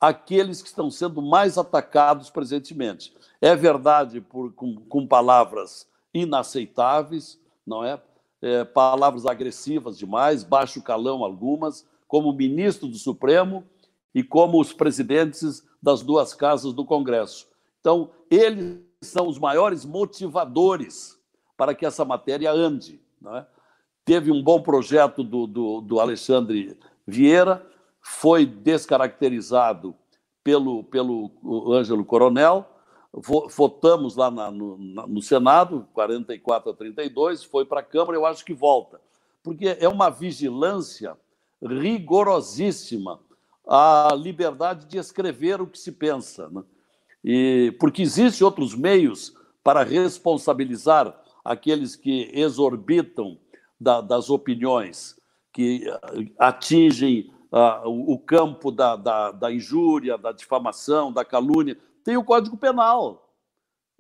aqueles 0.04 0.62
que 0.62 0.68
estão 0.68 0.92
sendo 0.92 1.22
mais 1.22 1.58
atacados 1.58 2.30
presentemente. 2.30 3.16
É 3.40 3.56
verdade, 3.56 4.20
por, 4.20 4.52
com, 4.52 4.76
com 4.76 5.08
palavras 5.08 5.88
inaceitáveis, 6.14 7.40
não 7.66 7.86
é? 7.86 8.02
é? 8.42 8.66
Palavras 8.66 9.26
agressivas 9.26 9.98
demais, 9.98 10.44
baixo 10.44 10.82
calão 10.82 11.24
algumas, 11.24 11.88
como 12.06 12.34
ministro 12.34 12.90
do 12.90 12.98
Supremo 12.98 13.64
e 14.14 14.22
como 14.22 14.60
os 14.60 14.74
presidentes 14.74 15.66
das 15.82 16.02
duas 16.02 16.34
casas 16.34 16.74
do 16.74 16.84
Congresso. 16.84 17.48
Então, 17.80 18.12
eles 18.30 18.82
são 19.02 19.26
os 19.30 19.40
maiores 19.40 19.86
motivadores 19.86 21.18
para 21.56 21.74
que 21.74 21.86
essa 21.86 22.04
matéria 22.04 22.52
ande. 22.52 23.00
Não 23.22 23.38
é? 23.38 23.48
Teve 24.04 24.32
um 24.32 24.44
bom 24.44 24.62
projeto 24.62 25.24
do, 25.24 25.48
do, 25.48 25.80
do 25.80 26.00
Alexandre 26.02 26.78
Vieira, 27.08 27.66
foi 28.04 28.46
descaracterizado 28.46 29.96
pelo, 30.44 30.84
pelo 30.84 31.32
Ângelo 31.74 32.04
Coronel, 32.04 32.68
votamos 33.56 34.16
lá 34.18 34.30
na, 34.30 34.52
no, 34.52 34.78
no, 34.78 35.22
Senado, 35.22 35.88
44 35.94 36.72
a 36.72 36.74
32, 36.74 37.44
foi 37.46 37.64
para 37.64 37.80
a 37.80 37.84
Câmara, 37.84 38.18
eu 38.18 38.26
acho 38.26 38.44
que 38.44 38.54
volta, 38.54 39.00
porque 39.42 39.78
é 39.80 39.88
uma 39.88 40.10
vigilância 40.10 41.16
rigorosíssima 41.62 43.20
à 43.66 44.10
liberdade 44.16 44.86
de 44.86 44.98
escrever 44.98 45.62
o 45.62 45.68
que 45.68 45.80
se 45.80 45.94
pensa. 45.94 46.50
Né? 46.50 46.64
E, 47.24 47.76
porque 47.80 48.02
existem 48.02 48.44
outros 48.44 48.76
meios 48.76 49.34
para 49.64 49.84
responsabilizar 49.84 51.18
aqueles 51.46 51.96
que 51.96 52.30
exorbitam 52.34 53.38
da, 53.80 54.02
das 54.02 54.30
opiniões, 54.30 55.16
que 55.54 55.86
atingem 56.38 57.32
uh, 57.54 57.88
o 57.88 58.18
campo 58.18 58.72
da, 58.72 58.96
da, 58.96 59.32
da 59.32 59.54
injúria, 59.54 60.18
da 60.18 60.32
difamação, 60.32 61.14
da 61.14 61.24
calúnia. 61.24 61.78
Tem 62.04 62.18
o 62.18 62.24
Código 62.24 62.58
Penal. 62.58 63.20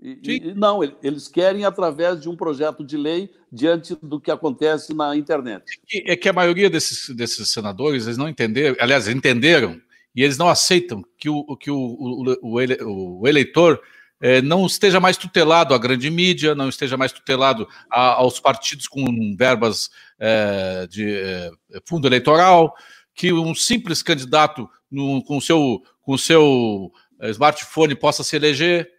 E, 0.02 0.20
e, 0.24 0.54
não, 0.56 0.84
eles 1.02 1.28
querem 1.30 1.64
através 1.64 2.20
de 2.20 2.28
um 2.28 2.36
projeto 2.36 2.84
de 2.84 2.98
lei 2.98 3.32
diante 3.50 3.96
do 4.02 4.20
que 4.20 4.32
acontece 4.32 4.94
na 4.94 5.16
internet. 5.16 5.64
É 5.94 6.16
que 6.16 6.28
a 6.28 6.34
maioria 6.34 6.70
desses, 6.70 7.16
desses 7.16 7.50
senadores 7.52 8.06
eles 8.06 8.18
não 8.18 8.28
entenderam, 8.28 8.76
aliás, 8.80 9.08
entenderam 9.08 9.80
e 10.14 10.24
eles 10.24 10.38
não 10.38 10.50
aceitam 10.50 11.04
que 11.18 11.30
o, 11.30 11.56
que 11.56 11.72
o, 11.72 11.78
o, 11.78 13.20
o 13.22 13.28
eleitor 13.28 13.82
é, 14.20 14.42
não 14.42 14.66
esteja 14.66 15.00
mais 15.00 15.16
tutelado 15.16 15.74
à 15.74 15.78
grande 15.78 16.10
mídia, 16.10 16.56
não 16.56 16.68
esteja 16.68 16.98
mais 16.98 17.12
tutelado 17.12 17.68
a, 17.90 18.14
aos 18.16 18.40
partidos 18.40 18.88
com 18.88 19.06
verbas 19.38 19.90
é, 20.20 20.88
de 20.88 21.16
é, 21.16 21.52
fundo 21.86 22.08
eleitoral, 22.08 22.74
que 23.14 23.32
um 23.32 23.54
simples 23.54 24.02
candidato 24.02 24.70
no, 24.90 25.24
com 25.24 25.40
seu, 25.40 25.84
com 26.02 26.18
seu 26.18 26.92
smartphone 27.22 27.96
possa 27.96 28.24
se 28.24 28.36
eleger. 28.36 28.90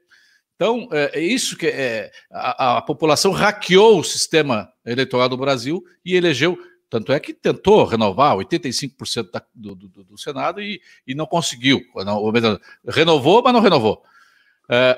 Então, 0.56 0.88
é, 0.92 1.18
é 1.18 1.20
isso 1.20 1.56
que 1.56 1.66
é, 1.66 2.10
a, 2.30 2.78
a, 2.78 2.82
população 2.82 3.32
hackeou 3.32 3.98
o 3.98 4.04
sistema 4.04 4.72
eleitoral 4.86 5.28
do 5.28 5.36
Brasil 5.36 5.82
e 6.04 6.14
elegeu. 6.14 6.56
Tanto 6.88 7.12
é 7.12 7.18
que 7.18 7.34
tentou 7.34 7.84
renovar 7.84 8.36
85% 8.36 9.30
da, 9.32 9.44
do, 9.52 9.74
do, 9.74 10.04
do, 10.04 10.18
Senado 10.18 10.62
e, 10.62 10.80
e 11.06 11.14
não 11.14 11.26
conseguiu. 11.26 11.80
Não, 11.96 12.30
renovou, 12.86 13.42
mas 13.42 13.52
não 13.52 13.60
renovou. 13.60 14.02
É, 14.70 14.96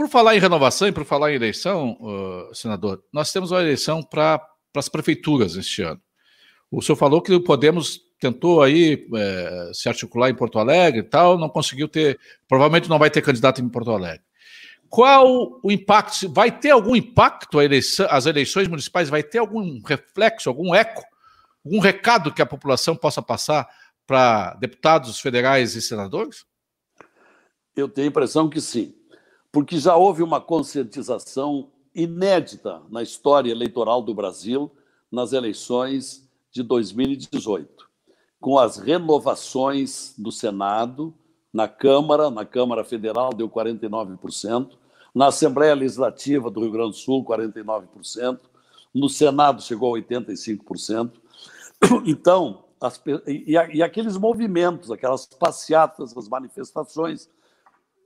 por 0.00 0.08
falar 0.08 0.34
em 0.34 0.40
renovação 0.40 0.88
e 0.88 0.92
por 0.92 1.04
falar 1.04 1.30
em 1.30 1.34
eleição, 1.34 1.98
uh, 2.00 2.54
senador, 2.54 3.04
nós 3.12 3.30
temos 3.30 3.50
uma 3.50 3.60
eleição 3.60 4.02
para 4.02 4.42
as 4.74 4.88
prefeituras 4.88 5.56
este 5.56 5.82
ano. 5.82 6.00
O 6.70 6.80
senhor 6.80 6.96
falou 6.96 7.20
que 7.20 7.38
Podemos 7.40 8.00
tentou 8.20 8.62
aí 8.62 9.06
é, 9.14 9.70
se 9.72 9.88
articular 9.88 10.28
em 10.28 10.34
Porto 10.34 10.58
Alegre 10.58 11.00
e 11.00 11.02
tal, 11.02 11.38
não 11.38 11.48
conseguiu 11.48 11.88
ter, 11.88 12.20
provavelmente 12.46 12.88
não 12.88 12.98
vai 12.98 13.10
ter 13.10 13.22
candidato 13.22 13.60
em 13.60 13.68
Porto 13.68 13.90
Alegre. 13.90 14.22
Qual 14.88 15.60
o 15.62 15.70
impacto? 15.70 16.28
Vai 16.28 16.50
ter 16.56 16.70
algum 16.70 16.94
impacto 16.94 17.62
eleição, 17.62 18.06
as 18.10 18.26
eleições 18.26 18.68
municipais? 18.68 19.08
Vai 19.08 19.22
ter 19.22 19.38
algum 19.38 19.80
reflexo, 19.82 20.48
algum 20.48 20.74
eco, 20.74 21.02
algum 21.64 21.78
recado 21.78 22.34
que 22.34 22.42
a 22.42 22.46
população 22.46 22.94
possa 22.94 23.22
passar 23.22 23.68
para 24.06 24.54
deputados 24.54 25.20
federais 25.20 25.76
e 25.76 25.80
senadores? 25.82 26.44
Eu 27.76 27.88
tenho 27.88 28.08
a 28.08 28.10
impressão 28.10 28.50
que 28.50 28.60
sim, 28.60 28.94
porque 29.52 29.78
já 29.78 29.94
houve 29.96 30.22
uma 30.22 30.40
conscientização 30.40 31.70
inédita 31.94 32.82
na 32.90 33.02
história 33.02 33.50
eleitoral 33.50 34.02
do 34.02 34.12
Brasil 34.12 34.70
nas 35.10 35.32
eleições 35.32 36.28
de 36.50 36.62
2018, 36.62 37.89
com 38.40 38.58
as 38.58 38.78
renovações 38.78 40.14
do 40.16 40.32
Senado, 40.32 41.14
na 41.52 41.68
Câmara, 41.68 42.30
na 42.30 42.44
Câmara 42.44 42.82
Federal 42.84 43.30
deu 43.30 43.48
49%, 43.48 44.70
na 45.14 45.26
Assembleia 45.26 45.74
Legislativa 45.74 46.50
do 46.50 46.60
Rio 46.60 46.70
Grande 46.70 46.90
do 46.90 46.96
Sul, 46.96 47.24
49%. 47.24 48.40
No 48.94 49.08
Senado 49.08 49.62
chegou 49.62 49.94
a 49.94 49.98
85%. 49.98 51.12
Então, 52.04 52.64
as, 52.78 53.02
e, 53.26 53.52
e, 53.52 53.82
aqueles 53.82 54.16
movimentos, 54.16 54.90
aquelas 54.90 55.24
passeatas, 55.26 56.14
as 56.14 56.28
manifestações, 56.28 57.28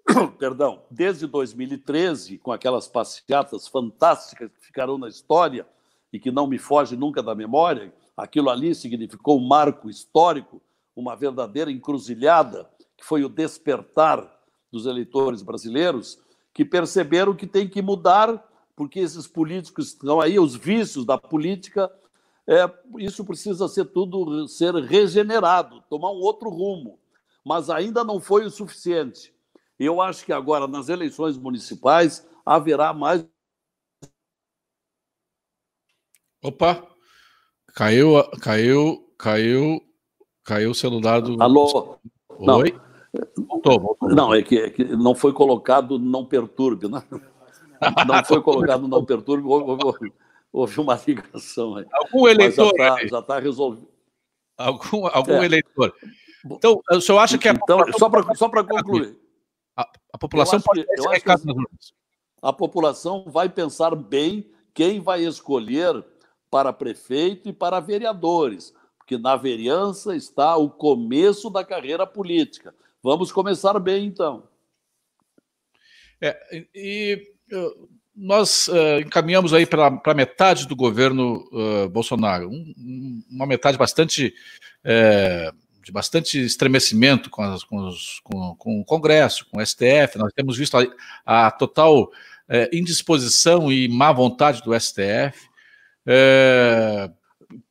perdão, 0.39 0.82
desde 0.89 1.26
2013, 1.26 2.39
com 2.39 2.53
aquelas 2.53 2.87
passeatas 2.87 3.66
fantásticas 3.66 4.51
que 4.51 4.66
ficaram 4.66 4.97
na 4.97 5.09
história 5.09 5.66
e 6.12 6.20
que 6.20 6.30
não 6.30 6.47
me 6.47 6.57
foge 6.57 6.97
nunca 6.97 7.20
da 7.20 7.35
memória, 7.35 7.93
aquilo 8.16 8.50
ali 8.50 8.74
significou 8.74 9.38
um 9.38 9.46
marco 9.46 9.88
histórico, 9.90 10.62
uma 10.94 11.16
verdadeira 11.16 11.70
encruzilhada, 11.70 12.68
que 12.96 13.04
foi 13.04 13.24
o 13.24 13.28
despertar 13.28 14.30
dos 14.70 14.86
eleitores 14.86 15.42
brasileiros, 15.42 16.18
que 16.52 16.64
perceberam 16.64 17.34
que 17.34 17.46
tem 17.46 17.68
que 17.68 17.82
mudar, 17.82 18.42
porque 18.76 19.00
esses 19.00 19.26
políticos 19.26 19.88
estão 19.88 20.20
aí, 20.20 20.38
os 20.38 20.54
vícios 20.54 21.04
da 21.04 21.18
política, 21.18 21.90
é, 22.46 22.70
isso 22.98 23.24
precisa 23.24 23.66
ser 23.68 23.86
tudo 23.86 24.46
ser 24.48 24.74
regenerado, 24.74 25.82
tomar 25.88 26.10
um 26.10 26.20
outro 26.20 26.50
rumo. 26.50 26.98
Mas 27.44 27.68
ainda 27.70 28.04
não 28.04 28.20
foi 28.20 28.44
o 28.44 28.50
suficiente. 28.50 29.34
Eu 29.78 30.00
acho 30.00 30.24
que 30.24 30.32
agora, 30.32 30.66
nas 30.68 30.88
eleições 30.88 31.36
municipais, 31.36 32.26
haverá 32.44 32.92
mais. 32.92 33.26
Opa! 36.42 36.93
Caiu, 37.75 38.22
caiu, 38.41 39.05
caiu, 39.18 39.83
caiu 40.45 40.70
o 40.70 40.75
celular 40.75 41.20
do. 41.20 41.43
Alô? 41.43 41.99
Oi? 42.29 42.72
Não. 42.72 43.47
Voltou, 43.49 43.81
voltou. 43.81 44.09
Não, 44.11 44.33
é 44.33 44.43
que, 44.43 44.59
é 44.59 44.70
que 44.70 44.85
não 44.85 45.12
foi 45.12 45.33
colocado 45.33 45.99
não 45.99 46.25
perturbe, 46.25 46.89
né? 46.89 47.03
Não 48.07 48.25
foi 48.25 48.41
colocado 48.41 48.89
não 48.89 49.05
perturbe, 49.05 49.47
houve, 49.47 50.11
houve 50.51 50.81
uma 50.81 50.99
ligação 51.07 51.77
aí. 51.77 51.85
Algum 51.93 52.27
eleitor. 52.27 52.72
Mas 52.79 53.11
já 53.11 53.18
está 53.18 53.22
tá 53.22 53.39
resolvido. 53.39 53.89
Algum, 54.57 55.07
algum 55.09 55.43
é. 55.43 55.45
eleitor. 55.45 55.93
Então, 56.47 56.81
o 56.91 57.01
senhor 57.01 57.18
acha 57.18 57.37
que 57.37 57.47
a 57.47 57.53
então, 57.53 57.81
só 57.99 58.09
para 58.09 58.35
só 58.37 58.49
concluir. 58.49 59.18
A, 59.77 59.87
a 60.14 60.18
população 60.18 60.61
pode 60.62 60.83
que, 60.85 61.31
A 62.41 62.53
população 62.55 63.25
vai 63.27 63.51
pensar 63.51 63.95
bem 63.95 64.51
quem 64.72 64.99
vai 65.01 65.25
escolher 65.25 66.03
para 66.55 66.72
prefeito 66.72 67.48
e 67.48 67.52
para 67.52 67.80
vereadores, 67.80 68.72
porque 68.96 69.18
na 69.18 69.34
vereança 69.34 70.14
está 70.14 70.55
o 70.55 70.70
começo 70.70 71.50
da 71.50 71.64
carreira 71.64 72.07
política. 72.07 72.72
Vamos 73.02 73.32
começar 73.32 73.76
bem, 73.80 74.07
então. 74.07 74.44
É, 76.20 76.64
e 76.72 77.26
nós 78.14 78.68
uh, 78.68 79.00
encaminhamos 79.05 79.52
aí 79.52 79.66
para 79.66 80.14
metade 80.14 80.68
do 80.68 80.76
governo 80.76 81.44
uh, 81.50 81.88
Bolsonaro, 81.88 82.48
um, 82.48 83.20
uma 83.28 83.48
metade 83.48 83.76
bastante 83.76 84.32
é, 84.84 85.50
de 85.82 85.90
bastante 85.90 86.38
estremecimento 86.38 87.30
com, 87.30 87.42
as, 87.42 87.64
com, 87.64 87.88
os, 87.88 88.20
com, 88.22 88.55
com, 88.55 88.80
o 88.80 88.84
Congresso, 88.84 89.44
com 89.50 89.59
o 89.59 89.66
STF. 89.66 90.16
Nós 90.18 90.32
temos 90.32 90.57
visto 90.57 90.78
a, 91.26 91.48
a 91.48 91.50
total 91.50 92.12
é, 92.48 92.70
indisposição 92.72 93.72
e 93.72 93.88
má 93.88 94.12
vontade 94.12 94.62
do 94.62 94.72
STF. 94.78 95.52
É, 96.07 97.11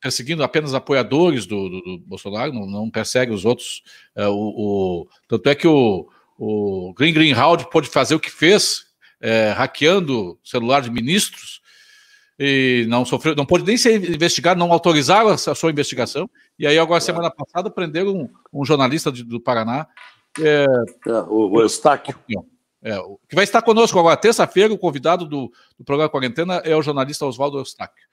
perseguindo 0.00 0.42
apenas 0.42 0.74
apoiadores 0.74 1.46
do, 1.46 1.68
do, 1.68 1.80
do 1.80 1.98
Bolsonaro, 1.98 2.52
não, 2.52 2.66
não, 2.66 2.90
persegue 2.90 3.32
os 3.32 3.44
outros. 3.44 3.82
É, 4.14 4.26
o, 4.28 4.34
o, 4.34 5.08
tanto 5.28 5.48
é 5.48 5.54
que 5.54 5.66
o, 5.66 6.08
o 6.38 6.92
Green 6.94 7.12
Greenhalgh 7.12 7.64
pôde 7.70 7.88
fazer 7.88 8.14
o 8.14 8.20
que 8.20 8.30
fez, 8.30 8.86
é, 9.20 9.50
hackeando 9.50 10.38
celular 10.42 10.80
de 10.80 10.90
ministros, 10.90 11.62
e 12.38 12.84
não 12.88 13.04
sofreu, 13.04 13.36
não 13.36 13.46
pôde 13.46 13.64
nem 13.64 13.76
ser 13.76 13.94
investigado, 14.12 14.58
não 14.58 14.72
autorizaram 14.72 15.28
a 15.28 15.36
sua 15.36 15.70
investigação. 15.70 16.28
E 16.58 16.66
aí, 16.66 16.78
agora, 16.78 17.00
semana 17.00 17.30
passada, 17.30 17.70
prenderam 17.70 18.12
um, 18.12 18.28
um 18.52 18.64
jornalista 18.64 19.12
de, 19.12 19.22
do 19.22 19.40
Paraná. 19.40 19.86
É, 20.40 20.66
é, 21.06 21.12
o, 21.28 21.52
o 21.52 21.60
Eustáquio. 21.60 22.16
É, 22.84 22.98
que 23.26 23.34
vai 23.34 23.44
estar 23.44 23.62
conosco 23.62 23.98
agora, 23.98 24.14
terça-feira, 24.14 24.72
o 24.72 24.76
convidado 24.76 25.24
do, 25.24 25.50
do 25.78 25.84
programa 25.84 26.10
Quarentena 26.10 26.56
é 26.66 26.76
o 26.76 26.82
jornalista 26.82 27.24
Oswaldo 27.24 27.56
Eustáquio. 27.56 28.04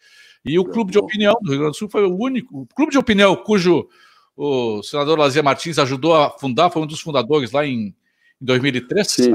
E 0.45 0.57
o 0.57 0.63
Clube 0.63 0.93
de 0.93 0.97
Opinião 0.97 1.35
do 1.41 1.49
Rio 1.49 1.59
Grande 1.59 1.73
do 1.73 1.77
Sul 1.77 1.89
foi 1.89 2.05
o 2.05 2.15
único, 2.17 2.61
o 2.61 2.65
Clube 2.67 2.91
de 2.93 2.97
Opinião 2.97 3.35
cujo 3.35 3.89
o 4.35 4.81
senador 4.81 5.19
Lazier 5.19 5.43
Martins 5.43 5.77
ajudou 5.77 6.15
a 6.15 6.29
fundar, 6.29 6.69
foi 6.69 6.81
um 6.81 6.87
dos 6.87 7.01
fundadores 7.01 7.51
lá 7.51 7.65
em, 7.65 7.87
em 8.41 8.45
2003, 8.45 9.07
sim, 9.07 9.33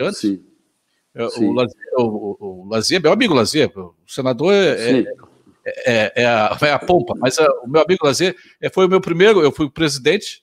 anos. 0.00 0.18
Sim, 0.18 0.42
é, 1.14 1.28
sim. 1.30 1.46
O, 1.46 1.52
Lazier, 1.52 1.94
o, 1.98 2.36
o 2.40 2.68
Lazier, 2.70 3.02
meu 3.02 3.12
amigo 3.12 3.34
Lazier, 3.34 3.70
o 3.76 3.94
senador 4.06 4.54
é, 4.54 5.00
é, 5.00 5.04
é, 5.84 6.12
é, 6.22 6.26
a, 6.26 6.56
é 6.62 6.72
a 6.72 6.78
pompa, 6.78 7.14
mas 7.18 7.38
a, 7.38 7.46
o 7.64 7.68
meu 7.68 7.82
amigo 7.82 8.06
Lazier 8.06 8.36
é, 8.60 8.70
foi 8.70 8.86
o 8.86 8.88
meu 8.88 9.00
primeiro, 9.00 9.42
eu 9.42 9.50
fui 9.50 9.66
o 9.66 9.70
presidente, 9.70 10.42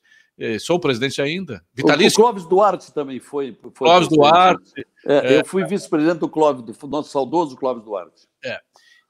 sou 0.59 0.77
o 0.77 0.79
presidente 0.79 1.21
ainda, 1.21 1.63
vitalício. 1.73 2.19
O, 2.19 2.23
Clóvis 2.23 2.45
Duarte 2.45 2.93
também 2.93 3.19
foi. 3.19 3.57
foi 3.61 3.87
Clóvis 3.87 4.07
Duarte. 4.09 4.85
eu 5.05 5.45
fui 5.45 5.65
vice-presidente 5.65 6.19
do 6.19 6.29
Clóvis, 6.29 6.63
do 6.77 6.87
nosso 6.87 7.09
saudoso 7.09 7.55
Clóvis 7.55 7.83
Duarte. 7.83 8.27
É. 8.43 8.59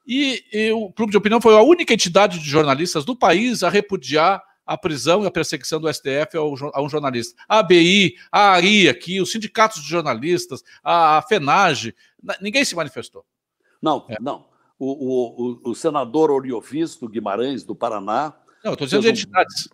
E, 0.06 0.44
e, 0.52 0.72
o 0.72 0.92
Clube 0.92 1.10
de 1.10 1.16
Opinião 1.16 1.40
foi 1.40 1.56
a 1.56 1.62
única 1.62 1.94
entidade 1.94 2.38
de 2.38 2.48
jornalistas 2.48 3.04
do 3.04 3.16
país 3.16 3.62
a 3.62 3.70
repudiar 3.70 4.42
a 4.66 4.78
prisão 4.78 5.22
e 5.22 5.26
a 5.26 5.30
perseguição 5.30 5.80
do 5.80 5.92
STF 5.92 6.36
a 6.36 6.80
um 6.80 6.88
jornalista. 6.88 7.34
A 7.48 7.58
ABI, 7.58 8.14
a 8.32 8.52
ARI 8.52 8.88
aqui, 8.88 9.20
os 9.20 9.30
sindicatos 9.30 9.82
de 9.82 9.88
jornalistas, 9.88 10.62
a, 10.82 11.22
FENAGE, 11.28 11.94
ninguém 12.40 12.64
se 12.64 12.74
manifestou. 12.74 13.24
Não, 13.80 14.06
é. 14.08 14.16
não. 14.20 14.46
O, 14.78 15.60
o, 15.66 15.70
o, 15.70 15.74
senador 15.74 16.30
Oriovisto 16.30 17.08
Guimarães, 17.08 17.62
do 17.62 17.74
Paraná. 17.74 18.34
Não, 18.64 18.72
estou 18.72 18.86
dizendo 18.86 19.02
de 19.02 19.10
entidades. 19.10 19.68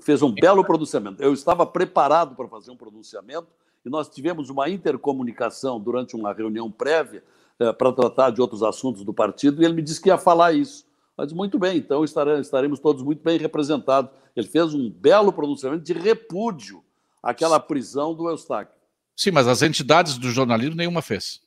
Fez 0.00 0.22
um 0.22 0.32
belo 0.32 0.64
pronunciamento. 0.64 1.22
Eu 1.22 1.32
estava 1.32 1.66
preparado 1.66 2.34
para 2.34 2.48
fazer 2.48 2.70
um 2.70 2.76
pronunciamento 2.76 3.48
e 3.84 3.88
nós 3.88 4.08
tivemos 4.08 4.50
uma 4.50 4.68
intercomunicação 4.68 5.80
durante 5.80 6.16
uma 6.16 6.32
reunião 6.32 6.70
prévia 6.70 7.22
é, 7.58 7.72
para 7.72 7.92
tratar 7.92 8.30
de 8.30 8.40
outros 8.40 8.62
assuntos 8.62 9.04
do 9.04 9.14
partido, 9.14 9.62
e 9.62 9.64
ele 9.64 9.74
me 9.74 9.82
disse 9.82 10.00
que 10.00 10.08
ia 10.08 10.18
falar 10.18 10.52
isso. 10.52 10.84
Mas 11.16 11.32
muito 11.32 11.58
bem, 11.58 11.78
então 11.78 12.04
estaremos 12.04 12.78
todos 12.78 13.02
muito 13.02 13.22
bem 13.22 13.38
representados. 13.38 14.10
Ele 14.34 14.46
fez 14.46 14.74
um 14.74 14.90
belo 14.90 15.32
pronunciamento 15.32 15.82
de 15.82 15.94
repúdio 15.94 16.84
àquela 17.22 17.58
prisão 17.58 18.14
do 18.14 18.28
Eustáquio. 18.28 18.74
Sim, 19.16 19.30
mas 19.30 19.48
as 19.48 19.62
entidades 19.62 20.18
do 20.18 20.30
jornalismo 20.30 20.76
nenhuma 20.76 21.00
fez. 21.00 21.40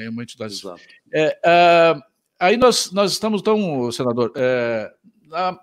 É 0.00 0.08
uma 0.08 0.22
entidade. 0.22 0.54
Exato. 0.54 0.80
É, 1.12 1.38
uh, 1.44 2.02
aí 2.38 2.56
nós, 2.56 2.90
nós 2.92 3.12
estamos, 3.12 3.40
então, 3.40 3.90
senador, 3.92 4.32
é, 4.34 4.92
na, 5.26 5.60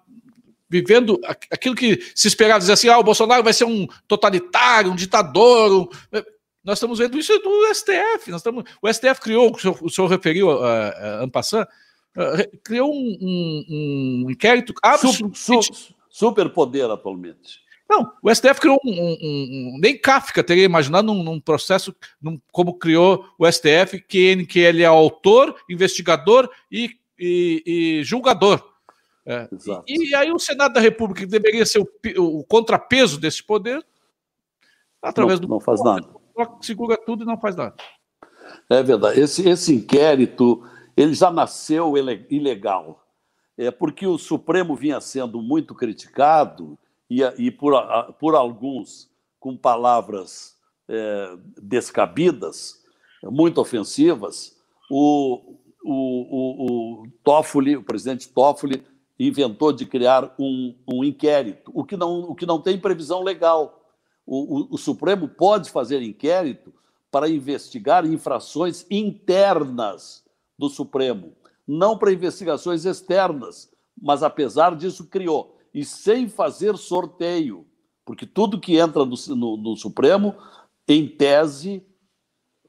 vivendo 0.69 1.19
aquilo 1.51 1.75
que 1.75 1.99
se 2.15 2.27
esperava 2.27 2.59
dizer 2.59 2.73
assim: 2.73 2.89
ah, 2.89 2.99
o 2.99 3.03
Bolsonaro 3.03 3.43
vai 3.43 3.53
ser 3.53 3.65
um 3.65 3.87
totalitário, 4.07 4.91
um 4.91 4.95
ditador. 4.95 5.71
Um... 5.71 5.87
Nós 6.63 6.77
estamos 6.77 6.99
vendo 6.99 7.17
isso 7.17 7.37
do 7.39 7.73
STF. 7.73 8.29
Nós 8.29 8.41
estamos... 8.41 8.65
O 8.81 8.91
STF 8.91 9.21
criou, 9.21 9.55
o 9.55 9.57
senhor, 9.57 9.77
o 9.81 9.89
senhor 9.89 10.07
referiu, 10.07 10.49
uh, 10.49 10.59
uh, 10.59 11.23
Ampassan, 11.23 11.63
uh, 11.63 12.59
criou 12.61 12.93
um, 12.93 13.17
um, 13.21 14.25
um 14.25 14.31
inquérito 14.31 14.73
absolutamente... 14.83 15.39
Super, 15.39 15.95
super 16.09 16.49
poder 16.49 16.89
atualmente. 16.89 17.61
Não, 17.89 18.11
o 18.21 18.33
STF 18.33 18.59
criou 18.59 18.77
um, 18.83 18.91
um, 18.91 19.17
um, 19.21 19.77
nem 19.79 19.97
Kafka 19.97 20.43
teria 20.43 20.65
imaginado 20.65 21.07
num, 21.07 21.23
num 21.23 21.39
processo 21.39 21.95
num, 22.21 22.37
como 22.51 22.77
criou 22.77 23.25
o 23.39 23.49
STF, 23.49 24.01
que, 24.05 24.45
que 24.45 24.59
ele 24.59 24.83
é 24.83 24.87
autor, 24.87 25.55
investigador 25.69 26.49
e, 26.69 26.91
e, 27.17 27.63
e 27.65 28.03
julgador. 28.03 28.61
É, 29.29 29.49
e, 29.85 30.11
e, 30.11 30.15
aí 30.15 30.31
o 30.31 30.39
Senado 30.39 30.73
da 30.73 30.79
República, 30.79 31.19
que 31.19 31.27
deveria 31.27 31.65
ser 31.65 31.79
o, 31.79 32.39
o 32.39 32.43
contrapeso 32.45 33.19
desse 33.19 33.43
poder, 33.43 33.85
através 35.01 35.37
não, 35.41 35.47
do. 35.47 35.53
Não 35.55 35.59
faz 35.59 35.83
nada. 35.83 36.07
Segura 36.61 36.95
tudo 36.95 37.23
e 37.23 37.27
não 37.27 37.37
faz 37.37 37.53
nada. 37.53 37.75
É 38.69 38.81
verdade. 38.81 39.19
Esse, 39.19 39.47
esse 39.47 39.75
inquérito 39.75 40.63
ele 40.95 41.13
já 41.13 41.29
nasceu 41.29 41.93
ilegal. 42.29 43.05
É 43.57 43.69
porque 43.69 44.07
o 44.07 44.17
Supremo 44.17 44.75
vinha 44.75 45.01
sendo 45.01 45.41
muito 45.41 45.75
criticado 45.75 46.77
e, 47.09 47.21
e 47.37 47.51
por, 47.51 47.73
por 48.13 48.33
alguns 48.33 49.09
com 49.39 49.57
palavras 49.57 50.55
é, 50.87 51.37
descabidas, 51.61 52.81
muito 53.23 53.59
ofensivas, 53.59 54.55
o, 54.89 55.57
o, 55.83 55.91
o, 55.91 57.01
o 57.03 57.07
Toffoli, 57.23 57.75
o 57.75 57.83
presidente 57.83 58.29
Toffoli, 58.29 58.83
inventou 59.19 59.73
de 59.73 59.85
criar 59.85 60.33
um, 60.37 60.75
um 60.87 61.03
inquérito, 61.03 61.71
o 61.73 61.83
que, 61.83 61.97
não, 61.97 62.21
o 62.21 62.35
que 62.35 62.45
não 62.45 62.61
tem 62.61 62.79
previsão 62.79 63.23
legal. 63.23 63.83
O, 64.25 64.59
o, 64.59 64.67
o 64.75 64.77
Supremo 64.77 65.27
pode 65.27 65.71
fazer 65.71 66.01
inquérito 66.01 66.73
para 67.09 67.29
investigar 67.29 68.05
infrações 68.05 68.85
internas 68.91 70.23
do 70.57 70.69
Supremo, 70.69 71.33
não 71.67 71.97
para 71.97 72.11
investigações 72.11 72.85
externas, 72.85 73.71
mas 73.99 74.21
apesar 74.21 74.75
disso 74.75 75.07
criou 75.07 75.57
e 75.73 75.83
sem 75.83 76.27
fazer 76.27 76.77
sorteio, 76.77 77.65
porque 78.05 78.25
tudo 78.25 78.59
que 78.59 78.77
entra 78.77 79.05
no, 79.05 79.15
no, 79.35 79.57
no 79.57 79.75
Supremo, 79.75 80.35
em 80.87 81.07
tese, 81.07 81.85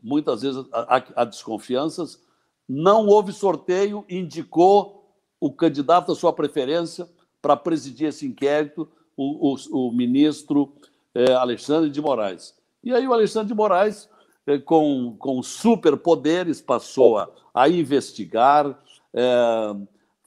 muitas 0.03 0.43
vezes 0.43 0.65
há, 0.73 1.05
há 1.15 1.25
desconfianças, 1.25 2.21
não 2.69 3.07
houve 3.07 3.33
sorteio, 3.33 4.05
indicou 4.09 4.98
o 5.41 5.53
candidato 5.53 6.13
à 6.13 6.15
sua 6.15 6.33
preferência 6.33 7.09
para 7.41 7.57
presidir 7.57 8.09
esse 8.09 8.27
inquérito, 8.27 8.89
o, 9.17 9.55
o, 9.55 9.89
o 9.89 9.93
ministro 9.93 10.73
é, 11.15 11.33
Alexandre 11.33 11.91
de 11.91 12.01
Moraes. 12.01 12.55
E 12.83 12.93
aí 12.93 13.07
o 13.07 13.13
Alexandre 13.13 13.49
de 13.49 13.55
Moraes, 13.55 14.09
é, 14.47 14.59
com, 14.59 15.17
com 15.19 15.43
superpoderes, 15.43 16.61
passou 16.61 17.19
a, 17.19 17.29
a 17.55 17.69
investigar, 17.69 18.79
é, 19.15 19.77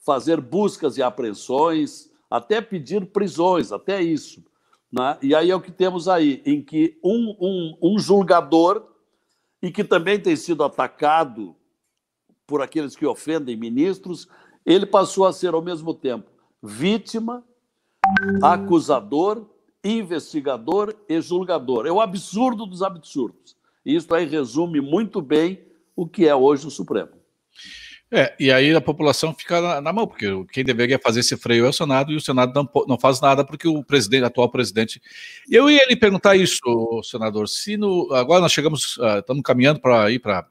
fazer 0.04 0.40
buscas 0.40 0.96
e 0.96 1.02
apreensões, 1.02 2.10
até 2.30 2.60
pedir 2.60 3.06
prisões, 3.06 3.72
até 3.72 4.02
isso. 4.02 4.44
Né? 4.90 5.18
E 5.22 5.34
aí 5.34 5.50
é 5.50 5.56
o 5.56 5.60
que 5.60 5.70
temos 5.70 6.08
aí, 6.08 6.42
em 6.44 6.62
que 6.62 6.98
um, 7.02 7.36
um, 7.40 7.78
um 7.94 7.98
julgador, 7.98 8.92
e 9.62 9.70
que 9.70 9.84
também 9.84 10.18
tem 10.18 10.34
sido 10.34 10.64
atacado 10.64 11.54
por 12.46 12.60
aqueles 12.60 12.96
que 12.96 13.06
ofendem 13.06 13.56
ministros, 13.56 14.26
ele 14.64 14.86
passou 14.86 15.26
a 15.26 15.32
ser 15.32 15.54
ao 15.54 15.62
mesmo 15.62 15.94
tempo 15.94 16.30
vítima, 16.62 17.44
acusador, 18.42 19.46
investigador 19.82 20.94
e 21.08 21.20
julgador. 21.20 21.86
É 21.86 21.92
o 21.92 22.00
absurdo 22.00 22.64
dos 22.64 22.82
absurdos. 22.82 23.56
E 23.84 23.96
isso 23.96 24.14
aí 24.14 24.26
resume 24.26 24.80
muito 24.80 25.20
bem 25.20 25.60
o 25.96 26.06
que 26.06 26.26
é 26.28 26.34
hoje 26.34 26.66
o 26.66 26.70
Supremo. 26.70 27.10
É, 28.14 28.34
e 28.38 28.52
aí 28.52 28.74
a 28.74 28.80
população 28.80 29.32
fica 29.32 29.58
na, 29.58 29.80
na, 29.80 29.90
mão, 29.90 30.06
porque 30.06 30.26
quem 30.52 30.62
deveria 30.62 30.98
fazer 30.98 31.20
esse 31.20 31.34
freio 31.34 31.64
é 31.64 31.70
o 31.70 31.72
Senado 31.72 32.12
e 32.12 32.16
o 32.16 32.20
Senado 32.20 32.52
não, 32.54 32.86
não 32.86 32.98
faz 32.98 33.22
nada 33.22 33.42
porque 33.42 33.66
o 33.66 33.82
presidente, 33.82 34.24
atual 34.24 34.50
presidente. 34.50 35.00
Eu 35.50 35.70
ia 35.70 35.86
lhe 35.88 35.96
perguntar 35.96 36.36
isso, 36.36 36.60
senador, 37.04 37.48
se 37.48 37.78
no, 37.78 38.12
agora 38.12 38.42
nós 38.42 38.52
chegamos, 38.52 38.98
uh, 38.98 39.20
estamos 39.20 39.42
caminhando 39.42 39.80
para 39.80 40.10
ir 40.10 40.18
para 40.18 40.46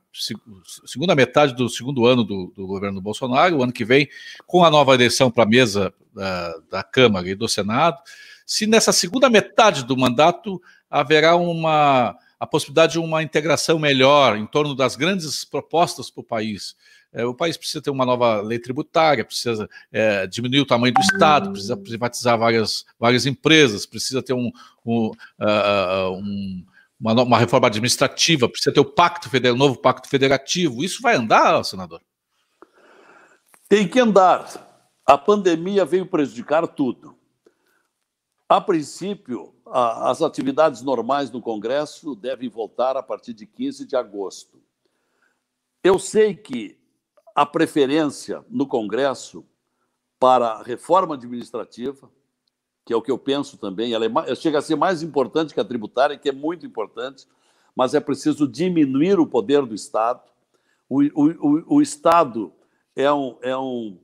segunda 0.88 1.14
metade 1.14 1.54
do 1.54 1.70
segundo 1.70 2.08
ano 2.08 2.24
do, 2.24 2.52
do, 2.56 2.66
governo 2.66 3.00
Bolsonaro, 3.00 3.58
o 3.58 3.64
ano 3.64 3.72
que 3.72 3.86
vem, 3.86 4.10
com 4.48 4.66
a 4.66 4.72
nova 4.72 4.96
eleição 4.96 5.30
para 5.30 5.44
a 5.44 5.48
mesa 5.48 5.94
uh, 6.16 6.64
da 6.68 6.82
Câmara 6.82 7.30
e 7.30 7.36
do 7.36 7.48
Senado, 7.48 8.00
se 8.44 8.66
nessa 8.66 8.92
segunda 8.92 9.30
metade 9.30 9.86
do 9.86 9.96
mandato 9.96 10.60
haverá 10.90 11.36
uma 11.36 12.18
a 12.40 12.48
possibilidade 12.48 12.94
de 12.94 13.00
uma 13.00 13.22
integração 13.22 13.78
melhor 13.78 14.36
em 14.36 14.48
torno 14.48 14.74
das 14.74 14.96
grandes 14.96 15.46
propostas 15.46 16.10
para 16.10 16.22
o 16.22 16.24
país 16.24 16.76
é, 17.14 17.26
o 17.26 17.34
país 17.34 17.58
precisa 17.58 17.82
ter 17.82 17.90
uma 17.90 18.06
nova 18.06 18.42
lei 18.42 18.58
tributária, 18.58 19.26
precisa 19.26 19.70
é, 19.92 20.26
diminuir 20.28 20.62
o 20.62 20.66
tamanho 20.66 20.94
do 20.94 21.02
Estado, 21.02 21.52
precisa 21.52 21.76
privatizar 21.76 22.38
várias, 22.38 22.86
várias 22.98 23.26
empresas, 23.26 23.86
precisa 23.86 24.24
ter 24.24 24.34
um, 24.34 24.52
um, 24.86 25.08
uh, 25.40 26.12
um 26.14 26.66
uma, 27.00 27.24
uma, 27.24 27.38
reforma 27.40 27.68
administrativa, 27.68 28.48
precisa 28.48 28.72
ter 28.72 28.80
o 28.80 28.86
pacto 28.86 29.28
federal, 29.28 29.58
novo 29.58 29.80
pacto 29.80 30.08
federativo. 30.08 30.84
Isso 30.84 31.02
vai 31.02 31.16
andar, 31.16 31.64
senador? 31.64 32.00
Tem 33.68 33.88
que 33.88 34.00
andar. 34.00 34.92
A 35.04 35.18
pandemia 35.18 35.84
veio 35.84 36.06
prejudicar 36.06 36.68
tudo. 36.68 37.18
A 38.48 38.62
princípio, 38.62 39.56
a, 39.66 40.12
as 40.12 40.22
atividades 40.22 40.84
normais 40.84 41.32
no 41.32 41.42
Congresso 41.42 42.16
devem 42.16 42.50
voltar 42.50 42.96
a 42.96 43.02
partir 43.02 43.34
de 43.34 43.48
15 43.48 43.86
de 43.86 43.96
agosto. 43.96 44.62
Eu 45.84 45.98
sei 45.98 46.36
que 46.36 46.81
a 47.36 47.46
preferência 47.46 48.44
no 48.50 48.68
Congresso 48.68 49.46
para 50.20 50.48
a 50.48 50.64
reforma 50.64 51.16
administrativa, 51.16 52.12
que 52.86 52.94
é 52.94 52.96
o 52.96 53.02
que 53.02 53.12
eu 53.12 53.18
penso 53.18 53.58
também, 53.58 53.94
ela 53.94 54.06
é, 54.06 54.36
chega 54.36 54.60
a 54.60 54.62
ser 54.62 54.76
mais 54.76 55.02
importante 55.02 55.54
que 55.54 55.60
a 55.60 55.66
tributária, 55.66 56.18
que 56.18 56.30
é 56.30 56.32
muito 56.32 56.66
importante, 56.66 57.28
mas 57.76 57.94
é 57.94 58.00
preciso 58.00 58.48
diminuir 58.48 59.20
o 59.20 59.28
poder 59.28 59.66
do 59.66 59.74
Estado. 59.74 60.22
O, 60.90 61.02
o, 61.04 61.76
o 61.76 61.82
Estado 61.82 62.52
é 62.96 63.12
um, 63.12 63.38
é 63.42 63.58
um, 63.58 63.98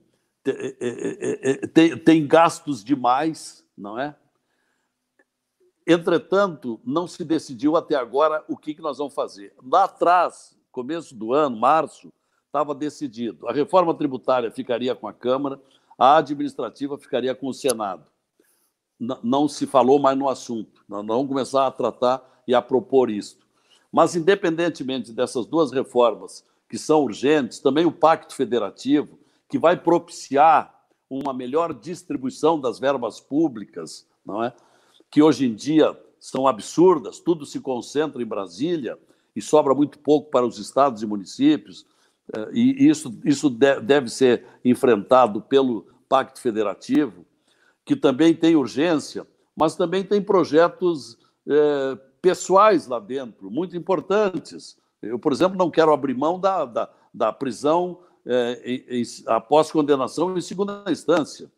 é, 0.46 0.78
é, 0.80 1.52
é, 1.52 1.68
tem, 1.68 1.98
tem 1.98 2.28
gastos 2.28 2.84
demais, 2.84 3.66
não 3.78 4.00
é? 4.00 4.16
Entretanto, 5.86 6.80
não 6.84 7.08
se 7.08 7.24
decidiu 7.24 7.78
até 7.78 7.96
agora 7.96 8.44
o 8.48 8.58
que, 8.58 8.74
que 8.74 8.82
nós 8.82 8.98
vamos 8.98 9.14
fazer. 9.14 9.54
Lá 9.64 9.86
atrás, 9.86 10.58
começo 10.72 11.16
do 11.16 11.34
ano, 11.34 11.56
março, 11.58 12.12
estava 12.58 12.74
decidido. 12.74 13.48
A 13.48 13.54
reforma 13.54 13.94
tributária 13.94 14.50
ficaria 14.50 14.96
com 14.96 15.08
a 15.08 15.14
Câmara, 15.14 15.62
a 15.98 16.18
administrativa 16.18 16.98
ficaria 16.98 17.36
com 17.36 17.48
o 17.48 17.54
Senado. 17.54 18.04
Não 19.24 19.48
se 19.48 19.68
falou 19.68 20.00
mais 20.00 20.18
no 20.18 20.28
assunto. 20.28 20.84
Nós 20.90 21.06
vamos 21.06 21.28
começar 21.28 21.68
a 21.68 21.72
tratar 21.72 22.44
e 22.48 22.56
a 22.56 22.62
propor 22.62 23.12
isto. 23.12 23.46
Mas, 23.92 24.16
independentemente 24.16 25.14
dessas 25.14 25.46
duas 25.46 25.72
reformas, 25.72 26.44
que 26.68 26.78
são 26.78 27.04
urgentes, 27.04 27.60
também 27.60 27.86
o 27.86 27.92
Pacto 27.92 28.36
Federativo, 28.36 29.20
que 29.48 29.60
vai 29.60 29.78
propiciar 29.78 30.74
uma 31.10 31.34
melhor 31.34 31.74
distribuição 31.74 32.60
das 32.60 32.80
verbas 32.80 33.20
públicas, 33.20 34.06
não 34.26 34.44
é? 34.44 34.52
que 35.10 35.22
hoje 35.22 35.46
em 35.46 35.54
dia 35.54 35.98
são 36.20 36.48
absurdas, 36.48 37.20
tudo 37.20 37.46
se 37.46 37.60
concentra 37.60 38.22
em 38.22 38.26
Brasília 38.26 38.98
e 39.36 39.42
sobra 39.42 39.74
muito 39.74 40.00
pouco 40.00 40.32
para 40.32 40.46
os 40.46 40.58
estados 40.58 41.02
e 41.04 41.06
municípios. 41.06 41.86
E 42.52 42.88
isso, 42.88 43.18
isso 43.24 43.50
deve 43.50 44.10
ser 44.10 44.46
enfrentado 44.64 45.42
pelo 45.42 45.88
Pacto 46.10 46.42
Federativo, 46.42 47.26
que 47.86 47.96
também 47.96 48.34
tem 48.34 48.56
urgência, 48.56 49.26
mas 49.56 49.76
também 49.76 50.04
tem 50.04 50.22
projetos 50.22 51.18
é, 51.48 51.98
pessoais 52.22 52.88
lá 52.88 53.00
dentro, 53.00 53.50
muito 53.50 53.78
importantes. 53.78 54.78
Eu, 55.02 55.18
por 55.18 55.32
exemplo, 55.32 55.58
não 55.58 55.72
quero 55.72 55.94
abrir 55.94 56.14
mão 56.14 56.40
da, 56.40 56.66
da, 56.66 56.90
da 57.14 57.32
prisão 57.32 58.00
é, 58.26 58.62
em, 58.66 59.02
em, 59.02 59.04
após 59.28 59.72
condenação 59.72 60.38
em 60.38 60.42
segunda 60.42 60.84
instância, 60.90 61.50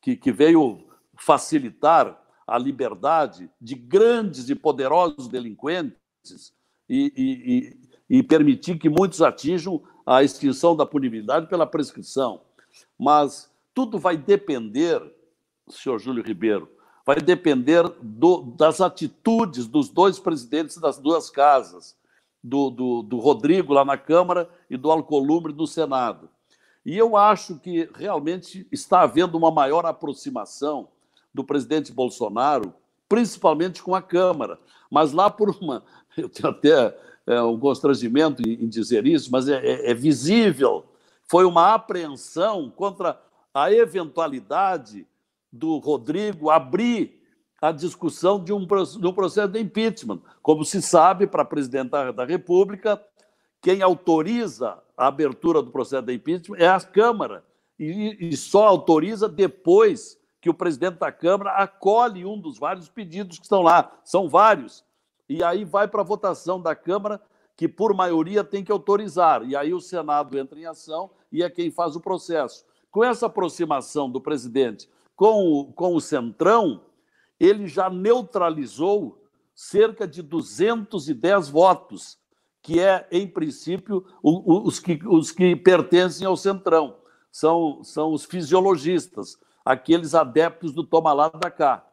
que, 0.00 0.16
que 0.16 0.32
veio 0.32 0.80
facilitar 1.18 2.18
a 2.46 2.58
liberdade 2.58 3.50
de 3.60 3.74
grandes 3.74 4.48
e 4.48 4.54
poderosos 4.54 5.28
delinquentes 5.28 6.54
e, 6.88 7.12
e, 7.16 8.16
e, 8.16 8.18
e 8.18 8.22
permitir 8.22 8.78
que 8.78 8.88
muitos 8.88 9.22
atinjam 9.22 9.82
a 10.06 10.22
extinção 10.22 10.76
da 10.76 10.86
punibilidade 10.86 11.46
pela 11.48 11.66
prescrição. 11.66 12.40
Mas 12.98 13.50
tudo 13.74 13.98
vai 13.98 14.16
depender, 14.16 15.00
senhor 15.68 15.98
Júlio 15.98 16.22
Ribeiro, 16.22 16.70
vai 17.06 17.16
depender 17.16 17.82
do, 18.00 18.42
das 18.56 18.80
atitudes 18.80 19.66
dos 19.66 19.88
dois 19.88 20.18
presidentes 20.18 20.78
das 20.78 20.98
duas 20.98 21.30
casas. 21.30 21.96
do, 22.44 22.68
do, 22.68 23.02
do 23.02 23.18
Rodrigo 23.18 23.72
lá 23.72 23.86
na 23.86 23.96
Câmara 23.96 24.50
e 24.68 24.76
do 24.76 24.90
Alcolumbre 24.90 25.50
no 25.54 25.66
Senado. 25.66 26.28
E 26.84 26.96
eu 26.98 27.16
acho 27.16 27.58
que 27.58 27.88
realmente 27.94 28.68
está 28.70 29.00
havendo 29.00 29.38
uma 29.38 29.50
maior 29.50 29.86
aproximação 29.86 30.88
do 31.32 31.42
presidente 31.42 31.90
Bolsonaro, 31.90 32.74
principalmente 33.08 33.82
com 33.82 33.94
a 33.94 34.02
Câmara. 34.02 34.58
Mas 34.90 35.12
lá 35.12 35.30
por 35.30 35.48
uma. 35.58 35.82
Eu 36.16 36.28
tenho 36.28 36.50
até 36.50 36.96
é, 37.26 37.40
um 37.42 37.58
constrangimento 37.58 38.42
em, 38.46 38.68
dizer 38.68 39.06
isso, 39.06 39.30
mas 39.30 39.48
é, 39.48 39.64
é, 39.64 39.90
é 39.90 39.94
visível. 39.94 40.84
Foi 41.24 41.44
uma 41.44 41.74
apreensão 41.74 42.70
contra 42.70 43.20
a 43.52 43.72
eventualidade 43.72 45.06
do 45.50 45.78
Rodrigo 45.78 46.50
abrir 46.50 47.22
a 47.62 47.72
discussão 47.72 48.42
de 48.42 48.52
um, 48.52 48.66
de 48.66 49.06
um 49.06 49.12
processo 49.12 49.48
de 49.48 49.60
impeachment. 49.60 50.20
Como 50.42 50.64
se 50.64 50.82
sabe, 50.82 51.26
para 51.26 51.44
presidente 51.44 51.90
da, 51.90 52.12
da 52.12 52.24
República, 52.24 53.02
quem 53.62 53.80
autoriza 53.80 54.78
a 54.96 55.06
abertura 55.06 55.62
do 55.62 55.70
processo 55.70 56.04
de 56.04 56.12
impeachment 56.12 56.58
é 56.58 56.68
a 56.68 56.80
Câmara, 56.80 57.42
e, 57.78 58.28
e 58.28 58.36
só 58.36 58.66
autoriza 58.66 59.28
depois 59.28 60.18
que 60.40 60.50
o 60.50 60.54
presidente 60.54 60.98
da 60.98 61.10
Câmara 61.10 61.52
acolhe 61.52 62.26
um 62.26 62.38
dos 62.38 62.58
vários 62.58 62.88
pedidos 62.88 63.38
que 63.38 63.44
estão 63.44 63.62
lá. 63.62 63.98
São 64.04 64.28
vários. 64.28 64.84
E 65.28 65.42
aí 65.42 65.64
vai 65.64 65.88
para 65.88 66.00
a 66.00 66.04
votação 66.04 66.60
da 66.60 66.74
Câmara, 66.74 67.20
que 67.56 67.68
por 67.68 67.94
maioria 67.94 68.42
tem 68.42 68.64
que 68.64 68.72
autorizar. 68.72 69.42
E 69.44 69.56
aí 69.56 69.72
o 69.72 69.80
Senado 69.80 70.36
entra 70.38 70.58
em 70.58 70.66
ação 70.66 71.10
e 71.30 71.42
é 71.42 71.50
quem 71.50 71.70
faz 71.70 71.96
o 71.96 72.00
processo. 72.00 72.64
Com 72.90 73.02
essa 73.02 73.26
aproximação 73.26 74.10
do 74.10 74.20
presidente 74.20 74.88
com 75.16 75.52
o, 75.52 75.72
com 75.72 75.94
o 75.94 76.00
Centrão, 76.00 76.82
ele 77.38 77.66
já 77.66 77.88
neutralizou 77.88 79.22
cerca 79.54 80.06
de 80.06 80.22
210 80.22 81.48
votos, 81.48 82.18
que 82.62 82.80
é, 82.80 83.06
em 83.10 83.26
princípio, 83.26 84.04
os 84.22 84.80
que, 84.80 84.98
os 85.06 85.30
que 85.30 85.54
pertencem 85.54 86.26
ao 86.26 86.36
Centrão. 86.36 86.96
São, 87.30 87.82
são 87.82 88.12
os 88.12 88.24
fisiologistas, 88.24 89.38
aqueles 89.64 90.14
adeptos 90.14 90.72
do 90.72 90.84
toma 90.84 91.12
lá 91.12 91.28
da 91.28 91.50
cá. 91.50 91.84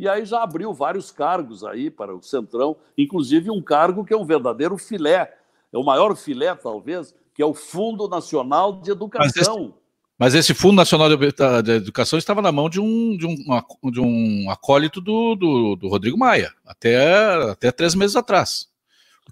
E 0.00 0.08
aí 0.08 0.24
já 0.24 0.42
abriu 0.42 0.72
vários 0.72 1.10
cargos 1.10 1.62
aí 1.62 1.90
para 1.90 2.16
o 2.16 2.22
Centrão, 2.22 2.74
inclusive 2.96 3.50
um 3.50 3.60
cargo 3.60 4.02
que 4.02 4.14
é 4.14 4.16
um 4.16 4.24
verdadeiro 4.24 4.78
filé, 4.78 5.36
é 5.70 5.76
o 5.76 5.84
maior 5.84 6.16
filé, 6.16 6.54
talvez, 6.54 7.14
que 7.34 7.42
é 7.42 7.44
o 7.44 7.52
Fundo 7.52 8.08
Nacional 8.08 8.80
de 8.80 8.90
Educação. 8.90 9.74
Mas 10.18 10.34
esse 10.34 10.54
Fundo 10.54 10.76
Nacional 10.76 11.14
de 11.14 11.70
Educação 11.72 12.18
estava 12.18 12.40
na 12.40 12.50
mão 12.50 12.70
de 12.70 12.80
um, 12.80 13.14
de 13.14 13.26
um, 13.26 13.90
de 13.90 14.00
um 14.00 14.48
acólito 14.48 15.02
do, 15.02 15.34
do, 15.34 15.76
do 15.76 15.88
Rodrigo 15.88 16.16
Maia, 16.16 16.50
até, 16.64 17.34
até 17.50 17.70
três 17.70 17.94
meses 17.94 18.16
atrás. 18.16 18.66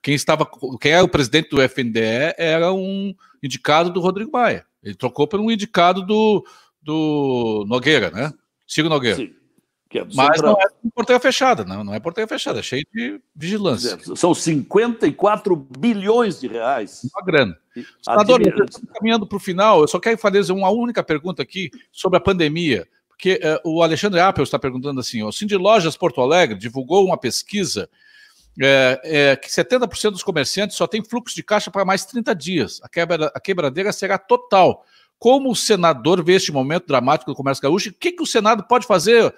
Quem 0.02 0.14
estava, 0.14 0.46
quem 0.78 0.92
era 0.92 1.02
o 1.02 1.08
presidente 1.08 1.48
do 1.48 1.62
FNDE 1.62 2.34
era 2.36 2.74
um 2.74 3.14
indicado 3.42 3.90
do 3.90 4.00
Rodrigo 4.00 4.32
Maia. 4.32 4.66
Ele 4.82 4.94
trocou 4.94 5.26
por 5.26 5.40
um 5.40 5.50
indicado 5.50 6.04
do, 6.04 6.46
do 6.82 7.64
Nogueira, 7.66 8.10
né? 8.10 8.34
Ciro 8.66 8.90
Nogueira. 8.90 9.16
Sim. 9.16 9.37
É 9.94 10.04
Mas 10.14 10.36
central. 10.36 10.52
não 10.52 10.60
é 10.60 10.66
porteira 10.94 11.20
fechada, 11.20 11.64
não, 11.64 11.82
não 11.82 11.94
é 11.94 12.00
porteira 12.00 12.28
fechada, 12.28 12.58
é 12.58 12.62
cheio 12.62 12.84
de 12.94 13.20
vigilância. 13.34 13.98
São 14.14 14.34
54 14.34 15.56
bilhões 15.56 16.38
de 16.38 16.46
reais. 16.46 17.02
Uma 17.14 17.24
grana. 17.24 17.56
Senador, 18.02 18.40
caminhando 18.94 19.26
para 19.26 19.36
o 19.36 19.40
final, 19.40 19.80
eu 19.80 19.88
só 19.88 19.98
quero 19.98 20.18
fazer 20.18 20.52
uma 20.52 20.68
única 20.70 21.02
pergunta 21.02 21.42
aqui 21.42 21.70
sobre 21.90 22.18
a 22.18 22.20
pandemia, 22.20 22.86
porque 23.08 23.40
uh, 23.64 23.76
o 23.76 23.82
Alexandre 23.82 24.20
Appel 24.20 24.44
está 24.44 24.58
perguntando 24.58 25.00
assim: 25.00 25.22
o 25.22 25.32
Cindy 25.32 25.56
Lojas 25.56 25.96
Porto 25.96 26.20
Alegre 26.20 26.58
divulgou 26.58 27.06
uma 27.06 27.16
pesquisa 27.16 27.88
é, 28.60 29.00
é, 29.04 29.36
que 29.36 29.48
70% 29.48 30.10
dos 30.10 30.22
comerciantes 30.22 30.76
só 30.76 30.86
tem 30.86 31.02
fluxo 31.02 31.34
de 31.34 31.42
caixa 31.42 31.70
para 31.70 31.84
mais 31.84 32.04
30 32.04 32.34
dias. 32.34 32.80
A, 32.82 32.88
quebra, 32.88 33.30
a 33.34 33.40
quebradeira 33.40 33.92
será 33.92 34.18
total. 34.18 34.84
Como 35.18 35.50
o 35.50 35.56
senador 35.56 36.22
vê 36.24 36.34
este 36.34 36.52
momento 36.52 36.86
dramático 36.86 37.30
do 37.30 37.36
comércio 37.36 37.62
gaúcho? 37.62 37.90
O 37.90 37.92
que, 37.92 38.12
que 38.12 38.22
o 38.22 38.26
Senado 38.26 38.64
pode 38.64 38.86
fazer 38.86 39.32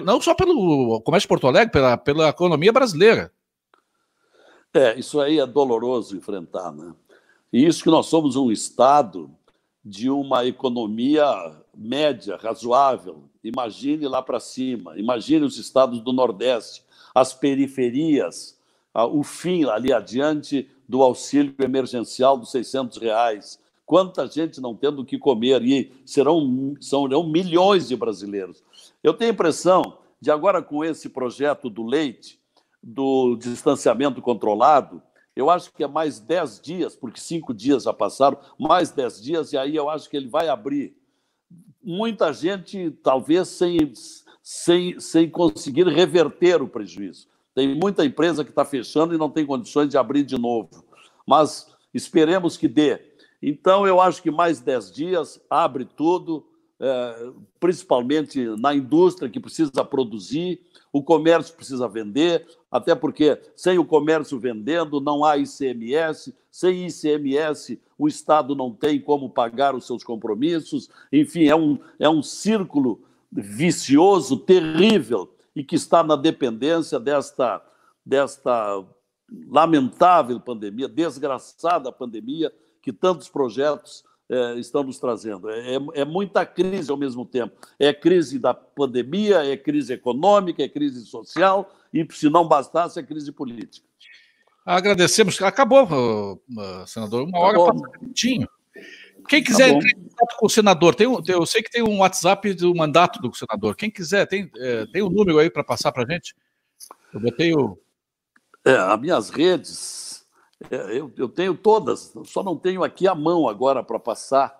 não 0.00 0.20
só 0.20 0.34
pelo 0.34 1.00
comércio 1.02 1.26
de 1.26 1.28
Porto 1.28 1.46
Alegre, 1.46 1.72
pela, 1.72 1.96
pela 1.96 2.28
economia 2.28 2.72
brasileira. 2.72 3.32
É, 4.72 4.98
isso 4.98 5.20
aí 5.20 5.38
é 5.38 5.46
doloroso 5.46 6.16
enfrentar, 6.16 6.72
né? 6.72 6.92
E 7.52 7.64
isso 7.64 7.84
que 7.84 7.90
nós 7.90 8.06
somos 8.06 8.34
um 8.34 8.50
Estado 8.50 9.30
de 9.84 10.10
uma 10.10 10.44
economia 10.44 11.24
média, 11.76 12.36
razoável. 12.36 13.24
Imagine 13.42 14.08
lá 14.08 14.22
para 14.22 14.40
cima, 14.40 14.98
imagine 14.98 15.44
os 15.44 15.58
estados 15.58 16.00
do 16.00 16.12
Nordeste, 16.12 16.82
as 17.14 17.34
periferias, 17.34 18.58
o 18.92 19.22
fim 19.22 19.64
ali 19.64 19.92
adiante 19.92 20.68
do 20.88 21.02
auxílio 21.02 21.54
emergencial 21.60 22.38
dos 22.38 22.50
600 22.50 22.98
reais. 22.98 23.60
Quanta 23.84 24.26
gente 24.26 24.60
não 24.60 24.74
tendo 24.74 25.02
o 25.02 25.04
que 25.04 25.18
comer, 25.18 25.62
e 25.62 25.92
serão, 26.06 26.74
serão 26.80 27.28
milhões 27.28 27.88
de 27.88 27.96
brasileiros. 27.96 28.62
Eu 29.04 29.12
tenho 29.12 29.30
a 29.30 29.34
impressão 29.34 29.98
de 30.18 30.30
agora 30.30 30.62
com 30.62 30.82
esse 30.82 31.10
projeto 31.10 31.68
do 31.68 31.84
leite, 31.84 32.40
do 32.82 33.36
distanciamento 33.36 34.22
controlado, 34.22 35.02
eu 35.36 35.50
acho 35.50 35.70
que 35.74 35.84
é 35.84 35.86
mais 35.86 36.18
10 36.18 36.60
dias, 36.60 36.96
porque 36.96 37.20
cinco 37.20 37.52
dias 37.52 37.82
já 37.82 37.92
passaram, 37.92 38.38
mais 38.58 38.90
10 38.92 39.22
dias, 39.22 39.52
e 39.52 39.58
aí 39.58 39.76
eu 39.76 39.90
acho 39.90 40.08
que 40.08 40.16
ele 40.16 40.28
vai 40.28 40.48
abrir. 40.48 40.96
Muita 41.82 42.32
gente, 42.32 42.92
talvez, 43.02 43.48
sem, 43.48 43.92
sem, 44.42 44.98
sem 44.98 45.28
conseguir 45.28 45.86
reverter 45.86 46.62
o 46.62 46.68
prejuízo. 46.68 47.28
Tem 47.54 47.74
muita 47.74 48.06
empresa 48.06 48.42
que 48.42 48.50
está 48.50 48.64
fechando 48.64 49.14
e 49.14 49.18
não 49.18 49.28
tem 49.28 49.44
condições 49.44 49.90
de 49.90 49.98
abrir 49.98 50.22
de 50.22 50.38
novo. 50.38 50.82
Mas 51.26 51.70
esperemos 51.92 52.56
que 52.56 52.68
dê. 52.68 53.00
Então, 53.42 53.86
eu 53.86 54.00
acho 54.00 54.22
que 54.22 54.30
mais 54.30 54.60
10 54.60 54.92
dias, 54.92 55.40
abre 55.50 55.84
tudo, 55.84 56.46
principalmente 57.60 58.44
na 58.58 58.74
indústria 58.74 59.30
que 59.30 59.40
precisa 59.40 59.84
produzir, 59.84 60.60
o 60.92 61.02
comércio 61.02 61.54
precisa 61.54 61.88
vender, 61.88 62.46
até 62.70 62.94
porque 62.94 63.40
sem 63.56 63.78
o 63.78 63.84
comércio 63.84 64.38
vendendo 64.38 65.00
não 65.00 65.24
há 65.24 65.36
ICMS, 65.36 66.34
sem 66.50 66.86
ICMS 66.86 67.80
o 67.98 68.08
Estado 68.08 68.54
não 68.54 68.72
tem 68.72 69.00
como 69.00 69.30
pagar 69.30 69.74
os 69.74 69.86
seus 69.86 70.02
compromissos, 70.02 70.90
enfim, 71.12 71.46
é 71.46 71.56
um, 71.56 71.78
é 71.98 72.08
um 72.08 72.22
círculo 72.22 73.02
vicioso, 73.30 74.36
terrível, 74.36 75.32
e 75.54 75.62
que 75.62 75.76
está 75.76 76.02
na 76.02 76.16
dependência 76.16 76.98
desta, 76.98 77.62
desta 78.04 78.84
lamentável 79.48 80.38
pandemia, 80.40 80.88
desgraçada 80.88 81.90
pandemia, 81.92 82.52
que 82.82 82.92
tantos 82.92 83.28
projetos 83.28 84.04
é, 84.28 84.54
estão 84.54 84.82
nos 84.82 84.98
trazendo. 84.98 85.50
É, 85.50 85.76
é, 85.76 85.78
é, 85.94 86.04
muita 86.04 86.46
crise 86.46 86.90
ao 86.90 86.96
mesmo 86.96 87.24
tempo. 87.24 87.54
É 87.78 87.92
crise 87.92 88.38
da 88.38 88.54
pandemia, 88.54 89.44
é 89.44 89.56
crise 89.56 89.92
econômica, 89.92 90.62
é 90.62 90.68
crise 90.68 91.04
social 91.06 91.70
e, 91.92 92.06
se 92.10 92.30
não 92.30 92.46
bastasse, 92.46 92.98
é 92.98 93.02
crise 93.02 93.30
política. 93.32 93.86
Agradecemos. 94.64 95.40
Acabou, 95.42 96.40
senador. 96.86 97.24
Uma 97.24 97.38
hora 97.38 97.58
passa 97.58 97.86
rapidinho. 97.86 98.48
Quem 99.28 99.42
quiser 99.42 99.70
tá 99.70 99.76
entrar 99.76 99.90
em 99.90 100.02
contato 100.02 100.36
com 100.38 100.46
o 100.46 100.50
senador, 100.50 100.94
tem, 100.94 101.06
eu 101.28 101.46
sei 101.46 101.62
que 101.62 101.70
tem 101.70 101.82
um 101.82 101.98
WhatsApp 101.98 102.52
do 102.54 102.74
mandato 102.74 103.20
do 103.20 103.34
senador. 103.34 103.74
Quem 103.74 103.90
quiser, 103.90 104.26
tem, 104.26 104.50
é, 104.56 104.86
tem 104.86 105.02
um 105.02 105.08
número 105.08 105.38
aí 105.38 105.48
para 105.48 105.64
passar 105.64 105.92
para 105.92 106.04
a 106.04 106.12
gente? 106.12 106.34
Eu 107.12 107.20
botei 107.20 107.54
o. 107.54 107.78
É, 108.64 108.76
as 108.76 109.00
minhas 109.00 109.30
redes 109.30 110.13
eu, 110.70 111.12
eu 111.16 111.28
tenho 111.28 111.54
todas, 111.54 112.12
só 112.24 112.42
não 112.42 112.56
tenho 112.56 112.82
aqui 112.82 113.06
a 113.06 113.14
mão 113.14 113.48
agora 113.48 113.82
para 113.82 113.98
passar. 113.98 114.54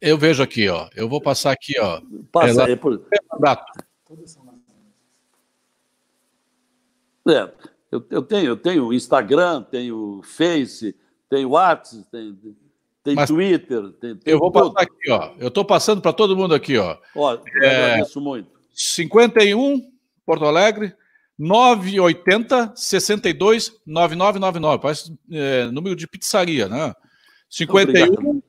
Eu 0.00 0.18
vejo 0.18 0.42
aqui, 0.42 0.68
ó. 0.68 0.88
Eu 0.96 1.08
vou 1.08 1.20
passar 1.20 1.52
aqui, 1.52 1.74
ó. 1.80 2.00
Passa 2.30 2.64
aí 2.64 2.76
por. 2.76 3.04
É, 7.28 7.52
eu, 7.90 8.04
eu 8.10 8.22
tenho, 8.22 8.46
eu 8.46 8.56
tenho 8.56 8.92
Instagram, 8.92 9.62
tenho 9.62 10.20
Face, 10.24 10.96
tenho 11.28 11.50
WhatsApp, 11.50 12.04
tem, 12.10 12.56
tem 13.04 13.14
Mas 13.14 13.30
Twitter. 13.30 13.90
Tem, 14.00 14.16
tem 14.16 14.32
eu 14.32 14.38
vou 14.38 14.50
tudo. 14.50 14.72
passar 14.72 14.86
aqui, 14.86 15.10
ó. 15.10 15.32
Eu 15.38 15.48
estou 15.48 15.64
passando 15.64 16.00
para 16.00 16.12
todo 16.12 16.36
mundo 16.36 16.54
aqui, 16.54 16.78
ó. 16.78 16.96
Ó, 17.14 17.34
eu 17.34 17.62
é, 17.62 17.84
agradeço 17.84 18.20
muito. 18.20 18.50
51, 18.74 19.88
Porto 20.24 20.44
Alegre, 20.44 20.94
980 21.42 22.72
62 22.76 23.72
9999. 23.84 24.80
Parece 24.80 25.18
é, 25.30 25.64
número 25.72 25.96
de 25.96 26.06
pizzaria, 26.06 26.68
né? 26.68 26.94
51 27.50 28.40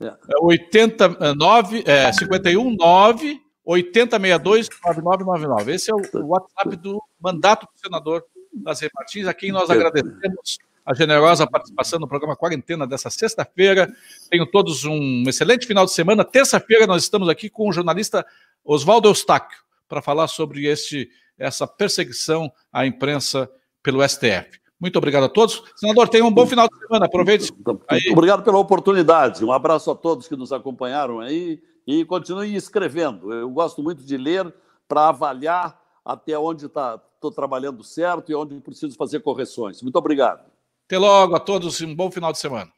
é. 0.00 0.16
89 0.40 1.84
é, 1.86 2.10
51 2.10 2.76
9 2.76 3.40
8062 3.62 4.68
9999. 4.82 5.74
Esse 5.74 5.90
é 5.90 5.94
o, 5.94 6.26
WhatsApp 6.28 6.76
do 6.76 7.02
mandato 7.20 7.66
do 7.66 7.78
senador 7.78 8.24
das 8.54 8.80
Martins, 8.94 9.26
a 9.26 9.34
quem 9.34 9.52
nós 9.52 9.68
agradecemos 9.68 10.58
a 10.84 10.94
generosa 10.94 11.46
participação 11.46 11.98
no 12.00 12.08
programa 12.08 12.34
Quarentena 12.34 12.86
dessa 12.86 13.10
sexta-feira. 13.10 13.92
Tenham 14.30 14.46
todos 14.46 14.86
um 14.86 15.24
excelente 15.28 15.66
final 15.66 15.84
de 15.84 15.92
semana. 15.92 16.24
Terça-feira 16.24 16.86
nós 16.86 17.02
estamos 17.02 17.28
aqui 17.28 17.50
com 17.50 17.68
o 17.68 17.72
jornalista 17.72 18.24
Oswaldo 18.64 19.08
Eustáquio 19.08 19.58
para 19.86 20.00
falar 20.00 20.26
sobre 20.26 20.66
este 20.66 21.10
essa 21.40 21.66
perseguição 21.66 22.52
à 22.72 22.86
imprensa 22.86 23.50
pelo 23.82 24.06
STF. 24.06 24.60
Muito 24.78 24.96
obrigado 24.96 25.24
a 25.24 25.28
todos. 25.28 25.62
Senador, 25.76 26.08
tenha 26.08 26.24
um 26.24 26.32
bom 26.32 26.46
final 26.46 26.68
de 26.68 26.78
semana. 26.78 27.06
Aproveite. 27.06 27.52
Aí. 27.88 28.00
Obrigado 28.12 28.42
pela 28.42 28.58
oportunidade. 28.58 29.44
Um 29.44 29.52
abraço 29.52 29.90
a 29.90 29.94
todos 29.94 30.28
que 30.28 30.36
nos 30.36 30.52
acompanharam 30.52 31.20
aí 31.20 31.60
e 31.86 32.04
continue 32.04 32.54
escrevendo. 32.54 33.32
Eu 33.32 33.50
gosto 33.50 33.82
muito 33.82 34.02
de 34.04 34.16
ler 34.16 34.52
para 34.88 35.08
avaliar 35.08 35.78
até 36.04 36.38
onde 36.38 36.66
estou 36.66 36.98
tá, 36.98 37.30
trabalhando 37.34 37.84
certo 37.84 38.32
e 38.32 38.34
onde 38.34 38.58
preciso 38.60 38.96
fazer 38.96 39.20
correções. 39.20 39.82
Muito 39.82 39.96
obrigado. 39.96 40.44
Até 40.86 40.98
logo 40.98 41.36
a 41.36 41.40
todos 41.40 41.80
e 41.80 41.84
um 41.84 41.94
bom 41.94 42.10
final 42.10 42.32
de 42.32 42.38
semana. 42.38 42.70